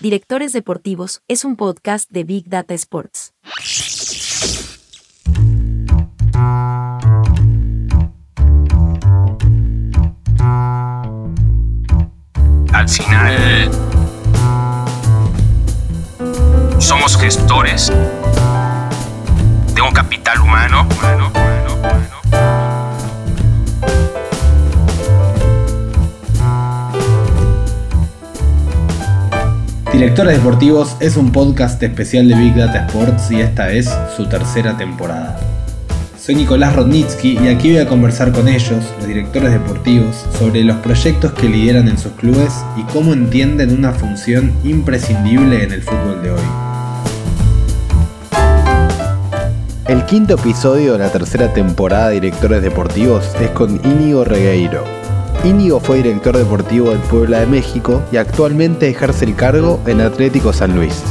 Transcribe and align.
Directores 0.00 0.52
Deportivos 0.52 1.22
es 1.28 1.44
un 1.44 1.56
podcast 1.56 2.10
de 2.10 2.24
Big 2.24 2.48
Data 2.48 2.74
Sports. 2.74 3.34
Al 12.72 12.88
final, 12.88 13.70
somos 16.78 17.16
gestores 17.16 17.92
de 19.74 19.82
un 19.82 19.92
capital 19.92 20.40
humano. 20.40 20.86
humano, 20.90 21.30
humano, 21.34 21.74
humano. 21.74 22.09
Directores 30.00 30.38
Deportivos 30.38 30.96
es 31.00 31.18
un 31.18 31.30
podcast 31.30 31.82
especial 31.82 32.26
de 32.26 32.34
Big 32.34 32.54
Data 32.54 32.86
Sports 32.86 33.30
y 33.32 33.42
esta 33.42 33.70
es 33.70 33.86
su 34.16 34.26
tercera 34.30 34.74
temporada. 34.74 35.38
Soy 36.18 36.36
Nicolás 36.36 36.74
Rodnitsky 36.74 37.38
y 37.38 37.48
aquí 37.48 37.72
voy 37.72 37.82
a 37.82 37.86
conversar 37.86 38.32
con 38.32 38.48
ellos, 38.48 38.82
los 38.96 39.06
directores 39.06 39.52
deportivos, 39.52 40.24
sobre 40.38 40.64
los 40.64 40.78
proyectos 40.78 41.34
que 41.34 41.50
lideran 41.50 41.86
en 41.86 41.98
sus 41.98 42.12
clubes 42.12 42.50
y 42.78 42.82
cómo 42.94 43.12
entienden 43.12 43.74
una 43.74 43.92
función 43.92 44.54
imprescindible 44.64 45.64
en 45.64 45.72
el 45.72 45.82
fútbol 45.82 46.22
de 46.22 46.30
hoy. 46.30 46.40
El 49.86 50.06
quinto 50.06 50.32
episodio 50.32 50.94
de 50.94 51.00
la 51.00 51.12
tercera 51.12 51.52
temporada 51.52 52.08
de 52.08 52.14
Directores 52.14 52.62
Deportivos 52.62 53.34
es 53.38 53.50
con 53.50 53.78
Íñigo 53.84 54.24
Regueiro, 54.24 54.82
Íñigo 55.42 55.80
fue 55.80 55.96
director 55.96 56.36
deportivo 56.36 56.90
del 56.90 57.00
Puebla 57.00 57.40
de 57.40 57.46
México 57.46 58.02
y 58.12 58.18
actualmente 58.18 58.90
ejerce 58.90 59.24
el 59.24 59.34
cargo 59.34 59.80
en 59.86 60.02
Atlético 60.02 60.52
San 60.52 60.76
Luis. 60.76 61.02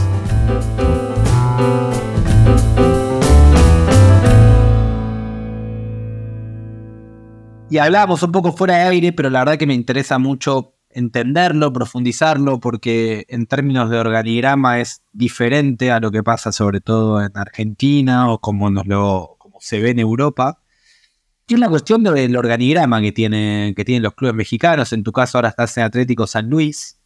Y 7.71 7.79
hablábamos 7.79 8.21
un 8.21 8.31
poco 8.31 8.53
fuera 8.53 8.75
de 8.77 8.83
aire, 8.83 9.13
pero 9.13 9.31
la 9.31 9.39
verdad 9.39 9.57
que 9.57 9.65
me 9.65 9.73
interesa 9.73 10.19
mucho 10.19 10.73
entenderlo, 10.91 11.73
profundizarlo, 11.73 12.59
porque 12.59 13.25
en 13.29 13.47
términos 13.47 13.89
de 13.89 13.97
organigrama 13.97 14.79
es 14.79 15.01
diferente 15.11 15.91
a 15.91 15.99
lo 15.99 16.11
que 16.11 16.21
pasa 16.21 16.51
sobre 16.51 16.81
todo 16.81 17.19
en 17.19 17.31
Argentina 17.33 18.31
o 18.31 18.39
como, 18.39 18.69
nos 18.69 18.85
lo, 18.85 19.37
como 19.39 19.57
se 19.59 19.79
ve 19.79 19.89
en 19.89 19.99
Europa. 19.99 20.59
Es 21.49 21.59
la 21.59 21.67
cuestión 21.67 22.03
del 22.03 22.37
organigrama 22.37 23.01
que, 23.01 23.11
tiene, 23.11 23.73
que 23.75 23.83
tienen 23.83 24.03
los 24.03 24.13
clubes 24.13 24.35
mexicanos. 24.35 24.93
En 24.93 25.03
tu 25.03 25.11
caso 25.11 25.39
ahora 25.39 25.49
estás 25.49 25.75
en 25.77 25.83
Atlético 25.83 26.27
San 26.27 26.47
Luis. 26.47 26.99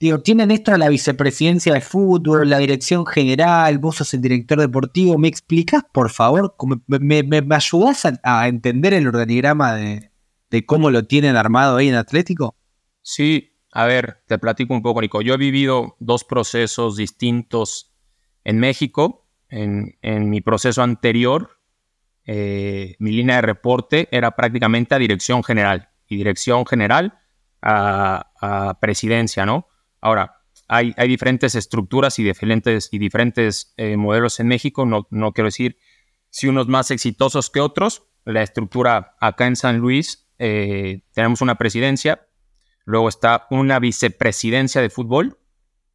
Digo, 0.00 0.20
tienen 0.20 0.50
esto 0.50 0.74
la 0.78 0.88
vicepresidencia 0.88 1.74
de 1.74 1.82
fútbol, 1.82 2.48
la 2.48 2.58
dirección 2.58 3.04
general, 3.04 3.78
vos 3.78 3.96
sos 3.96 4.14
el 4.14 4.22
director 4.22 4.58
deportivo. 4.58 5.18
¿Me 5.18 5.28
explicás, 5.28 5.82
por 5.92 6.08
favor? 6.08 6.56
¿Me, 6.86 7.22
me, 7.22 7.54
ayudás 7.54 8.06
a, 8.06 8.18
a, 8.22 8.48
entender 8.48 8.94
el 8.94 9.06
organigrama 9.06 9.74
de, 9.74 10.12
cómo 10.64 10.90
lo 10.90 11.04
tienen 11.04 11.36
armado 11.36 11.76
ahí 11.76 11.88
en 11.88 11.96
Atlético? 11.96 12.54
Sí, 13.02 13.52
a 13.72 13.84
ver, 13.84 14.22
te 14.26 14.38
platico 14.38 14.72
un 14.72 14.80
poco, 14.80 15.02
Nico. 15.02 15.20
Yo 15.20 15.34
he 15.34 15.38
vivido 15.38 15.96
dos 16.00 16.24
procesos 16.24 16.96
distintos 16.96 17.92
en 18.44 18.60
México. 18.60 19.26
En 19.50 20.30
mi 20.30 20.40
proceso 20.40 20.82
anterior, 20.82 21.57
eh, 22.30 22.94
mi 22.98 23.10
línea 23.10 23.36
de 23.36 23.42
reporte 23.42 24.06
era 24.10 24.32
prácticamente 24.32 24.94
a 24.94 24.98
dirección 24.98 25.42
general 25.42 25.88
y 26.06 26.18
dirección 26.18 26.66
general 26.66 27.18
a, 27.62 28.76
presidencia, 28.82 29.46
¿no? 29.46 29.66
Ahora, 30.02 30.42
hay, 30.68 30.92
hay, 30.98 31.08
diferentes 31.08 31.54
estructuras 31.54 32.18
y 32.18 32.22
diferentes, 32.24 32.90
y 32.92 32.98
diferentes 32.98 33.72
eh, 33.78 33.96
modelos 33.96 34.40
en 34.40 34.48
México. 34.48 34.84
No, 34.84 35.08
no, 35.10 35.32
quiero 35.32 35.46
decir 35.46 35.78
si 36.28 36.48
unos 36.48 36.68
más 36.68 36.90
exitosos 36.90 37.48
que 37.48 37.60
otros. 37.60 38.04
La 38.26 38.42
estructura 38.42 39.16
acá 39.20 39.46
en 39.46 39.56
San 39.56 39.78
Luis, 39.78 40.28
eh, 40.38 41.04
tenemos 41.14 41.40
una 41.40 41.54
presidencia, 41.54 42.28
luego 42.84 43.08
está 43.08 43.46
una 43.48 43.78
vicepresidencia 43.78 44.82
de 44.82 44.90
fútbol 44.90 45.38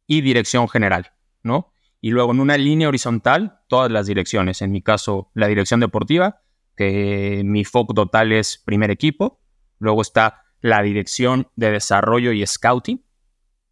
y 0.08 0.20
dirección 0.20 0.68
general, 0.68 1.12
¿no? 1.44 1.72
Y 2.04 2.10
luego 2.10 2.32
en 2.32 2.40
una 2.40 2.58
línea 2.58 2.88
horizontal, 2.88 3.60
todas 3.66 3.90
las 3.90 4.06
direcciones. 4.06 4.60
En 4.60 4.70
mi 4.70 4.82
caso, 4.82 5.30
la 5.32 5.46
dirección 5.46 5.80
deportiva, 5.80 6.42
que 6.76 7.40
mi 7.46 7.64
foco 7.64 7.94
total 7.94 8.30
es 8.30 8.58
primer 8.58 8.90
equipo. 8.90 9.40
Luego 9.78 10.02
está 10.02 10.42
la 10.60 10.82
dirección 10.82 11.48
de 11.56 11.70
desarrollo 11.70 12.32
y 12.32 12.46
scouting, 12.46 13.02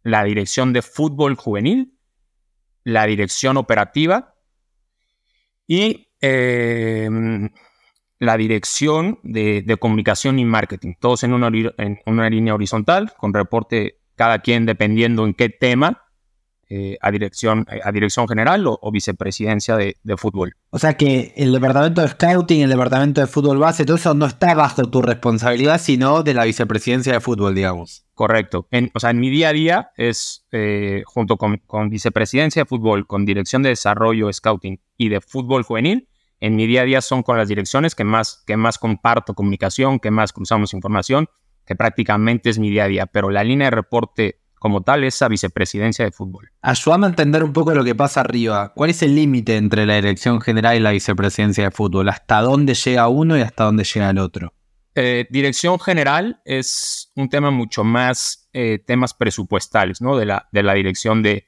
la 0.01 0.23
dirección 0.23 0.73
de 0.73 0.81
fútbol 0.81 1.35
juvenil, 1.35 1.93
la 2.83 3.05
dirección 3.05 3.55
operativa 3.55 4.33
y 5.67 6.07
eh, 6.19 7.07
la 8.17 8.35
dirección 8.35 9.19
de, 9.21 9.61
de, 9.61 9.77
comunicación 9.77 10.39
y 10.39 10.45
marketing. 10.45 10.95
Todos 10.99 11.23
en 11.23 11.33
una, 11.33 11.51
en 11.77 11.99
una, 12.07 12.31
línea 12.31 12.55
horizontal, 12.55 13.13
con 13.15 13.31
reporte 13.31 13.99
cada 14.15 14.39
quien 14.39 14.65
dependiendo 14.65 15.23
en 15.23 15.35
qué 15.35 15.49
tema, 15.49 16.03
eh, 16.75 16.97
a, 17.01 17.11
dirección, 17.11 17.67
a 17.83 17.91
dirección 17.91 18.27
general 18.27 18.65
o, 18.65 18.79
o 18.81 18.91
vicepresidencia 18.91 19.77
de, 19.77 19.95
de, 20.01 20.17
fútbol. 20.17 20.55
O 20.71 20.79
sea 20.79 20.97
que 20.97 21.31
el 21.35 21.53
departamento 21.53 22.01
de 22.01 22.07
scouting, 22.07 22.61
el 22.63 22.69
departamento 22.71 23.21
de 23.21 23.27
fútbol 23.27 23.59
base, 23.59 23.85
todo 23.85 23.97
eso 23.97 24.15
no 24.15 24.25
está 24.25 24.55
bajo 24.55 24.89
tu 24.89 25.03
responsabilidad, 25.03 25.79
sino 25.79 26.23
de 26.23 26.33
la 26.33 26.45
vicepresidencia 26.45 27.13
de 27.13 27.19
fútbol, 27.19 27.53
digamos. 27.53 28.07
Correcto. 28.15 28.67
En, 28.71 28.89
o 28.95 28.99
sea, 28.99 29.11
en 29.11 29.19
mi 29.19 29.29
día 29.29 29.49
a 29.49 29.53
día 29.53 29.91
es 29.97 30.47
eh, 30.51 31.03
junto 31.05 31.37
con, 31.37 31.57
con, 31.67 31.91
vicepresidencia 31.91 32.63
de 32.63 32.65
fútbol, 32.65 33.05
con 33.05 33.23
dirección 33.23 33.61
de 33.61 33.69
desarrollo, 33.69 34.33
scouting 34.33 34.81
y 34.97 35.09
de 35.09 35.21
fútbol 35.21 35.61
juvenil. 35.61 36.09
En 36.39 36.55
mi 36.55 36.65
día 36.65 36.81
a 36.81 36.85
día 36.85 37.01
son 37.01 37.21
con 37.21 37.37
las 37.37 37.49
direcciones 37.49 37.93
que 37.93 38.03
más, 38.03 38.41
que 38.47 38.57
más 38.57 38.79
comparto 38.79 39.35
comunicación, 39.35 39.99
que 39.99 40.09
más 40.09 40.33
cruzamos 40.33 40.73
información, 40.73 41.27
que 41.67 41.75
prácticamente 41.75 42.49
es 42.49 42.57
mi 42.57 42.71
día 42.71 42.85
a 42.85 42.87
día. 42.87 43.05
Pero 43.05 43.29
la 43.29 43.43
línea 43.43 43.67
de 43.67 43.75
reporte 43.75 44.39
como 44.63 44.79
tal 44.79 45.03
esa 45.03 45.27
vicepresidencia 45.27 46.05
de 46.05 46.13
fútbol. 46.13 46.49
Ayúdame 46.61 47.07
a 47.07 47.09
entender 47.09 47.43
un 47.43 47.51
poco 47.51 47.75
lo 47.75 47.83
que 47.83 47.95
pasa 47.95 48.21
arriba. 48.21 48.71
¿Cuál 48.73 48.91
es 48.91 49.03
el 49.03 49.13
límite 49.13 49.57
entre 49.57 49.85
la 49.85 49.95
dirección 49.95 50.39
general 50.39 50.77
y 50.77 50.79
la 50.79 50.91
vicepresidencia 50.91 51.65
de 51.65 51.71
fútbol? 51.71 52.07
¿Hasta 52.07 52.39
dónde 52.39 52.73
llega 52.73 53.09
uno 53.09 53.37
y 53.37 53.41
hasta 53.41 53.65
dónde 53.65 53.83
llega 53.83 54.09
el 54.09 54.19
otro? 54.19 54.53
Eh, 54.95 55.27
dirección 55.29 55.81
general 55.81 56.39
es 56.45 57.11
un 57.17 57.27
tema 57.27 57.51
mucho 57.51 57.83
más 57.83 58.47
eh, 58.53 58.79
temas 58.87 59.13
presupuestales, 59.13 60.01
¿no? 60.01 60.15
De 60.15 60.25
la, 60.27 60.47
de 60.53 60.63
la 60.63 60.75
dirección 60.75 61.21
de 61.21 61.45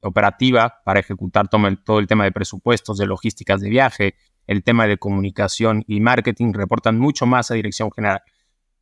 operativa 0.00 0.80
para 0.86 1.00
ejecutar 1.00 1.48
todo 1.48 1.66
el, 1.66 1.84
todo 1.84 1.98
el 1.98 2.06
tema 2.06 2.24
de 2.24 2.32
presupuestos, 2.32 2.96
de 2.96 3.04
logísticas 3.04 3.60
de 3.60 3.68
viaje, 3.68 4.14
el 4.46 4.64
tema 4.64 4.86
de 4.86 4.96
comunicación 4.96 5.84
y 5.86 6.00
marketing 6.00 6.54
reportan 6.54 6.98
mucho 6.98 7.26
más 7.26 7.50
a 7.50 7.54
dirección 7.56 7.90
general. 7.92 8.22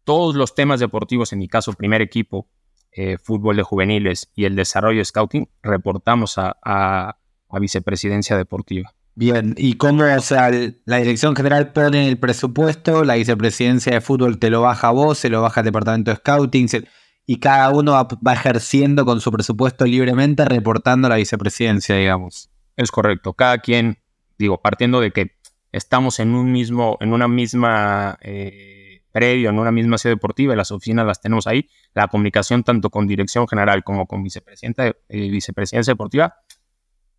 Todos 0.04 0.36
los 0.36 0.54
temas 0.54 0.78
deportivos, 0.78 1.32
en 1.32 1.40
mi 1.40 1.48
caso, 1.48 1.72
primer 1.72 2.00
equipo, 2.00 2.46
eh, 2.92 3.16
fútbol 3.22 3.56
de 3.56 3.62
juveniles 3.62 4.30
y 4.34 4.44
el 4.44 4.54
desarrollo 4.54 5.04
scouting, 5.04 5.48
reportamos 5.62 6.38
a, 6.38 6.56
a, 6.62 7.16
a, 7.48 7.58
vicepresidencia 7.58 8.36
deportiva. 8.36 8.94
Bien, 9.14 9.54
¿y 9.56 9.74
cómo, 9.74 10.04
o 10.04 10.20
sea, 10.20 10.50
la 10.84 10.96
dirección 10.98 11.34
general 11.34 11.72
pone 11.72 12.08
el 12.08 12.18
presupuesto, 12.18 13.04
la 13.04 13.14
vicepresidencia 13.14 13.92
de 13.92 14.00
fútbol 14.00 14.38
te 14.38 14.50
lo 14.50 14.62
baja 14.62 14.88
a 14.88 14.90
vos, 14.92 15.18
se 15.18 15.28
lo 15.28 15.42
baja 15.42 15.60
el 15.60 15.66
departamento 15.66 16.10
de 16.10 16.16
scouting, 16.18 16.68
se, 16.68 16.84
y 17.26 17.38
cada 17.38 17.70
uno 17.70 17.92
va, 17.92 18.08
va, 18.26 18.32
ejerciendo 18.32 19.04
con 19.04 19.20
su 19.20 19.30
presupuesto 19.30 19.84
libremente, 19.84 20.44
reportando 20.44 21.06
a 21.06 21.10
la 21.10 21.16
vicepresidencia, 21.16 21.96
digamos? 21.96 22.50
Es 22.76 22.90
correcto, 22.90 23.34
cada 23.34 23.58
quien, 23.58 23.98
digo, 24.38 24.60
partiendo 24.60 25.00
de 25.00 25.12
que 25.12 25.32
estamos 25.72 26.20
en 26.20 26.34
un 26.34 26.52
mismo, 26.52 26.98
en 27.00 27.12
una 27.12 27.28
misma... 27.28 28.18
Eh, 28.22 28.81
predio, 29.12 29.50
en 29.50 29.58
una 29.58 29.70
misma 29.70 29.98
ciudad 29.98 30.16
deportiva, 30.16 30.56
las 30.56 30.72
oficinas 30.72 31.06
las 31.06 31.20
tenemos 31.20 31.46
ahí, 31.46 31.68
la 31.94 32.08
comunicación 32.08 32.64
tanto 32.64 32.90
con 32.90 33.06
dirección 33.06 33.46
general 33.46 33.84
como 33.84 34.06
con 34.06 34.22
vicepresidenta, 34.22 34.88
eh, 34.88 34.94
vicepresidencia 35.08 35.92
deportiva 35.92 36.34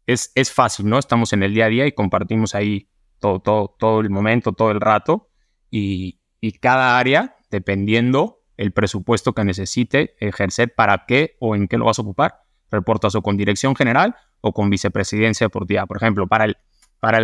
es, 0.05 0.31
es 0.35 0.51
fácil, 0.51 0.87
¿no? 0.87 0.99
Estamos 0.99 1.33
en 1.33 1.43
el 1.43 1.53
día 1.53 1.65
a 1.65 1.69
día 1.69 1.87
y 1.87 1.93
compartimos 1.93 2.55
ahí 2.55 2.89
todo, 3.19 3.39
todo, 3.39 3.75
todo 3.79 4.01
el 4.01 4.09
momento, 4.09 4.51
todo 4.53 4.71
el 4.71 4.81
rato 4.81 5.29
y, 5.69 6.19
y 6.41 6.53
cada 6.53 6.99
área, 6.99 7.37
dependiendo 7.49 8.41
el 8.57 8.73
presupuesto 8.73 9.33
que 9.33 9.43
necesite 9.43 10.15
ejercer, 10.19 10.73
para 10.75 11.05
qué 11.07 11.37
o 11.39 11.55
en 11.55 11.67
qué 11.67 11.77
lo 11.77 11.85
vas 11.85 11.99
a 11.99 12.01
ocupar, 12.01 12.43
reportas 12.69 13.15
o 13.15 13.21
con 13.21 13.37
dirección 13.37 13.75
general 13.75 14.15
o 14.41 14.53
con 14.53 14.69
vicepresidencia 14.69 15.45
deportiva. 15.45 15.85
Por 15.85 15.97
ejemplo, 15.97 16.27
para 16.27 16.45
el, 16.45 16.57
para 16.99 17.17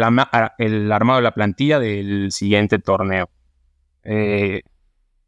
el 0.57 0.91
armado 0.91 1.17
de 1.17 1.23
la 1.23 1.33
plantilla 1.33 1.79
del 1.79 2.31
siguiente 2.31 2.79
torneo 2.79 3.29
eh, 4.03 4.61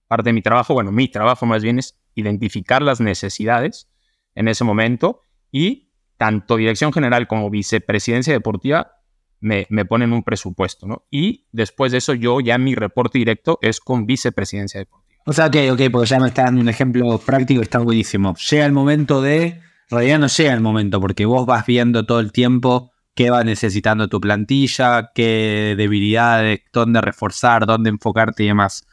parte 0.08 0.30
de 0.30 0.34
mi 0.34 0.42
trabajo, 0.42 0.74
bueno, 0.74 0.92
mi 0.92 1.08
trabajo 1.08 1.46
más 1.46 1.64
bien 1.64 1.80
es 1.80 2.00
identificar 2.16 2.82
las 2.82 3.00
necesidades 3.00 3.90
en 4.36 4.48
ese 4.48 4.64
momento 4.64 5.22
y 5.52 5.90
tanto 6.18 6.58
dirección 6.58 6.94
general 6.94 7.28
como 7.28 7.50
vicepresidencia 7.50 8.34
deportiva 8.34 8.94
me, 9.40 9.66
me, 9.70 9.86
ponen 9.86 10.14
un 10.14 10.24
presupuesto, 10.24 10.86
¿no? 10.86 11.06
Y 11.10 11.48
después 11.52 11.92
de 11.92 11.98
eso 11.98 12.14
yo 12.14 12.40
ya 12.42 12.58
mi 12.58 12.76
reporte 12.76 13.18
directo 13.18 13.58
es 13.62 13.80
con 13.80 14.06
vicepresidencia 14.06 14.80
deportiva. 14.80 15.24
O 15.26 15.34
sea, 15.34 15.48
ok, 15.48 15.56
ok, 15.72 15.82
porque 15.92 16.10
ya 16.10 16.20
me 16.20 16.28
está 16.28 16.44
dando 16.44 16.62
un 16.62 16.70
ejemplo 16.70 17.18
práctico, 17.20 17.62
está 17.62 17.80
buenísimo. 17.80 18.36
Llega 18.50 18.66
el 18.66 18.72
momento 18.72 19.22
de 19.22 19.46
En 19.46 19.62
realidad 19.90 20.20
no 20.20 20.28
llega 20.28 20.54
el 20.54 20.62
momento, 20.62 21.00
porque 21.02 21.26
vos 21.26 21.46
vas 21.46 21.66
viendo 21.66 22.06
todo 22.06 22.20
el 22.20 22.32
tiempo 22.32 22.92
qué 23.14 23.30
va 23.30 23.44
necesitando 23.44 24.08
tu 24.08 24.22
plantilla, 24.22 25.12
qué 25.14 25.76
debilidades, 25.78 26.62
dónde 26.72 27.02
reforzar, 27.02 27.66
dónde 27.66 27.90
enfocarte 27.90 28.44
y 28.44 28.48
demás. 28.48 28.88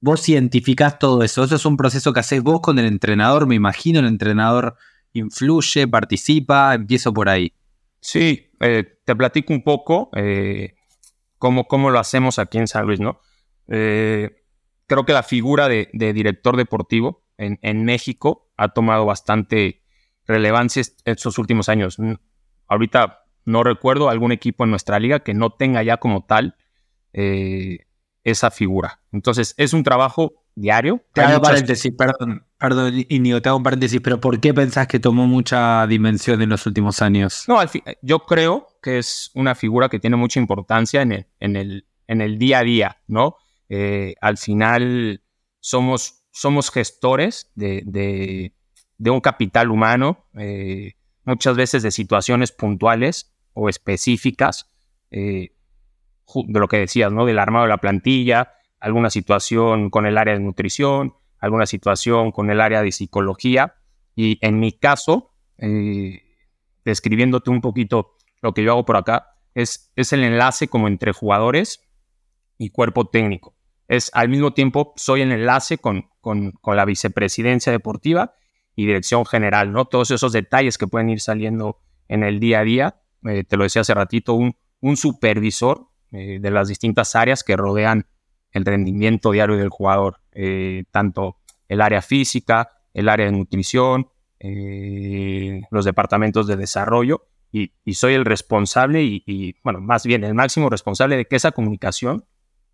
Vos 0.00 0.28
identificás 0.28 0.98
todo 0.98 1.22
eso. 1.22 1.44
Eso 1.44 1.54
es 1.54 1.64
un 1.64 1.76
proceso 1.76 2.12
que 2.12 2.20
haces 2.20 2.42
vos 2.42 2.60
con 2.60 2.78
el 2.78 2.86
entrenador. 2.86 3.46
Me 3.46 3.54
imagino 3.54 4.00
el 4.00 4.06
entrenador 4.06 4.76
influye, 5.12 5.86
participa. 5.86 6.74
Empiezo 6.74 7.12
por 7.12 7.28
ahí. 7.28 7.52
Sí, 8.00 8.50
eh, 8.60 8.98
te 9.04 9.14
platico 9.14 9.52
un 9.52 9.62
poco 9.62 10.10
eh, 10.16 10.74
cómo, 11.38 11.68
cómo, 11.68 11.90
lo 11.90 12.00
hacemos 12.00 12.40
aquí 12.40 12.58
en 12.58 12.66
San 12.66 12.84
Luis, 12.86 12.98
¿no? 12.98 13.20
Eh, 13.68 14.42
creo 14.88 15.04
que 15.04 15.12
la 15.12 15.22
figura 15.22 15.68
de, 15.68 15.88
director 15.92 16.56
deportivo 16.56 17.22
en, 17.38 17.60
en, 17.62 17.84
México 17.84 18.50
ha 18.56 18.70
tomado 18.70 19.06
bastante 19.06 19.82
relevancia 20.26 20.82
estos 21.04 21.38
últimos 21.38 21.68
años. 21.68 21.96
Ahorita 22.66 23.21
no 23.44 23.64
recuerdo 23.64 24.08
algún 24.08 24.32
equipo 24.32 24.64
en 24.64 24.70
nuestra 24.70 24.98
liga 24.98 25.20
que 25.20 25.34
no 25.34 25.50
tenga 25.50 25.82
ya 25.82 25.96
como 25.96 26.24
tal 26.24 26.56
eh, 27.12 27.86
esa 28.24 28.50
figura. 28.50 29.00
Entonces, 29.12 29.54
es 29.56 29.72
un 29.72 29.82
trabajo 29.82 30.42
diario. 30.54 31.02
Te 31.12 31.22
hago 31.22 31.42
paréntesis, 31.42 31.92
perdón, 31.96 32.46
perdón, 32.58 32.94
Inigo, 33.08 33.40
te 33.40 33.48
hago 33.48 33.58
un 33.58 33.64
paréntesis, 33.64 34.00
pero 34.00 34.20
¿por 34.20 34.40
qué 34.40 34.52
pensás 34.54 34.86
que 34.86 35.00
tomó 35.00 35.26
mucha 35.26 35.86
dimensión 35.86 36.42
en 36.42 36.50
los 36.50 36.66
últimos 36.66 37.02
años? 37.02 37.44
No, 37.48 37.58
yo 38.02 38.20
creo 38.20 38.68
que 38.82 38.98
es 38.98 39.30
una 39.34 39.54
figura 39.54 39.88
que 39.88 39.98
tiene 39.98 40.16
mucha 40.16 40.40
importancia 40.40 41.02
en 41.02 41.12
el, 41.12 41.26
en 41.40 41.56
el, 41.56 41.86
en 42.06 42.20
el 42.20 42.38
día 42.38 42.60
a 42.60 42.64
día, 42.64 43.02
¿no? 43.06 43.36
Eh, 43.68 44.14
al 44.20 44.36
final 44.36 45.22
somos, 45.60 46.24
somos 46.30 46.70
gestores 46.70 47.50
de, 47.54 47.82
de, 47.86 49.10
un 49.10 49.20
capital 49.20 49.70
humano, 49.70 50.26
eh, 50.34 50.94
muchas 51.24 51.56
veces 51.56 51.82
de 51.82 51.90
situaciones 51.90 52.52
puntuales 52.52 53.31
o 53.54 53.68
específicas 53.68 54.70
eh, 55.10 55.52
de 56.34 56.60
lo 56.60 56.68
que 56.68 56.78
decías, 56.78 57.12
¿no? 57.12 57.26
Del 57.26 57.38
armado 57.38 57.64
de 57.64 57.70
la 57.70 57.78
plantilla, 57.78 58.54
alguna 58.80 59.10
situación 59.10 59.90
con 59.90 60.06
el 60.06 60.18
área 60.18 60.34
de 60.34 60.40
nutrición, 60.40 61.14
alguna 61.38 61.66
situación 61.66 62.32
con 62.32 62.50
el 62.50 62.60
área 62.60 62.82
de 62.82 62.92
psicología. 62.92 63.74
Y 64.14 64.38
en 64.40 64.58
mi 64.60 64.72
caso, 64.72 65.32
eh, 65.58 66.22
describiéndote 66.84 67.50
un 67.50 67.60
poquito 67.60 68.16
lo 68.40 68.54
que 68.54 68.62
yo 68.64 68.72
hago 68.72 68.84
por 68.84 68.96
acá, 68.96 69.36
es, 69.54 69.92
es 69.96 70.12
el 70.12 70.24
enlace 70.24 70.68
como 70.68 70.88
entre 70.88 71.12
jugadores 71.12 71.88
y 72.58 72.70
cuerpo 72.70 73.06
técnico. 73.06 73.54
Es 73.88 74.10
al 74.14 74.28
mismo 74.28 74.52
tiempo, 74.54 74.94
soy 74.96 75.20
el 75.20 75.32
enlace 75.32 75.78
con, 75.78 76.08
con, 76.20 76.52
con 76.52 76.76
la 76.76 76.84
vicepresidencia 76.84 77.70
deportiva 77.70 78.34
y 78.74 78.86
dirección 78.86 79.26
general, 79.26 79.72
¿no? 79.72 79.84
Todos 79.84 80.10
esos 80.10 80.32
detalles 80.32 80.78
que 80.78 80.86
pueden 80.86 81.10
ir 81.10 81.20
saliendo 81.20 81.78
en 82.08 82.22
el 82.22 82.40
día 82.40 82.60
a 82.60 82.64
día 82.64 83.01
eh, 83.24 83.44
te 83.44 83.56
lo 83.56 83.64
decía 83.64 83.82
hace 83.82 83.94
ratito, 83.94 84.34
un, 84.34 84.54
supervisor 84.96 85.88
eh, 86.10 86.38
de 86.40 86.50
las 86.50 86.68
distintas 86.68 87.14
áreas 87.14 87.44
que 87.44 87.56
rodean 87.56 88.06
el 88.50 88.64
rendimiento 88.64 89.30
diario 89.30 89.56
del 89.56 89.68
jugador, 89.68 90.20
eh, 90.32 90.84
tanto 90.90 91.36
el 91.68 91.80
área 91.80 92.02
física, 92.02 92.70
el 92.92 93.08
área 93.08 93.26
de 93.26 93.32
nutrición, 93.32 94.08
los 95.70 95.84
departamentos 95.84 96.48
de 96.48 96.56
desarrollo, 96.56 97.28
y, 97.52 97.70
soy 97.94 98.14
el 98.14 98.24
responsable 98.24 99.02
y, 99.04 99.54
bueno, 99.62 99.80
más 99.80 100.04
bien 100.04 100.24
el 100.24 100.34
máximo 100.34 100.68
responsable 100.68 101.16
de 101.16 101.26
que 101.26 101.36
esa 101.36 101.52
comunicación 101.52 102.24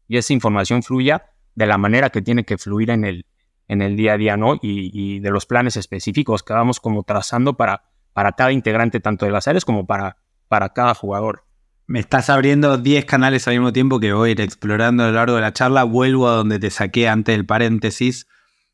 y 0.06 0.17
esa 0.17 0.33
información 0.33 0.83
fluya 0.83 1.27
de 1.55 1.67
la 1.67 1.77
manera 1.77 2.09
que 2.09 2.23
tiene 2.23 2.45
que 2.45 2.56
fluir 2.56 2.89
en 2.91 3.05
el, 3.05 3.27
en 3.67 3.83
el 3.83 3.97
día 3.97 4.15
a 4.15 4.17
día, 4.17 4.37
¿no? 4.39 4.55
Y, 4.55 4.91
y 4.95 5.19
de 5.19 5.31
los 5.31 5.45
planes 5.45 5.77
específicos 5.77 6.43
que 6.43 6.55
vamos 6.55 6.81
como 6.81 7.03
trazando 7.03 7.56
para, 7.56 7.83
para 8.15 8.33
cada 8.33 8.50
integrante, 8.53 9.00
tanto 9.00 9.27
de 9.27 9.33
las 9.33 9.47
áreas 9.47 9.67
como 9.67 9.87
para 9.87 10.17
para 10.49 10.73
cada 10.73 10.95
jugador. 10.95 11.45
Me 11.87 12.00
estás 12.00 12.29
abriendo 12.29 12.77
10 12.77 13.06
canales 13.06 13.49
al 13.49 13.55
mismo 13.55 13.73
tiempo 13.73 13.99
que 13.99 14.12
voy 14.12 14.29
a 14.29 14.33
ir 14.33 14.41
explorando 14.41 15.05
a 15.05 15.06
lo 15.06 15.12
largo 15.12 15.37
de 15.37 15.41
la 15.41 15.55
charla. 15.55 15.85
Vuelvo 15.85 16.29
a 16.29 16.33
donde 16.33 16.59
te 16.59 16.71
saqué 16.71 17.09
antes 17.09 17.35
del 17.35 17.47
paréntesis. 17.47 18.27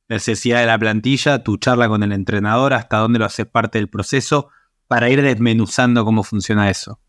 Necesidad 0.09 0.61
de 0.61 0.67
la 0.67 0.79
plantilla, 0.79 1.44
tu 1.44 1.56
charla 1.56 1.88
con 1.88 2.03
el 2.03 2.12
entrenador, 2.12 2.75
hasta 2.75 2.99
dónde 2.99 3.19
lo 3.19 3.25
haces 3.25 3.47
parte 3.47 3.79
del 3.79 3.88
proceso, 3.88 4.49
para 4.88 5.09
ir 5.11 5.23
desmenuzando 5.23 6.05
cómo 6.05 6.25
funciona 6.25 6.69
eso. 6.69 7.00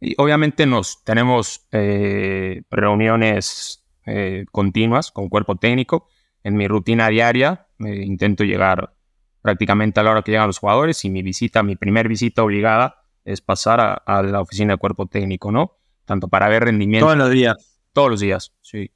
Y 0.00 0.14
obviamente 0.18 0.66
nos 0.66 1.04
tenemos 1.04 1.66
eh, 1.70 2.62
reuniones 2.68 3.84
eh, 4.04 4.46
continuas 4.50 5.12
con 5.12 5.28
cuerpo 5.28 5.56
técnico. 5.56 6.08
En 6.42 6.56
mi 6.56 6.66
rutina 6.66 7.08
diaria 7.08 7.68
eh, 7.78 8.02
intento 8.04 8.42
llegar 8.42 8.94
prácticamente 9.42 10.00
a 10.00 10.02
la 10.02 10.10
hora 10.10 10.22
que 10.22 10.32
llegan 10.32 10.48
los 10.48 10.58
jugadores 10.58 11.04
y 11.04 11.10
mi 11.10 11.22
visita, 11.22 11.62
mi 11.62 11.76
primer 11.76 12.08
visita 12.08 12.42
obligada 12.42 13.01
es 13.24 13.40
pasar 13.40 14.02
a, 14.04 14.22
la 14.22 14.40
oficina 14.40 14.74
de 14.74 14.78
cuerpo 14.78 15.06
técnico, 15.06 15.52
¿no? 15.52 15.78
Tanto 16.04 16.28
para 16.28 16.48
ver 16.48 16.64
rendimiento. 16.64 17.06
Todos 17.06 17.18
los 17.18 17.30
días. 17.30 17.78
Todos 17.92 18.10
los 18.10 18.20
días, 18.20 18.52
sí. 18.60 18.90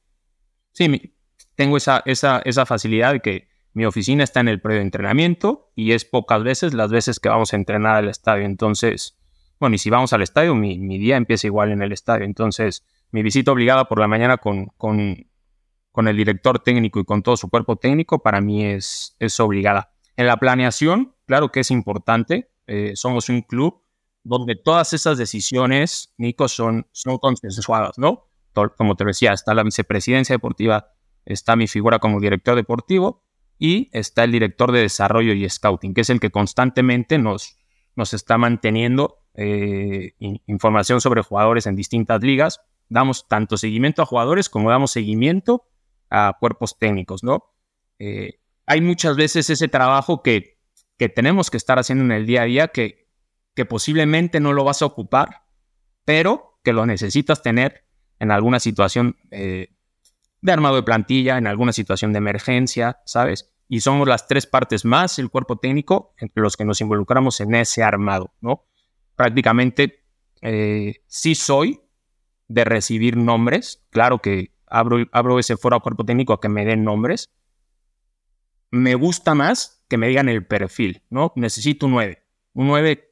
Sí, 0.72 1.14
tengo 1.54 1.76
esa, 1.76 2.02
esa, 2.04 2.40
esa 2.44 2.66
facilidad 2.66 3.12
de 3.12 3.20
que 3.20 3.48
mi 3.72 3.84
oficina 3.84 4.24
está 4.24 4.40
en 4.40 4.48
el 4.48 4.60
predio 4.60 4.78
de 4.78 4.86
entrenamiento 4.86 5.70
y 5.74 5.92
es 5.92 6.04
pocas 6.04 6.42
veces 6.42 6.72
las 6.72 6.90
veces 6.90 7.20
que 7.20 7.28
vamos 7.28 7.52
a 7.52 7.56
entrenar 7.56 7.96
al 7.96 8.08
estadio. 8.08 8.44
Entonces, 8.44 9.18
bueno, 9.60 9.76
y 9.76 9.78
si 9.78 9.90
vamos 9.90 10.12
al 10.12 10.22
estadio, 10.22 10.54
mi, 10.54 10.98
día 10.98 11.16
empieza 11.16 11.46
igual 11.46 11.72
en 11.72 11.82
el 11.82 11.92
estadio. 11.92 12.24
Entonces, 12.24 12.86
mi 13.10 13.22
visita 13.22 13.52
obligada 13.52 13.86
por 13.86 13.98
la 13.98 14.08
mañana 14.08 14.38
con, 14.38 14.66
con, 14.76 15.26
con, 15.92 16.08
el 16.08 16.16
director 16.16 16.58
técnico 16.58 17.00
y 17.00 17.04
con 17.04 17.22
todo 17.22 17.36
su 17.36 17.48
cuerpo 17.48 17.76
técnico, 17.76 18.22
para 18.22 18.40
mí 18.40 18.64
es, 18.64 19.16
es 19.18 19.38
obligada. 19.40 19.92
En 20.16 20.26
la 20.26 20.38
planeación, 20.38 21.14
claro 21.26 21.52
que 21.52 21.60
es 21.60 21.70
importante. 21.70 22.50
Eh, 22.66 22.92
somos 22.96 23.28
un 23.28 23.42
club 23.42 23.82
donde 24.26 24.56
todas 24.56 24.92
esas 24.92 25.18
decisiones, 25.18 26.12
Nico, 26.18 26.48
son, 26.48 26.88
son 26.90 27.18
consensuadas, 27.18 27.96
¿no? 27.96 28.28
Como 28.76 28.96
te 28.96 29.04
decía, 29.04 29.32
está 29.32 29.54
la 29.54 29.62
vicepresidencia 29.62 30.34
deportiva, 30.34 30.92
está 31.24 31.54
mi 31.54 31.68
figura 31.68 32.00
como 32.00 32.20
director 32.20 32.56
deportivo 32.56 33.22
y 33.58 33.88
está 33.92 34.24
el 34.24 34.32
director 34.32 34.72
de 34.72 34.80
desarrollo 34.80 35.32
y 35.32 35.48
scouting, 35.48 35.94
que 35.94 36.00
es 36.00 36.10
el 36.10 36.18
que 36.18 36.30
constantemente 36.30 37.18
nos, 37.18 37.56
nos 37.94 38.14
está 38.14 38.36
manteniendo 38.36 39.18
eh, 39.34 40.14
información 40.18 41.00
sobre 41.00 41.22
jugadores 41.22 41.66
en 41.66 41.76
distintas 41.76 42.20
ligas. 42.22 42.60
Damos 42.88 43.28
tanto 43.28 43.56
seguimiento 43.56 44.02
a 44.02 44.06
jugadores 44.06 44.48
como 44.48 44.70
damos 44.70 44.90
seguimiento 44.90 45.68
a 46.10 46.36
cuerpos 46.40 46.78
técnicos, 46.78 47.22
¿no? 47.22 47.54
Eh, 48.00 48.40
hay 48.66 48.80
muchas 48.80 49.16
veces 49.16 49.50
ese 49.50 49.68
trabajo 49.68 50.22
que, 50.22 50.58
que 50.98 51.08
tenemos 51.08 51.48
que 51.48 51.58
estar 51.58 51.78
haciendo 51.78 52.04
en 52.04 52.12
el 52.12 52.26
día 52.26 52.42
a 52.42 52.46
día 52.46 52.68
que, 52.68 53.05
que 53.56 53.64
posiblemente 53.64 54.38
no 54.38 54.52
lo 54.52 54.62
vas 54.62 54.82
a 54.82 54.86
ocupar, 54.86 55.42
pero 56.04 56.60
que 56.62 56.74
lo 56.74 56.86
necesitas 56.86 57.42
tener 57.42 57.84
en 58.20 58.30
alguna 58.30 58.60
situación 58.60 59.16
eh, 59.30 59.74
de 60.42 60.52
armado 60.52 60.76
de 60.76 60.82
plantilla, 60.82 61.38
en 61.38 61.46
alguna 61.46 61.72
situación 61.72 62.12
de 62.12 62.18
emergencia, 62.18 63.00
¿sabes? 63.06 63.52
Y 63.66 63.80
somos 63.80 64.06
las 64.06 64.28
tres 64.28 64.46
partes 64.46 64.84
más 64.84 65.18
el 65.18 65.30
cuerpo 65.30 65.56
técnico 65.56 66.14
entre 66.18 66.42
los 66.42 66.56
que 66.56 66.66
nos 66.66 66.80
involucramos 66.82 67.40
en 67.40 67.54
ese 67.54 67.82
armado, 67.82 68.34
¿no? 68.40 68.66
Prácticamente 69.16 70.04
eh, 70.42 71.02
sí 71.06 71.34
soy 71.34 71.80
de 72.48 72.64
recibir 72.64 73.16
nombres, 73.16 73.86
claro 73.90 74.20
que 74.20 74.52
abro, 74.66 74.98
abro 75.12 75.38
ese 75.38 75.56
foro 75.56 75.76
a 75.76 75.80
cuerpo 75.80 76.04
técnico 76.04 76.34
a 76.34 76.40
que 76.40 76.50
me 76.50 76.66
den 76.66 76.84
nombres. 76.84 77.32
Me 78.70 78.94
gusta 78.94 79.34
más 79.34 79.82
que 79.88 79.96
me 79.96 80.08
digan 80.08 80.28
el 80.28 80.46
perfil, 80.46 81.02
¿no? 81.08 81.32
Necesito 81.36 81.86
un 81.86 81.92
9. 81.92 82.22
Un 82.52 82.66
9 82.66 83.05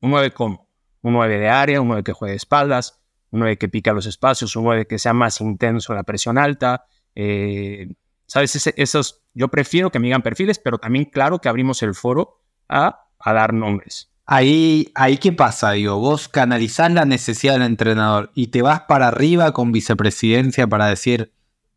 un 0.00 0.10
9 0.10 0.32
como 0.32 0.68
un 1.02 1.12
9 1.14 1.38
de 1.38 1.48
área, 1.48 1.80
un 1.80 1.88
9 1.88 2.02
que 2.02 2.12
juegue 2.12 2.32
de 2.32 2.36
espaldas, 2.36 3.00
un 3.30 3.40
9 3.40 3.58
que 3.58 3.68
pica 3.68 3.92
los 3.92 4.06
espacios, 4.06 4.54
un 4.56 4.64
9 4.64 4.86
que 4.86 4.98
sea 4.98 5.12
más 5.12 5.40
intenso 5.40 5.92
en 5.92 5.96
la 5.96 6.02
presión 6.02 6.38
alta. 6.38 6.84
Eh, 7.14 7.88
¿Sabes? 8.26 8.72
esos, 8.76 9.22
yo 9.34 9.48
prefiero 9.48 9.90
que 9.90 9.98
me 9.98 10.06
digan 10.06 10.22
perfiles, 10.22 10.58
pero 10.58 10.78
también 10.78 11.06
claro 11.06 11.40
que 11.40 11.48
abrimos 11.48 11.82
el 11.82 11.94
foro 11.94 12.40
a, 12.68 13.06
a 13.18 13.32
dar 13.32 13.52
nombres. 13.52 14.10
Ahí, 14.24 14.92
ahí, 14.94 15.18
¿qué 15.18 15.32
pasa? 15.32 15.72
Digo, 15.72 15.98
vos 15.98 16.28
canalizás 16.28 16.92
la 16.92 17.04
necesidad 17.04 17.54
del 17.54 17.62
entrenador 17.62 18.30
y 18.34 18.48
te 18.48 18.62
vas 18.62 18.82
para 18.82 19.08
arriba 19.08 19.52
con 19.52 19.72
vicepresidencia 19.72 20.68
para 20.68 20.86
decir, 20.86 21.32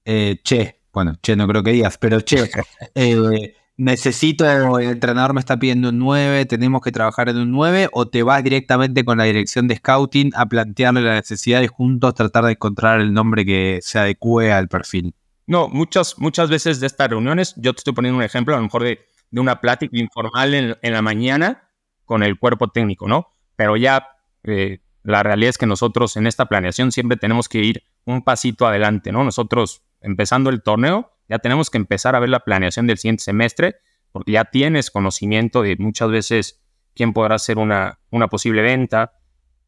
eh, 0.06 0.40
che, 0.44 0.80
bueno, 0.94 1.18
che, 1.24 1.36
no 1.36 1.48
creo 1.48 1.64
que 1.64 1.72
digas, 1.72 1.98
pero 1.98 2.22
che, 2.22 2.52
eh, 2.94 3.56
necesito, 3.84 4.46
el 4.80 4.90
entrenador 4.90 5.34
me 5.34 5.40
está 5.40 5.58
pidiendo 5.58 5.90
un 5.90 6.00
9, 6.00 6.46
tenemos 6.46 6.82
que 6.82 6.92
trabajar 6.92 7.30
en 7.30 7.38
un 7.38 7.52
9, 7.52 7.90
o 7.92 8.08
te 8.08 8.24
vas 8.24 8.44
directamente 8.44 9.04
con 9.04 9.18
la 9.18 9.26
dirección 9.26 9.68
de 9.68 9.76
scouting 9.76 10.32
a 10.36 10.46
plantearle 10.46 11.02
la 11.02 11.16
necesidad 11.16 11.62
y 11.62 11.68
juntos 11.68 12.16
tratar 12.16 12.46
de 12.46 12.52
encontrar 12.54 13.02
el 13.02 13.14
nombre 13.14 13.46
que 13.46 13.80
se 13.82 14.00
adecue 14.00 14.52
al 14.52 14.68
perfil. 14.68 15.14
No, 15.46 15.68
muchas, 15.68 16.18
muchas 16.18 16.50
veces 16.50 16.80
de 16.80 16.88
estas 16.88 17.10
reuniones, 17.10 17.54
yo 17.58 17.74
te 17.74 17.80
estoy 17.80 17.94
poniendo 17.94 18.18
un 18.18 18.24
ejemplo 18.24 18.54
a 18.56 18.58
lo 18.58 18.64
mejor 18.64 18.84
de, 18.84 19.00
de 19.30 19.42
una 19.42 19.60
plática 19.60 19.98
informal 19.98 20.54
en, 20.54 20.78
en, 20.82 20.94
la 20.94 21.02
mañana 21.02 21.70
con 22.06 22.24
el 22.24 22.40
cuerpo 22.40 22.70
técnico, 22.70 23.08
¿no? 23.08 23.28
Pero 23.56 23.76
ya 23.76 24.08
eh, 24.44 24.80
la 25.04 25.22
realidad 25.22 25.50
es 25.50 25.58
que 25.58 25.66
nosotros 25.66 26.16
en 26.16 26.28
esta 26.28 26.46
planeación 26.46 26.92
siempre 26.92 27.18
tenemos 27.18 27.50
que 27.50 27.60
ir 27.60 27.84
un 28.06 28.24
pasito 28.24 28.66
adelante, 28.66 29.12
¿no? 29.12 29.24
Nosotros 29.24 29.84
empezando 30.02 30.50
el 30.50 30.62
torneo, 30.62 31.13
ya 31.30 31.40
tenemos 31.40 31.70
que 31.70 31.78
empezar 31.78 32.16
a 32.16 32.20
ver 32.20 32.30
la 32.30 32.42
planeación 32.42 32.88
del 32.88 32.98
siguiente 32.98 33.24
semestre, 33.24 33.78
porque 34.12 34.34
ya 34.34 34.46
tienes 34.46 34.92
conocimiento 34.92 35.62
de 35.62 35.76
muchas 35.78 36.10
veces 36.10 36.64
quién 36.94 37.14
podrá 37.14 37.36
hacer 37.36 37.58
una, 37.58 38.00
una 38.12 38.28
posible 38.28 38.62
venta, 38.62 39.14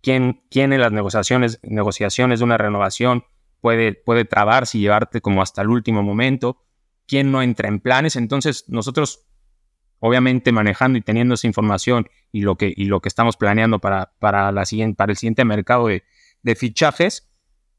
quién, 0.02 0.44
quién 0.52 0.74
en 0.74 0.82
las 0.82 0.92
negociaciones, 0.92 1.60
negociaciones 1.64 2.40
de 2.40 2.46
una 2.46 2.58
renovación 2.58 3.24
puede, 3.62 3.94
puede 3.94 4.26
trabarse 4.26 4.78
y 4.78 4.82
llevarte 4.82 5.22
como 5.22 5.42
hasta 5.42 5.62
el 5.62 5.70
último 5.70 6.04
momento, 6.04 6.62
quién 7.08 7.32
no 7.32 7.42
entra 7.42 7.68
en 7.68 7.80
planes. 7.80 8.16
Entonces, 8.16 8.66
nosotros, 8.68 9.26
obviamente, 10.00 10.52
manejando 10.52 11.00
y 11.00 11.02
teniendo 11.02 11.34
esa 11.34 11.48
información 11.48 12.08
y 12.32 12.42
lo 12.42 12.56
que, 12.56 12.72
y 12.76 12.86
lo 12.86 13.02
que 13.02 13.10
estamos 13.10 13.38
planeando 13.38 13.80
para, 13.80 14.14
para, 14.20 14.52
la 14.52 14.66
siguiente, 14.66 14.96
para 14.96 15.12
el 15.12 15.18
siguiente 15.18 15.46
mercado 15.46 15.88
de, 15.88 16.04
de 16.44 16.56
fichajes, 16.56 17.32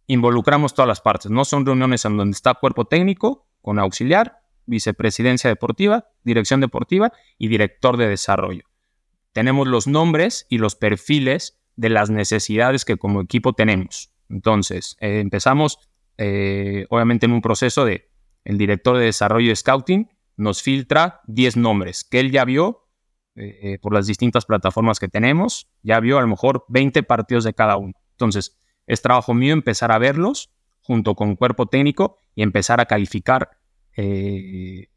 involucramos 0.09 0.75
todas 0.75 0.89
las 0.89 1.01
partes. 1.01 1.31
No 1.31 1.45
son 1.45 1.65
reuniones 1.65 2.05
en 2.05 2.17
donde 2.17 2.35
está 2.35 2.55
cuerpo 2.55 2.87
técnico 2.87 3.46
con 3.67 3.81
auxiliar, 3.81 4.43
vicepresidencia 4.67 5.51
deportiva, 5.51 6.07
dirección 6.23 6.61
deportiva 6.61 7.13
y 7.37 7.49
director 7.49 7.97
de 7.97 8.07
desarrollo. 8.07 8.63
Tenemos 9.33 9.67
los 9.67 9.89
nombres 9.89 10.47
y 10.49 10.59
los 10.59 10.77
perfiles 10.77 11.59
de 11.75 11.89
las 11.89 12.09
necesidades 12.09 12.85
que 12.85 12.97
como 12.97 13.21
equipo 13.21 13.55
tenemos. 13.55 14.13
Entonces, 14.31 14.97
eh, 15.01 15.19
empezamos 15.19 15.81
eh, 16.17 16.87
obviamente 16.91 17.27
en 17.27 17.33
un 17.33 17.41
proceso 17.41 17.85
de 17.85 18.09
el 18.45 18.57
director 18.57 18.99
de 18.99 19.07
desarrollo 19.07 19.49
de 19.49 19.57
scouting 19.57 20.11
nos 20.37 20.63
filtra 20.63 21.23
10 21.27 21.57
nombres 21.57 22.05
que 22.05 22.21
él 22.21 22.31
ya 22.31 22.45
vio 22.45 22.87
eh, 23.35 23.81
por 23.83 23.93
las 23.93 24.07
distintas 24.07 24.45
plataformas 24.45 25.01
que 25.01 25.09
tenemos, 25.09 25.67
ya 25.83 25.99
vio 25.99 26.19
a 26.19 26.21
lo 26.21 26.29
mejor 26.29 26.65
20 26.69 27.03
partidos 27.03 27.43
de 27.43 27.53
cada 27.53 27.79
uno. 27.79 27.95
Entonces, 28.13 28.57
es 28.87 29.03
trabajo 29.03 29.35
mío 29.35 29.53
empezar 29.53 29.91
a 29.91 29.99
verlos 29.99 30.53
junto 30.83 31.17
con 31.17 31.35
cuerpo 31.35 31.67
técnico 31.67 32.17
y 32.37 32.43
empezar 32.43 32.81
a 32.81 32.87
calificar 32.87 33.56
e-, 33.97 34.89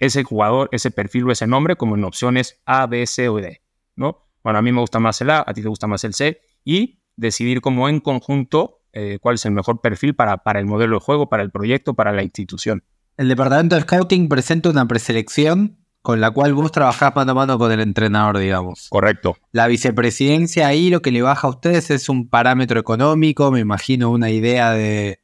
ese 0.00 0.24
jugador, 0.24 0.68
ese 0.72 0.90
perfil 0.90 1.24
o 1.24 1.32
ese 1.32 1.46
nombre 1.46 1.76
como 1.76 1.96
en 1.96 2.04
opciones 2.04 2.60
A, 2.66 2.86
B, 2.86 3.06
C 3.06 3.28
o 3.28 3.36
D. 3.36 3.60
¿no? 3.96 4.26
Bueno, 4.42 4.58
a 4.58 4.62
mí 4.62 4.72
me 4.72 4.80
gusta 4.80 4.98
más 4.98 5.20
el 5.20 5.30
A, 5.30 5.44
a 5.46 5.54
ti 5.54 5.62
te 5.62 5.68
gusta 5.68 5.86
más 5.86 6.04
el 6.04 6.14
C, 6.14 6.40
y 6.64 7.00
decidir 7.16 7.60
como 7.60 7.88
en 7.88 8.00
conjunto 8.00 8.80
eh, 8.92 9.18
cuál 9.20 9.36
es 9.36 9.44
el 9.44 9.52
mejor 9.52 9.80
perfil 9.80 10.14
para, 10.14 10.38
para 10.38 10.60
el 10.60 10.66
modelo 10.66 10.96
de 10.96 11.04
juego, 11.04 11.28
para 11.28 11.42
el 11.42 11.50
proyecto, 11.50 11.94
para 11.94 12.12
la 12.12 12.22
institución. 12.22 12.84
El 13.16 13.28
departamento 13.28 13.76
de 13.76 13.82
scouting 13.82 14.28
presenta 14.28 14.70
una 14.70 14.86
preselección 14.86 15.78
con 16.02 16.20
la 16.20 16.30
cual 16.30 16.52
vos 16.52 16.70
trabajás 16.70 17.14
mano 17.14 17.32
a 17.32 17.34
mano 17.34 17.58
con 17.58 17.72
el 17.72 17.80
entrenador, 17.80 18.38
digamos. 18.38 18.88
Correcto. 18.90 19.36
La 19.52 19.66
vicepresidencia 19.68 20.66
ahí 20.66 20.90
lo 20.90 21.00
que 21.00 21.10
le 21.10 21.22
baja 21.22 21.46
a 21.46 21.50
ustedes 21.50 21.90
es 21.90 22.10
un 22.10 22.28
parámetro 22.28 22.78
económico, 22.78 23.50
me 23.50 23.60
imagino 23.60 24.10
una 24.10 24.30
idea 24.30 24.72
de... 24.72 25.20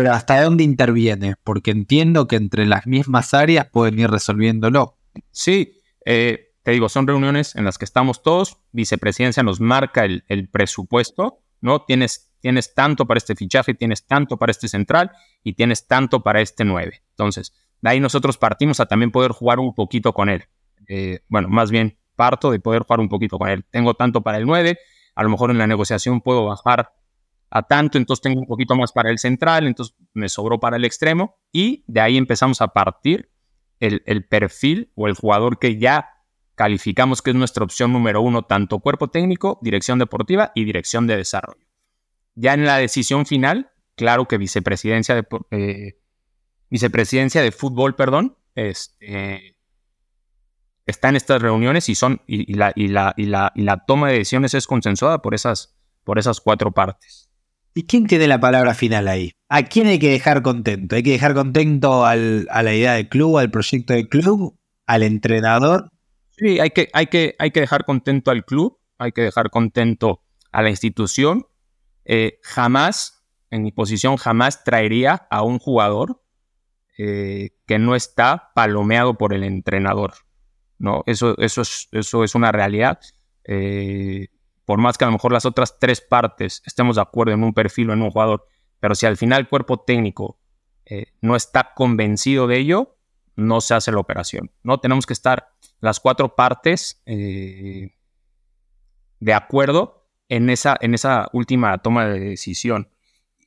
Pero 0.00 0.14
¿hasta 0.14 0.42
dónde 0.42 0.64
interviene? 0.64 1.34
Porque 1.44 1.72
entiendo 1.72 2.26
que 2.26 2.36
entre 2.36 2.64
las 2.64 2.86
mismas 2.86 3.34
áreas 3.34 3.66
pueden 3.70 3.98
ir 3.98 4.10
resolviéndolo. 4.10 4.96
Sí, 5.30 5.74
eh, 6.06 6.54
te 6.62 6.70
digo, 6.70 6.88
son 6.88 7.06
reuniones 7.06 7.54
en 7.54 7.66
las 7.66 7.76
que 7.76 7.84
estamos 7.84 8.22
todos, 8.22 8.56
vicepresidencia 8.72 9.42
nos 9.42 9.60
marca 9.60 10.06
el, 10.06 10.48
presupuesto, 10.50 11.42
¿no? 11.60 11.82
Tienes, 11.82 12.32
tienes 12.40 12.72
tanto 12.72 13.06
para 13.06 13.18
este 13.18 13.34
fichaje, 13.34 13.74
tienes 13.74 14.06
tanto 14.06 14.38
para 14.38 14.52
este 14.52 14.68
central 14.68 15.10
y 15.44 15.52
tienes 15.52 15.86
tanto 15.86 16.22
para 16.22 16.40
este 16.40 16.64
9. 16.64 17.02
Entonces, 17.10 17.52
de 17.82 17.90
ahí 17.90 18.00
nosotros 18.00 18.38
partimos 18.38 18.80
a 18.80 18.86
también 18.86 19.10
poder 19.10 19.32
jugar 19.32 19.58
un 19.58 19.74
poquito 19.74 20.14
con 20.14 20.30
él. 20.30 20.44
Eh, 20.88 21.20
bueno, 21.28 21.48
más 21.48 21.70
bien 21.70 21.98
parto 22.16 22.50
de 22.50 22.58
poder 22.58 22.84
jugar 22.84 23.00
un 23.00 23.10
poquito 23.10 23.36
con 23.36 23.50
él. 23.50 23.66
Tengo 23.70 23.92
tanto 23.92 24.22
para 24.22 24.38
el 24.38 24.46
9, 24.46 24.78
a 25.14 25.22
lo 25.22 25.28
mejor 25.28 25.50
en 25.50 25.58
la 25.58 25.66
negociación 25.66 26.22
puedo 26.22 26.46
bajar 26.46 26.90
a 27.50 27.62
tanto, 27.62 27.98
entonces 27.98 28.22
tengo 28.22 28.40
un 28.40 28.46
poquito 28.46 28.76
más 28.76 28.92
para 28.92 29.10
el 29.10 29.18
central, 29.18 29.66
entonces 29.66 29.96
me 30.14 30.28
sobró 30.28 30.60
para 30.60 30.76
el 30.76 30.84
extremo 30.84 31.36
y 31.52 31.84
de 31.88 32.00
ahí 32.00 32.16
empezamos 32.16 32.60
a 32.60 32.68
partir 32.68 33.30
el, 33.80 34.02
el 34.06 34.24
perfil 34.24 34.92
o 34.94 35.08
el 35.08 35.14
jugador 35.14 35.58
que 35.58 35.78
ya 35.78 36.10
calificamos 36.54 37.22
que 37.22 37.30
es 37.30 37.36
nuestra 37.36 37.64
opción 37.64 37.90
número 37.92 38.20
uno, 38.20 38.42
tanto 38.42 38.80
cuerpo 38.80 39.08
técnico, 39.08 39.58
dirección 39.62 39.98
deportiva 39.98 40.52
y 40.54 40.64
dirección 40.64 41.06
de 41.06 41.16
desarrollo. 41.16 41.66
Ya 42.34 42.52
en 42.52 42.66
la 42.66 42.76
decisión 42.76 43.24
final, 43.24 43.70
claro 43.96 44.26
que 44.26 44.36
vicepresidencia 44.36 45.14
de, 45.14 45.26
eh, 45.52 45.98
vicepresidencia 46.68 47.40
de 47.40 47.50
fútbol, 47.50 47.96
perdón, 47.96 48.36
este, 48.54 49.56
está 50.84 51.08
en 51.08 51.16
estas 51.16 51.40
reuniones 51.40 51.88
y, 51.88 51.94
son, 51.94 52.20
y, 52.26 52.52
la, 52.52 52.72
y, 52.76 52.88
la, 52.88 53.14
y, 53.16 53.24
la, 53.24 53.52
y 53.54 53.62
la 53.62 53.84
toma 53.86 54.08
de 54.08 54.18
decisiones 54.18 54.52
es 54.52 54.66
consensuada 54.66 55.22
por 55.22 55.34
esas, 55.34 55.74
por 56.04 56.18
esas 56.18 56.42
cuatro 56.42 56.72
partes. 56.72 57.29
¿Y 57.74 57.84
quién 57.84 58.06
tiene 58.06 58.26
la 58.26 58.40
palabra 58.40 58.74
final 58.74 59.08
ahí? 59.08 59.32
¿A 59.48 59.62
quién 59.62 59.86
hay 59.86 59.98
que 59.98 60.10
dejar 60.10 60.42
contento? 60.42 60.96
¿Hay 60.96 61.02
que 61.02 61.12
dejar 61.12 61.34
contento 61.34 62.04
al, 62.04 62.46
a 62.50 62.62
la 62.62 62.74
idea 62.74 62.94
del 62.94 63.08
club, 63.08 63.38
al 63.38 63.50
proyecto 63.50 63.92
del 63.92 64.08
club, 64.08 64.56
al 64.86 65.02
entrenador 65.02 65.90
Sí, 66.40 66.58
hay 66.58 66.70
que, 66.70 66.88
hay, 66.94 67.08
que, 67.08 67.36
hay 67.38 67.50
que 67.50 67.60
dejar 67.60 67.84
contento 67.84 68.30
al 68.30 68.46
club, 68.46 68.78
hay 68.96 69.12
que 69.12 69.20
dejar 69.20 69.50
contento 69.50 70.22
a 70.52 70.62
la 70.62 70.70
institución. 70.70 71.46
Eh, 72.06 72.38
jamás, 72.42 73.26
en 73.50 73.62
mi 73.62 73.72
posición, 73.72 74.16
jamás 74.16 74.64
traería 74.64 75.26
a 75.30 75.42
un 75.42 75.58
jugador 75.58 76.22
eh, 76.96 77.50
que 77.66 77.78
no 77.78 77.94
está 77.94 78.52
palomeado 78.54 79.18
por 79.18 79.34
el 79.34 79.44
entrenador. 79.44 80.14
¿no? 80.78 81.02
Eso, 81.04 81.36
eso, 81.36 81.60
es, 81.60 81.88
eso 81.92 82.24
es 82.24 82.34
una 82.34 82.52
realidad. 82.52 83.00
Eh, 83.44 84.28
por 84.70 84.78
más 84.78 84.96
que 84.96 85.02
a 85.02 85.08
lo 85.08 85.14
mejor 85.14 85.32
las 85.32 85.46
otras 85.46 85.80
tres 85.80 86.00
partes 86.00 86.62
estemos 86.64 86.94
de 86.94 87.02
acuerdo 87.02 87.32
en 87.32 87.42
un 87.42 87.52
perfil 87.52 87.90
o 87.90 87.92
en 87.92 88.02
un 88.02 88.12
jugador, 88.12 88.46
pero 88.78 88.94
si 88.94 89.04
al 89.04 89.16
final 89.16 89.40
el 89.40 89.48
cuerpo 89.48 89.80
técnico 89.80 90.38
no 91.20 91.34
está 91.34 91.74
convencido 91.74 92.46
de 92.46 92.58
ello, 92.58 92.96
no 93.34 93.60
se 93.60 93.74
hace 93.74 93.90
la 93.90 93.98
operación. 93.98 94.52
¿no? 94.62 94.78
Tenemos 94.78 95.06
que 95.06 95.12
estar 95.12 95.48
las 95.80 95.98
cuatro 95.98 96.36
partes 96.36 97.02
eh, 97.04 97.96
de 99.18 99.34
acuerdo 99.34 100.08
en 100.28 100.48
esa, 100.50 100.76
en 100.80 100.94
esa 100.94 101.28
última 101.32 101.76
toma 101.78 102.06
de 102.06 102.20
decisión. 102.20 102.90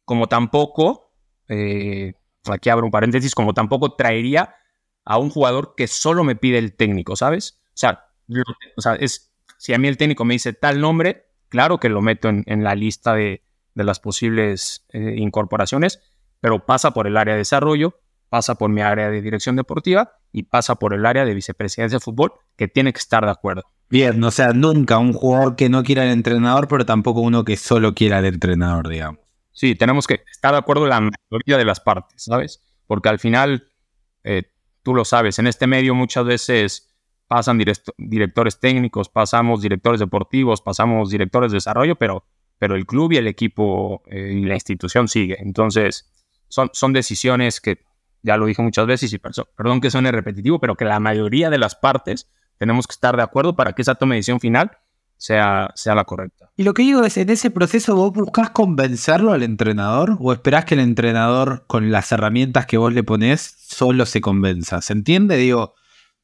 Como 0.04 0.28
tampoco, 0.28 1.14
eh, 1.48 2.16
aquí 2.52 2.70
abro 2.70 2.86
un 2.86 2.92
paréntesis, 2.92 3.34
como 3.34 3.54
tampoco 3.54 3.96
traería 3.96 4.58
a 5.06 5.20
un 5.20 5.30
jugador 5.30 5.76
que 5.78 5.88
solo 5.88 6.26
me 6.26 6.36
pide 6.36 6.58
el 6.58 6.76
técnico, 6.76 7.16
¿sabes? 7.16 7.62
O 7.70 8.82
sea, 8.82 8.96
es, 9.00 9.33
si 9.64 9.74
a 9.74 9.78
mí 9.78 9.88
el 9.88 9.96
técnico 9.96 10.26
me 10.26 10.34
dice 10.34 10.52
tal 10.52 10.82
nombre, 10.82 11.26
claro 11.48 11.80
que 11.80 11.88
lo 11.88 12.02
meto 12.02 12.28
en, 12.28 12.64
la 12.66 12.76
lista 12.76 13.14
de, 13.14 13.46
las 13.76 14.02
posibles 14.02 14.86
eh, 14.90 15.16
incorporaciones, 15.16 16.02
pero 16.42 16.66
pasa 16.66 16.92
por 16.92 17.08
el 17.08 17.16
área 17.16 17.36
de 17.36 17.38
desarrollo, 17.38 17.98
pasa 18.28 18.56
por 18.56 18.70
mi 18.70 18.82
área 18.82 19.10
de 19.10 19.22
dirección 19.22 19.56
deportiva 19.56 20.18
y 20.34 20.44
pasa 20.44 20.76
por 20.76 20.94
el 20.94 21.06
área 21.06 21.24
de 21.24 21.34
vicepresidencia 21.34 21.96
de 21.96 22.02
fútbol, 22.02 22.34
que 22.58 22.68
tiene 22.68 22.92
que 22.92 23.00
estar 23.00 23.24
de 23.24 23.32
acuerdo. 23.32 23.64
Bien, 23.90 24.22
o 24.22 24.32
sea, 24.32 24.52
nunca 24.52 24.98
un 24.98 25.14
jugador 25.14 25.56
que 25.56 25.70
no 25.70 25.82
quiera 25.82 26.02
al 26.02 26.10
entrenador, 26.10 26.68
pero 26.68 26.86
tampoco 26.86 27.22
uno 27.22 27.46
que 27.46 27.56
solo 27.56 27.94
quiera 27.94 28.18
al 28.18 28.26
entrenador, 28.26 28.90
digamos. 28.90 29.22
Sí, 29.54 29.76
tenemos 29.76 30.08
que 30.08 30.26
estar 30.30 30.52
de 30.52 30.58
acuerdo 30.58 30.88
la 30.88 31.00
mayoría 31.00 31.58
de 31.58 31.64
las 31.64 31.80
partes, 31.80 32.22
¿sabes? 32.22 32.62
Porque 32.86 33.08
al 33.08 33.20
final, 33.20 33.70
eh, 34.26 34.44
tú 34.82 34.94
lo 34.94 35.06
sabes, 35.06 35.40
en 35.40 35.48
este 35.48 35.68
medio 35.68 35.96
muchas 35.96 36.26
veces 36.26 36.93
pasan 37.34 37.58
directores 37.98 38.60
técnicos, 38.60 39.10
pasamos 39.10 39.64
directores 39.64 40.00
deportivos, 40.00 40.62
pasamos 40.62 41.10
directores 41.10 41.52
de 41.52 41.56
desarrollo, 41.56 41.96
pero, 41.96 42.26
pero 42.60 42.76
el 42.76 42.86
club 42.86 43.14
y 43.14 43.18
el 43.18 43.26
equipo 43.26 44.04
eh, 44.06 44.34
y 44.36 44.46
la 44.46 44.54
institución 44.54 45.08
sigue. 45.08 45.38
Entonces, 45.40 46.14
son, 46.48 46.70
son 46.74 46.94
decisiones 46.94 47.60
que 47.60 47.80
ya 48.22 48.38
lo 48.38 48.46
dije 48.46 48.62
muchas 48.62 48.86
veces 48.86 49.12
y 49.14 49.18
perdón 49.18 49.82
que 49.82 49.90
suene 49.90 50.12
repetitivo, 50.12 50.60
pero 50.60 50.76
que 50.76 50.86
la 50.86 51.00
mayoría 51.00 51.50
de 51.50 51.58
las 51.58 51.74
partes 51.74 52.30
tenemos 52.60 52.86
que 52.86 52.94
estar 52.94 53.18
de 53.18 53.24
acuerdo 53.24 53.56
para 53.56 53.74
que 53.74 53.82
esa 53.82 53.96
toma 53.96 54.14
de 54.14 54.20
decisión 54.20 54.40
final 54.40 54.70
sea, 55.18 55.72
sea 55.74 55.96
la 55.96 56.04
correcta. 56.04 56.52
Y 56.56 56.62
lo 56.62 56.76
que 56.76 56.84
digo 56.84 57.04
es, 57.04 57.18
en 57.18 57.32
ese 57.32 57.50
proceso 57.50 57.96
vos 57.96 58.14
buscas 58.14 58.52
convencerlo 58.52 59.34
al 59.34 59.42
entrenador 59.42 60.18
o 60.20 60.34
esperás 60.34 60.66
que 60.66 60.76
el 60.76 60.82
entrenador 60.82 61.66
con 61.66 61.92
las 61.92 62.12
herramientas 62.12 62.68
que 62.68 62.78
vos 62.78 62.94
le 62.94 63.02
ponés 63.02 63.56
solo 63.58 64.06
se 64.06 64.22
convenza. 64.22 64.82
¿Se 64.82 64.94
entiende? 64.94 65.36
Digo, 65.38 65.74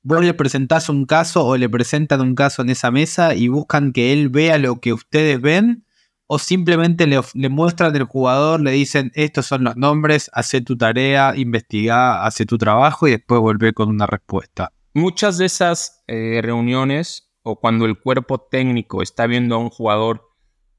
vos 0.02 0.24
le 0.24 0.34
presentás 0.34 0.90
un 0.90 1.06
caso 1.06 1.46
o 1.46 1.58
le 1.58 1.70
presentan 1.70 2.22
un 2.22 2.36
caso 2.36 2.62
en 2.62 2.70
esa 2.70 2.92
mesa 2.92 3.36
y 3.36 3.48
buscan 3.48 3.92
que 3.92 4.14
él 4.14 4.30
vea 4.30 4.58
lo 4.58 4.80
que 4.80 4.94
ustedes 4.94 5.42
ven 5.42 5.86
o 6.32 6.38
simplemente 6.38 7.08
le, 7.08 7.50
muestran 7.50 7.96
el 7.96 8.04
jugador, 8.04 8.62
le 8.62 8.70
dicen 8.72 9.12
estos 9.16 9.48
son 9.48 9.64
los 9.64 9.76
nombres, 9.76 10.30
hace 10.32 10.62
tu 10.62 10.78
tarea, 10.78 11.34
investiga, 11.36 12.24
hace 12.24 12.46
tu 12.46 12.60
trabajo 12.60 13.08
y 13.08 13.12
después 13.12 13.42
vuelve 13.42 13.74
con 13.74 13.90
una 13.90 14.06
respuesta. 14.06 14.72
Muchas 14.94 15.40
de 15.40 15.48
esas 15.48 16.04
eh, 16.08 16.40
reuniones 16.44 17.32
o 17.42 17.60
cuando 17.60 17.86
el 17.86 18.00
cuerpo 18.00 18.40
técnico 18.40 19.02
está 19.02 19.26
viendo 19.26 19.56
a 19.56 19.58
un 19.58 19.72
jugador 19.72 20.30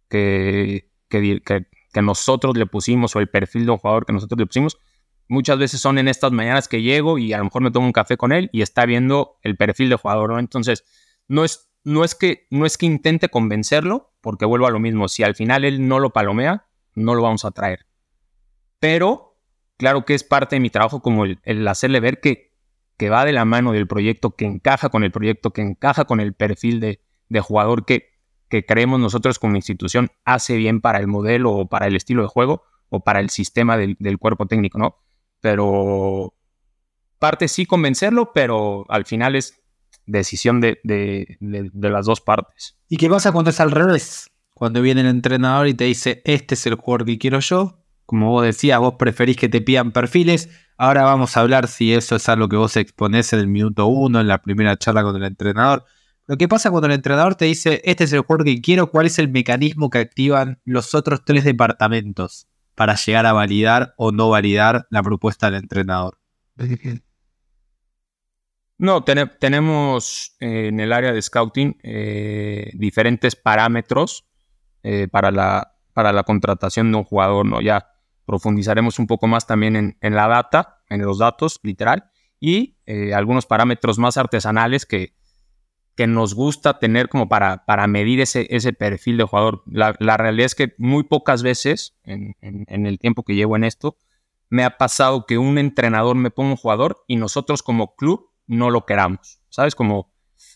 que, 0.08 0.92
que, 1.08 1.40
que, 1.42 2.02
nosotros 2.02 2.56
le 2.56 2.66
pusimos 2.66 3.16
o 3.16 3.18
el 3.18 3.28
perfil 3.28 3.66
de 3.66 3.72
un 3.72 3.78
jugador 3.78 4.06
que 4.06 4.12
nosotros 4.12 4.38
le 4.38 4.46
pusimos, 4.46 4.78
muchas 5.30 5.58
veces 5.58 5.80
son 5.80 5.98
en 5.98 6.08
estas 6.08 6.32
mañanas 6.32 6.68
que 6.68 6.82
llego 6.82 7.16
y 7.16 7.32
a 7.32 7.38
lo 7.38 7.44
mejor 7.44 7.62
me 7.62 7.70
tomo 7.70 7.86
un 7.86 7.92
café 7.92 8.16
con 8.16 8.32
él 8.32 8.50
y 8.52 8.62
está 8.62 8.84
viendo 8.84 9.38
el 9.42 9.56
perfil 9.56 9.88
de 9.88 9.96
jugador, 9.96 10.32
¿no? 10.32 10.38
Entonces, 10.38 10.84
no 11.28 11.44
es 11.44 11.70
no 11.82 12.04
es 12.04 12.14
que, 12.14 12.46
no 12.50 12.66
es 12.66 12.76
que 12.76 12.86
intente 12.86 13.28
convencerlo, 13.28 14.12
porque 14.20 14.44
vuelvo 14.44 14.66
a 14.66 14.70
lo 14.70 14.80
mismo, 14.80 15.08
si 15.08 15.22
al 15.22 15.34
final 15.34 15.64
él 15.64 15.88
no 15.88 15.98
lo 15.98 16.10
palomea, 16.10 16.66
no 16.94 17.14
lo 17.14 17.22
vamos 17.22 17.44
a 17.46 17.52
traer. 17.52 17.86
Pero, 18.78 19.38
claro 19.78 20.04
que 20.04 20.14
es 20.14 20.24
parte 20.24 20.56
de 20.56 20.60
mi 20.60 20.68
trabajo 20.68 21.00
como 21.00 21.24
el, 21.24 21.68
hacerle 21.68 22.00
ver 22.00 22.20
que, 22.20 22.52
que, 22.98 23.08
va 23.08 23.24
de 23.24 23.32
la 23.32 23.46
mano 23.46 23.72
del 23.72 23.86
proyecto, 23.86 24.36
que 24.36 24.44
encaja 24.44 24.90
con 24.90 25.04
el 25.04 25.10
proyecto, 25.10 25.52
que 25.52 25.62
encaja 25.62 26.04
con 26.04 26.20
el 26.20 26.34
perfil 26.34 26.80
de, 26.80 27.00
de 27.28 27.40
jugador 27.40 27.86
que, 27.86 28.10
que 28.48 28.66
creemos 28.66 29.00
nosotros 29.00 29.38
como 29.38 29.56
institución 29.56 30.10
hace 30.24 30.56
bien 30.56 30.80
para 30.80 30.98
el 30.98 31.06
modelo 31.06 31.52
o 31.52 31.68
para 31.68 31.86
el 31.86 31.96
estilo 31.96 32.22
de 32.22 32.28
juego 32.28 32.64
o 32.90 33.00
para 33.00 33.20
el 33.20 33.30
sistema 33.30 33.76
del, 33.78 34.18
cuerpo 34.18 34.46
técnico, 34.46 34.78
¿no? 34.78 34.96
Pero 35.40 36.34
parte 37.18 37.48
sí 37.48 37.66
convencerlo, 37.66 38.32
pero 38.32 38.84
al 38.88 39.04
final 39.04 39.36
es 39.36 39.60
decisión 40.06 40.60
de, 40.60 40.80
de, 40.82 41.38
las 41.72 42.06
dos 42.06 42.20
partes. 42.20 42.76
¿Y 42.88 42.96
qué 42.96 43.08
pasa 43.08 43.32
cuando 43.32 43.50
es 43.50 43.60
al 43.60 43.70
revés? 43.70 44.30
Cuando 44.54 44.82
viene 44.82 45.02
el 45.02 45.06
entrenador 45.06 45.68
y 45.68 45.74
te 45.74 45.84
dice, 45.84 46.22
este 46.24 46.54
es 46.54 46.66
el 46.66 46.74
jugador 46.74 47.06
que 47.06 47.18
quiero 47.18 47.40
yo, 47.40 47.80
como 48.04 48.30
vos 48.30 48.44
decías, 48.44 48.80
vos 48.80 48.94
preferís 48.98 49.36
que 49.36 49.48
te 49.48 49.60
pidan 49.60 49.92
perfiles. 49.92 50.50
Ahora 50.76 51.04
vamos 51.04 51.36
a 51.36 51.40
hablar 51.40 51.68
si 51.68 51.92
eso 51.94 52.16
es 52.16 52.28
algo 52.28 52.48
que 52.48 52.56
vos 52.56 52.76
exponés 52.76 53.32
en 53.32 53.38
el 53.38 53.46
minuto 53.46 53.86
uno, 53.86 54.20
en 54.20 54.26
la 54.26 54.42
primera 54.42 54.76
charla 54.76 55.04
con 55.04 55.14
el 55.14 55.22
entrenador. 55.22 55.84
Lo 56.26 56.36
que 56.36 56.48
pasa 56.48 56.70
cuando 56.70 56.88
el 56.88 56.94
entrenador 56.94 57.36
te 57.36 57.44
dice, 57.44 57.80
este 57.84 58.04
es 58.04 58.12
el 58.12 58.22
jugador 58.22 58.44
que 58.44 58.60
quiero, 58.60 58.90
¿cuál 58.90 59.06
es 59.06 59.18
el 59.20 59.28
mecanismo 59.28 59.90
que 59.90 59.98
activan 59.98 60.60
los 60.64 60.94
otros 60.94 61.24
tres 61.24 61.44
departamentos 61.44 62.49
para 62.80 62.94
llegar 62.94 63.26
a 63.26 63.34
validar 63.34 63.92
o 63.98 64.10
no 64.10 64.30
validar 64.30 64.86
la 64.88 65.02
propuesta 65.02 65.50
del 65.50 65.60
entrenador? 65.60 66.18
No, 68.78 69.04
tenemos 69.04 70.34
eh, 70.40 70.68
en 70.68 70.80
el 70.80 70.94
área 70.94 71.12
de 71.12 71.20
scouting 71.20 71.76
eh, 71.82 72.70
diferentes 72.72 73.36
parámetros 73.36 74.26
eh, 74.82 75.08
para, 75.12 75.30
la, 75.30 75.76
para 75.92 76.14
la 76.14 76.22
contratación 76.22 76.90
de 76.90 76.96
un 76.96 77.04
jugador, 77.04 77.44
¿no? 77.44 77.60
Ya 77.60 77.86
profundizaremos 78.24 78.98
un 78.98 79.06
poco 79.06 79.26
más 79.26 79.46
también 79.46 79.98
en, 80.00 80.14
la 80.14 80.26
data, 80.26 80.78
en 80.88 81.02
los 81.02 81.18
datos, 81.18 81.60
literal, 81.62 82.10
y 82.40 82.78
eh, 82.86 83.12
algunos 83.12 83.44
parámetros 83.44 83.98
más 83.98 84.16
artesanales 84.16 84.86
que, 84.86 85.12
que 86.00 86.06
nos 86.06 86.32
gusta 86.32 86.78
tener 86.78 87.10
como 87.10 87.28
para, 87.28 87.66
para 87.66 87.86
medir 87.86 88.22
ese, 88.22 88.46
ese 88.48 88.72
perfil 88.72 89.18
de 89.18 89.24
jugador. 89.24 89.62
La, 89.66 89.92
realidad 90.16 90.46
es 90.46 90.54
que 90.54 90.72
muy 90.78 91.02
pocas 91.02 91.42
veces 91.42 91.94
en, 92.04 92.34
el 92.40 92.98
tiempo 92.98 93.22
que 93.22 93.34
llevo 93.34 93.54
en 93.54 93.64
esto, 93.64 93.98
me 94.48 94.64
ha 94.64 94.78
pasado 94.78 95.26
que 95.26 95.36
un 95.36 95.58
entrenador 95.58 96.16
me 96.16 96.30
ponga 96.30 96.52
un 96.52 96.56
jugador 96.56 97.04
y 97.06 97.16
nosotros 97.16 97.62
como 97.62 97.96
club 97.96 98.30
no 98.46 98.70
lo 98.70 98.86
queramos. 98.86 99.42
¿Sabes? 99.50 99.74
Como 99.74 100.10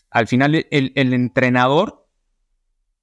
al 0.09 0.25
final 0.25 0.55
el, 0.55 0.91
el 0.95 1.13
entrenador 1.13 2.07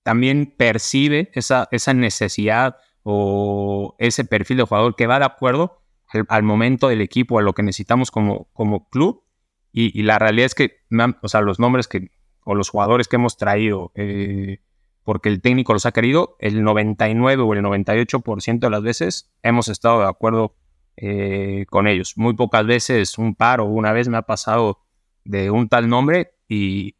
también 0.02 0.52
percibe 0.56 1.30
esa, 1.34 1.68
esa 1.70 1.94
necesidad 1.94 2.74
o 3.04 3.94
ese 4.00 4.24
perfil 4.24 4.56
de 4.56 4.64
jugador 4.64 4.96
que 4.96 5.06
va 5.06 5.20
de 5.20 5.26
acuerdo 5.26 5.80
al, 6.28 6.42
momento 6.42 6.88
del 6.88 7.02
equipo, 7.02 7.38
a 7.38 7.42
lo 7.42 7.52
que 7.52 7.62
necesitamos 7.62 8.10
como, 8.10 8.48
como 8.52 8.88
club. 8.88 9.22
Y, 9.70 10.02
la 10.02 10.18
realidad 10.18 10.46
es 10.46 10.56
que, 10.56 10.80
o 11.22 11.28
sea, 11.28 11.40
los 11.40 11.60
nombres 11.60 11.86
que, 11.86 12.10
o 12.44 12.54
los 12.54 12.70
jugadores 12.70 13.08
que 13.08 13.16
hemos 13.16 13.36
traído, 13.36 13.92
eh, 13.94 14.60
porque 15.04 15.28
el 15.28 15.40
técnico 15.40 15.72
los 15.72 15.86
ha 15.86 15.92
querido, 15.92 16.36
el 16.38 16.62
99 16.62 17.42
o 17.42 17.54
el 17.54 17.62
98% 17.62 18.58
de 18.58 18.70
las 18.70 18.82
veces 18.82 19.32
hemos 19.42 19.68
estado 19.68 20.00
de 20.00 20.08
acuerdo 20.08 20.54
eh, 20.96 21.66
con 21.70 21.86
ellos. 21.86 22.14
Muy 22.16 22.34
pocas 22.34 22.66
veces, 22.66 23.18
un 23.18 23.34
par 23.34 23.60
o 23.60 23.66
una 23.66 23.92
vez 23.92 24.08
me 24.08 24.16
ha 24.16 24.22
pasado 24.22 24.80
de 25.24 25.50
un 25.50 25.68
tal 25.68 25.88
nombre 25.88 26.34
y 26.48 26.96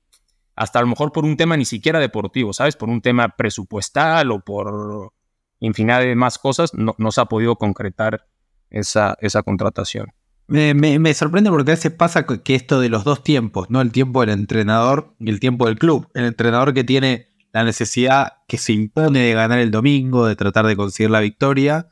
hasta 0.54 0.78
a 0.78 0.82
lo 0.82 0.88
mejor 0.88 1.12
por 1.12 1.24
un 1.24 1.36
tema 1.36 1.56
ni 1.56 1.64
siquiera 1.64 1.98
deportivo, 1.98 2.52
¿sabes? 2.52 2.76
Por 2.76 2.88
un 2.88 3.00
tema 3.00 3.28
presupuestal 3.30 4.30
o 4.30 4.40
por 4.40 5.12
infinidad 5.60 6.00
de 6.00 6.14
más 6.14 6.38
cosas, 6.38 6.72
no, 6.74 6.94
se 7.12 7.20
ha 7.20 7.26
podido 7.26 7.56
concretar 7.56 8.26
esa, 8.70 9.16
esa 9.20 9.42
contratación. 9.42 10.12
Me, 10.48 11.14
sorprende 11.14 11.50
porque 11.50 11.70
a 11.70 11.74
veces 11.74 11.92
pasa 11.92 12.26
que 12.26 12.54
esto 12.54 12.80
de 12.80 12.88
los 12.88 13.04
dos 13.04 13.22
tiempos, 13.22 13.70
¿no? 13.70 13.80
El 13.80 13.92
tiempo 13.92 14.20
del 14.20 14.30
entrenador 14.30 15.14
y 15.18 15.30
el 15.30 15.40
tiempo 15.40 15.66
del 15.66 15.78
club. 15.78 16.08
El 16.14 16.24
entrenador 16.24 16.74
que 16.74 16.84
tiene 16.84 17.28
la 17.52 17.64
necesidad 17.64 18.34
que 18.48 18.58
se 18.58 18.72
impone 18.72 19.20
de 19.20 19.34
ganar 19.34 19.58
el 19.60 19.70
domingo, 19.70 20.26
de 20.26 20.36
tratar 20.36 20.66
de 20.66 20.76
conseguir 20.76 21.10
la 21.10 21.20
victoria. 21.20 21.88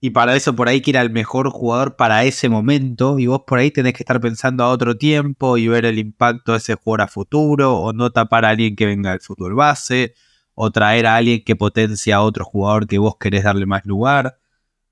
Y 0.00 0.10
para 0.10 0.34
eso 0.34 0.56
por 0.56 0.68
ahí 0.68 0.80
quiera 0.80 1.02
el 1.02 1.10
mejor 1.10 1.50
jugador 1.50 1.96
para 1.96 2.24
ese 2.24 2.48
momento. 2.48 3.18
Y 3.18 3.26
vos 3.26 3.42
por 3.46 3.58
ahí 3.58 3.70
tenés 3.70 3.92
que 3.92 4.02
estar 4.02 4.20
pensando 4.20 4.64
a 4.64 4.70
otro 4.70 4.96
tiempo 4.96 5.58
y 5.58 5.68
ver 5.68 5.84
el 5.84 5.98
impacto 5.98 6.52
de 6.52 6.58
ese 6.58 6.74
jugador 6.74 7.02
a 7.02 7.08
futuro. 7.08 7.76
O 7.76 7.92
no 7.92 8.10
tapar 8.10 8.44
a 8.44 8.50
alguien 8.50 8.76
que 8.76 8.86
venga 8.86 9.10
del 9.10 9.20
fútbol 9.20 9.54
base 9.54 10.14
o 10.54 10.70
traer 10.70 11.06
a 11.06 11.16
alguien 11.16 11.42
que 11.44 11.56
potencia 11.56 12.16
a 12.16 12.22
otro 12.22 12.44
jugador 12.44 12.86
que 12.86 12.98
vos 12.98 13.16
querés 13.18 13.44
darle 13.44 13.66
más 13.66 13.84
lugar. 13.86 14.39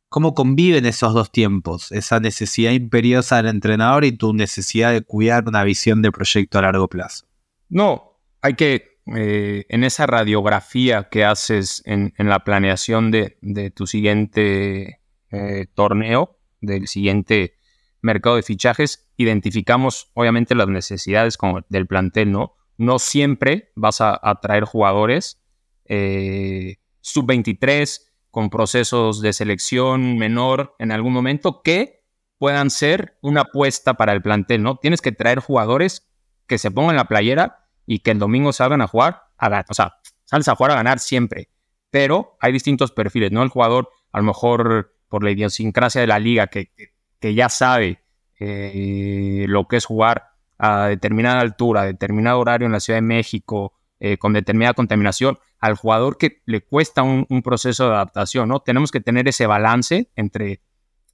¿Cómo 0.09 0.35
conviven 0.35 0.87
esos 0.87 1.13
dos 1.13 1.31
tiempos? 1.31 1.93
Esa 1.93 2.19
necesidad 2.19 2.73
imperiosa 2.73 3.37
del 3.37 3.49
entrenador 3.49 4.07
y 4.07 4.13
tu 4.13 4.33
necesidad 4.33 4.93
de 4.93 5.03
cuidar 5.03 5.47
una 5.47 5.65
visión 5.65 6.01
de 6.01 6.11
proyecto 6.11 6.59
a 6.59 6.63
largo 6.63 6.89
plazo. 6.89 7.27
No, 7.69 8.19
hay 8.41 8.55
que, 8.55 9.01
eh, 9.15 9.67
en 9.69 9.85
esa 9.85 10.07
radiografía 10.07 11.09
que 11.11 11.27
haces 11.27 11.83
en, 11.85 12.15
la 12.17 12.43
planeación 12.43 13.11
de, 13.11 13.37
tu 13.75 13.87
siguiente 13.87 15.01
eh, 15.31 15.67
torneo, 15.75 16.39
del 16.63 16.89
siguiente 16.89 17.57
mercado 18.01 18.37
de 18.37 18.43
fichajes, 18.43 19.11
identificamos 19.19 20.11
obviamente 20.15 20.55
las 20.55 20.69
necesidades 20.69 21.37
del 21.69 21.87
plantel, 21.87 22.33
¿no? 22.33 22.55
No 22.79 22.99
siempre 22.99 23.73
vas 23.75 24.01
a 24.01 24.19
atraer 24.23 24.65
jugadores 24.65 25.43
eh, 25.85 26.77
sub-23 27.01 28.08
con 28.31 28.51
procesos 28.51 29.21
de 29.21 29.33
selección 29.33 30.19
menor 30.19 30.75
en 30.79 30.93
algún 30.93 31.13
momento 31.13 31.63
que 31.63 32.03
puedan 32.39 32.71
ser 32.71 33.19
una 33.21 33.43
apuesta 33.43 33.95
para 33.95 34.13
el 34.13 34.23
plantel, 34.23 34.63
¿no? 34.63 34.77
Tienes 34.77 35.01
que 35.01 35.13
traer 35.13 35.41
jugadores 35.41 36.09
que 36.47 36.59
se 36.59 36.71
pongan 36.71 36.97
la 36.97 37.07
playera 37.07 37.67
y 37.87 38.01
que 38.01 38.13
el 38.13 38.19
domingo 38.19 38.53
salgan 38.53 38.81
a 38.81 38.87
jugar, 38.87 39.23
a, 39.39 39.65
o 39.69 39.75
sea, 39.75 39.97
sales 40.25 40.49
a 40.49 40.55
jugar 40.55 40.73
a 40.73 40.77
ganar 40.77 40.99
siempre, 40.99 41.49
pero 41.91 42.37
hay 42.41 42.53
distintos 42.53 42.93
perfiles, 42.93 43.33
¿no? 43.33 43.43
El 43.43 43.49
jugador, 43.49 43.89
a 44.13 44.19
lo 44.19 44.25
mejor 44.25 44.95
por 45.09 45.25
la 45.25 45.31
idiosincrasia 45.31 46.01
de 46.01 46.07
la 46.07 46.19
liga, 46.19 46.47
que, 46.49 46.71
que 47.19 47.35
ya 47.35 47.49
sabe 47.49 48.05
eh, 48.39 49.47
lo 49.49 49.67
que 49.67 49.77
es 49.77 49.87
jugar 49.87 50.31
a 50.59 50.87
determinada 50.87 51.41
altura, 51.41 51.83
a 51.83 51.87
determinado 51.87 52.39
horario 52.41 52.67
en 52.67 52.73
la 52.73 52.81
Ciudad 52.81 52.99
de 52.99 53.03
México, 53.03 53.78
eh, 54.01 54.17
con 54.17 54.33
determinada 54.33 54.75
contaminación, 54.75 55.39
al 55.59 55.75
jugador 55.75 56.19
que 56.19 56.43
le 56.47 56.61
cuesta 56.61 57.03
un, 57.03 57.27
proceso 57.43 57.89
de 57.89 57.95
adaptación, 57.95 58.49
¿no? 58.49 58.61
Tenemos 58.61 58.91
que 58.93 59.01
tener 59.01 59.27
ese 59.27 59.47
balance 59.47 60.11
entre, 60.15 60.63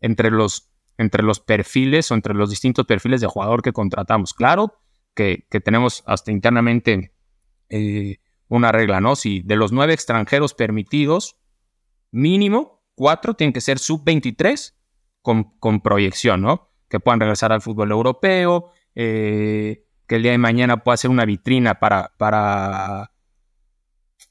entre, 0.00 0.30
los, 0.30 0.70
entre 0.98 1.22
los 1.22 1.40
perfiles 1.40 2.10
o 2.10 2.14
entre 2.14 2.34
los 2.34 2.50
distintos 2.50 2.84
perfiles 2.84 3.20
de 3.20 3.26
jugador 3.26 3.62
que 3.62 3.72
contratamos. 3.72 4.34
Claro 4.34 4.74
que, 5.14 5.46
tenemos 5.64 6.02
hasta 6.06 6.30
internamente 6.30 7.12
eh, 7.70 8.18
una 8.48 8.70
regla, 8.70 9.00
¿no? 9.00 9.16
Si 9.16 9.40
de 9.40 9.56
los 9.56 9.72
nueve 9.72 9.94
extranjeros 9.94 10.52
permitidos, 10.52 11.36
mínimo 12.10 12.84
cuatro 12.94 13.34
tienen 13.34 13.52
que 13.52 13.60
ser 13.60 13.78
sub-23 13.78 14.74
con, 15.22 15.44
con, 15.58 15.80
proyección, 15.80 16.42
¿no? 16.42 16.70
Que 16.88 17.00
puedan 17.00 17.20
regresar 17.20 17.52
al 17.52 17.62
fútbol 17.62 17.90
europeo, 17.92 18.72
eh, 18.94 19.83
que 20.06 20.16
el 20.16 20.22
día 20.22 20.32
de 20.32 20.38
mañana 20.38 20.82
pueda 20.82 20.96
ser 20.96 21.10
una 21.10 21.24
vitrina 21.24 21.78
para, 21.80 22.12
para, 22.18 23.12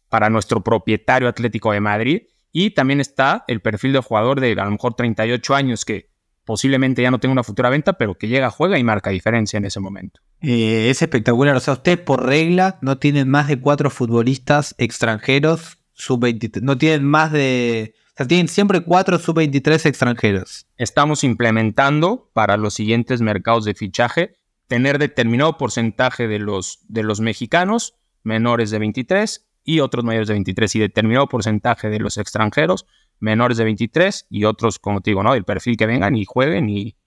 para 0.09 0.29
nuestro 0.29 0.63
propietario 0.63 1.27
Atlético 1.27 1.71
de 1.71 1.79
Madrid. 1.79 2.21
Y 2.51 2.71
también 2.71 2.99
está 2.99 3.43
el 3.47 3.61
perfil 3.61 3.93
de 3.93 3.99
jugador 3.99 4.39
de 4.39 4.51
a 4.51 4.65
lo 4.65 4.71
mejor 4.71 4.93
38 4.93 5.55
años 5.55 5.85
que 5.85 6.11
posiblemente 6.45 7.01
ya 7.01 7.09
no 7.09 7.19
tenga 7.19 7.33
una 7.33 7.43
futura 7.43 7.69
venta, 7.69 7.93
pero 7.93 8.15
que 8.15 8.27
llega, 8.27 8.49
juega 8.49 8.77
y 8.77 8.83
marca 8.83 9.09
diferencia 9.09 9.57
en 9.57 9.65
ese 9.65 9.79
momento. 9.79 10.19
Eh, 10.41 10.89
es 10.89 11.01
espectacular. 11.01 11.55
O 11.55 11.59
sea, 11.59 11.73
ustedes 11.73 11.99
por 11.99 12.25
regla 12.25 12.77
no 12.81 12.97
tienen 12.97 13.29
más 13.29 13.47
de 13.47 13.59
cuatro 13.59 13.89
futbolistas 13.89 14.75
extranjeros 14.77 15.79
sub-23. 15.93 16.61
No 16.61 16.77
tienen 16.77 17.05
más 17.05 17.31
de... 17.31 17.95
O 18.13 18.17
sea, 18.17 18.27
tienen 18.27 18.47
siempre 18.47 18.81
cuatro 18.81 19.17
sub-23 19.17 19.87
extranjeros. 19.87 20.67
Estamos 20.77 21.23
implementando 21.23 22.29
para 22.33 22.57
los 22.57 22.75
siguientes 22.75 23.21
mercados 23.21 23.65
de 23.65 23.73
fichaje 23.73 24.35
tener 24.67 24.99
determinado 24.99 25.57
porcentaje 25.57 26.27
de 26.27 26.39
los, 26.39 26.79
de 26.87 27.03
los 27.03 27.19
mexicanos 27.19 27.95
menores 28.23 28.71
de 28.71 28.79
23 28.79 29.47
y 29.63 29.79
otros 29.79 30.03
mayores 30.03 30.27
de 30.27 30.33
23 30.33 30.75
y 30.75 30.79
determinado 30.79 31.27
porcentaje 31.27 31.89
de 31.89 31.99
los 31.99 32.17
extranjeros 32.17 32.85
menores 33.19 33.57
de 33.57 33.63
23 33.63 34.27
y 34.29 34.43
otros, 34.45 34.79
como 34.79 35.01
te 35.01 35.11
digo, 35.11 35.23
¿no? 35.23 35.33
Del 35.33 35.45
perfil 35.45 35.77
que 35.77 35.85
vengan 35.85 36.15
y 36.15 36.25
jueguen 36.25 36.69
y 36.69 36.97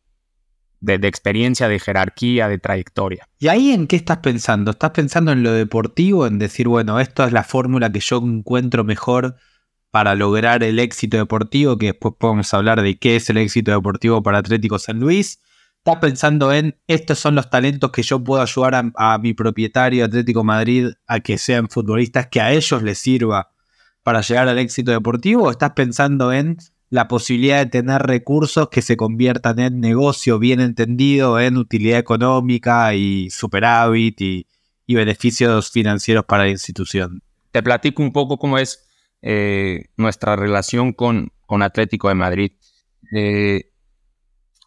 de, 0.80 0.94
experiencia, 1.08 1.68
de 1.68 1.78
jerarquía, 1.78 2.48
de 2.48 2.58
trayectoria. 2.58 3.28
¿Y 3.38 3.48
ahí 3.48 3.72
en 3.72 3.86
qué 3.86 3.96
estás 3.96 4.18
pensando? 4.18 4.70
¿Estás 4.70 4.90
pensando 4.90 5.32
en 5.32 5.42
lo 5.42 5.52
deportivo, 5.52 6.26
en 6.26 6.38
decir, 6.38 6.68
bueno, 6.68 7.00
esto 7.00 7.24
es 7.24 7.32
la 7.32 7.44
fórmula 7.44 7.90
que 7.90 8.00
yo 8.00 8.18
encuentro 8.18 8.84
mejor 8.84 9.36
para 9.90 10.14
lograr 10.14 10.62
el 10.62 10.78
éxito 10.78 11.16
deportivo, 11.16 11.76
que 11.76 11.86
después 11.86 12.14
podemos 12.18 12.52
hablar 12.54 12.82
de 12.82 12.98
qué 12.98 13.16
es 13.16 13.28
el 13.30 13.38
éxito 13.38 13.72
deportivo 13.72 14.22
para 14.22 14.38
Atlético 14.38 14.78
San 14.78 15.00
Luis? 15.00 15.40
Estás 15.86 16.00
pensando 16.00 16.52
en 16.52 16.76
estos 16.88 17.20
son 17.20 17.36
los 17.36 17.48
talentos 17.48 17.92
que 17.92 18.02
yo 18.02 18.18
puedo 18.22 18.42
ayudar 18.42 18.90
a, 18.96 19.18
mi 19.18 19.34
propietario 19.34 20.04
Atlético 20.04 20.42
Madrid 20.42 20.88
a 21.06 21.20
que 21.20 21.38
sean 21.38 21.68
futbolistas 21.68 22.26
que 22.26 22.40
a 22.40 22.52
ellos 22.52 22.82
les 22.82 22.98
sirva 22.98 23.52
para 24.02 24.20
llegar 24.20 24.48
al 24.48 24.58
éxito 24.58 24.90
deportivo? 24.90 25.44
¿O 25.44 25.50
estás 25.52 25.74
pensando 25.76 26.32
en 26.32 26.56
la 26.90 27.06
posibilidad 27.06 27.58
de 27.58 27.70
tener 27.70 28.02
recursos 28.02 28.68
que 28.68 28.82
se 28.82 28.96
conviertan 28.96 29.60
en 29.60 29.78
negocio 29.78 30.40
bien 30.40 30.58
entendido, 30.58 31.38
en 31.38 31.56
utilidad 31.56 32.00
económica 32.00 32.92
y 32.96 33.30
superávit 33.30 34.20
y, 34.20 34.46
y 34.86 34.94
beneficios 34.96 35.70
financieros 35.70 36.24
para 36.24 36.44
la 36.44 36.50
institución. 36.50 37.22
Te 37.52 37.62
platico 37.62 38.02
un 38.02 38.12
poco 38.12 38.38
cómo 38.38 38.58
es 38.58 38.88
eh, 39.22 39.84
nuestra 39.96 40.34
relación 40.34 40.92
con, 40.92 41.30
con, 41.46 41.62
Atlético 41.62 42.08
de 42.08 42.14
Madrid. 42.14 42.52
Eh, 43.14 43.70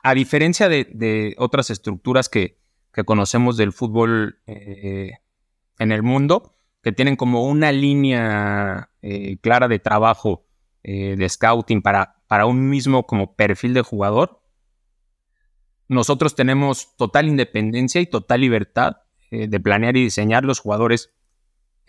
a 0.02 0.14
diferencia 0.14 0.70
de, 0.70 1.36
otras 1.38 1.70
estructuras 1.70 2.30
que, 2.30 2.58
conocemos 3.06 3.56
del 3.56 3.72
fútbol 3.72 4.42
eh, 4.46 5.12
en 5.78 5.92
el 5.94 6.04
mundo, 6.04 6.54
que 6.84 6.92
tienen 6.92 7.16
como 7.16 7.46
una 7.46 7.72
línea 7.72 8.90
clara 9.40 9.70
de 9.70 9.80
trabajo 9.80 10.46
de 10.84 11.26
scouting 11.30 11.82
para, 11.82 12.18
para 12.28 12.46
un 12.46 12.70
mismo 12.70 13.06
como 13.08 13.36
perfil 13.36 13.74
de 13.74 13.82
jugador, 13.82 14.42
nosotros 15.88 16.36
tenemos 16.36 16.98
total 16.98 17.30
independencia 17.30 18.02
y 18.02 18.06
total 18.06 18.42
libertad 18.42 18.98
de 19.32 19.60
planear 19.62 19.96
y 19.96 20.04
diseñar 20.04 20.44
los 20.44 20.60
jugadores 20.60 21.14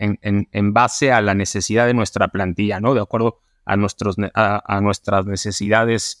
en, 0.01 0.73
base 0.73 1.11
a 1.11 1.21
la 1.21 1.35
necesidad 1.35 1.85
de 1.85 1.93
nuestra 1.93 2.29
plantilla, 2.29 2.79
¿no? 2.79 2.93
De 2.93 3.01
acuerdo 3.01 3.39
a, 3.65 3.75
nuestros, 3.77 4.15
a, 4.33 4.79
nuestras 4.81 5.25
necesidades, 5.25 6.20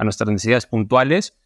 a 0.00 0.04
nuestras 0.04 0.30
necesidades 0.30 0.64
puntuales, 0.64 1.36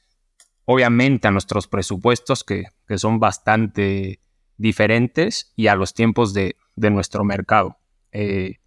obviamente 0.64 1.26
a 1.26 1.32
nuestros 1.32 1.66
presupuestos 1.66 2.44
que, 2.44 2.66
son 2.96 3.18
bastante 3.18 4.20
diferentes 4.56 5.52
y 5.56 5.66
a 5.66 5.74
los 5.74 5.92
tiempos 5.92 6.32
de, 6.32 6.56
nuestro 6.76 7.24
mercado. 7.24 7.78
Eh, 8.12 8.60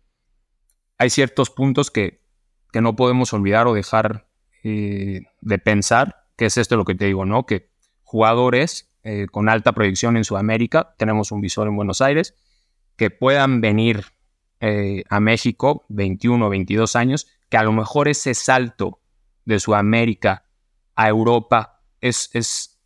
hay 0.97 1.10
ciertos 1.10 1.50
puntos 1.50 1.89
que, 1.89 2.21
que, 2.73 2.82
no 2.82 2.97
podemos 2.97 3.32
olvidar 3.32 3.67
o 3.67 3.73
dejar 3.73 4.28
eh, 4.65 5.21
de 5.39 5.58
pensar, 5.58 6.26
que 6.36 6.47
es 6.47 6.58
esto 6.58 6.76
lo 6.76 6.84
que 6.84 6.95
te 6.95 7.06
digo, 7.06 7.26
¿no? 7.26 7.45
Que 7.45 7.69
jugadores 8.04 8.91
eh, 9.04 9.28
con 9.32 9.47
alta 9.47 9.71
proyección 9.71 10.17
en 10.17 10.26
Sudamérica. 10.26 10.95
Tenemos 10.97 11.32
un 11.32 11.39
visor 11.39 11.69
en 11.69 11.78
Buenos 11.78 12.02
Aires. 12.02 12.36
Que 12.97 13.10
puedan 13.10 13.62
venir 13.62 14.06
a 14.60 15.19
México, 15.19 15.86
21 15.89 16.47
o 16.47 16.50
22 16.50 16.95
años, 16.95 17.28
que 17.47 17.58
a 17.58 17.63
lo 17.63 17.71
mejor 17.71 18.08
ese 18.08 18.34
salto 18.34 19.02
de 19.48 19.60
Sudamérica 19.60 20.44
a 20.96 21.08
Europa 21.08 21.80
es, 22.02 22.30
es, 22.34 22.80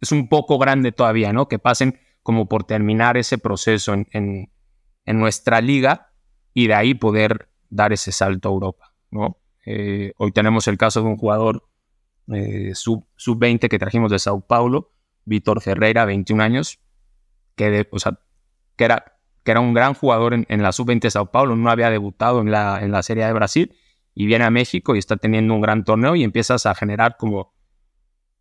es 0.00 0.12
un 0.12 0.28
poco 0.28 0.58
grande 0.58 0.92
todavía, 0.92 1.32
¿no? 1.32 1.48
Que 1.48 1.58
pasen 1.58 1.98
como 2.22 2.48
por 2.48 2.64
terminar 2.64 3.16
ese 3.16 3.36
proceso 3.36 3.94
en, 3.94 4.06
en, 4.12 5.18
nuestra 5.18 5.60
liga 5.60 6.12
y 6.54 6.68
de 6.68 6.74
ahí 6.74 6.94
poder 6.94 7.48
dar 7.68 7.92
ese 7.92 8.12
salto 8.12 8.48
a 8.48 8.52
Europa, 8.52 8.94
¿no? 9.10 9.38
Eh, 9.66 10.12
hoy 10.18 10.30
tenemos 10.32 10.68
el 10.68 10.78
caso 10.78 11.02
de 11.02 11.08
un 11.08 11.16
jugador 11.16 11.68
sub-20 12.26 13.68
que 13.68 13.78
trajimos 13.78 14.10
de 14.12 14.18
Sao 14.18 14.40
Paulo, 14.40 14.92
Víctor 15.24 15.60
Ferreira, 15.60 16.04
21 16.04 16.42
años, 16.42 16.78
que, 17.56 17.88
que, 18.76 18.84
era, 18.84 19.18
que 19.42 19.50
era 19.50 19.60
un 19.60 19.74
gran 19.74 19.94
jugador 19.94 20.34
en, 20.34 20.62
la 20.62 20.72
sub-20 20.72 21.00
de 21.00 21.10
Sao 21.10 21.30
Paulo, 21.32 21.56
no 21.56 21.70
había 21.70 21.90
debutado 21.90 22.40
en 22.40 22.50
la, 22.50 22.78
en 22.82 22.92
la 22.92 23.02
Serie 23.02 23.26
de 23.26 23.32
Brasil 23.32 23.74
y 24.20 24.26
viene 24.26 24.44
a 24.44 24.50
México 24.50 24.96
y 24.96 24.98
está 24.98 25.16
teniendo 25.16 25.54
un 25.54 25.60
gran 25.60 25.84
torneo 25.84 26.16
y 26.16 26.24
empiezas 26.24 26.66
a 26.66 26.74
generar 26.74 27.16
como 27.16 27.54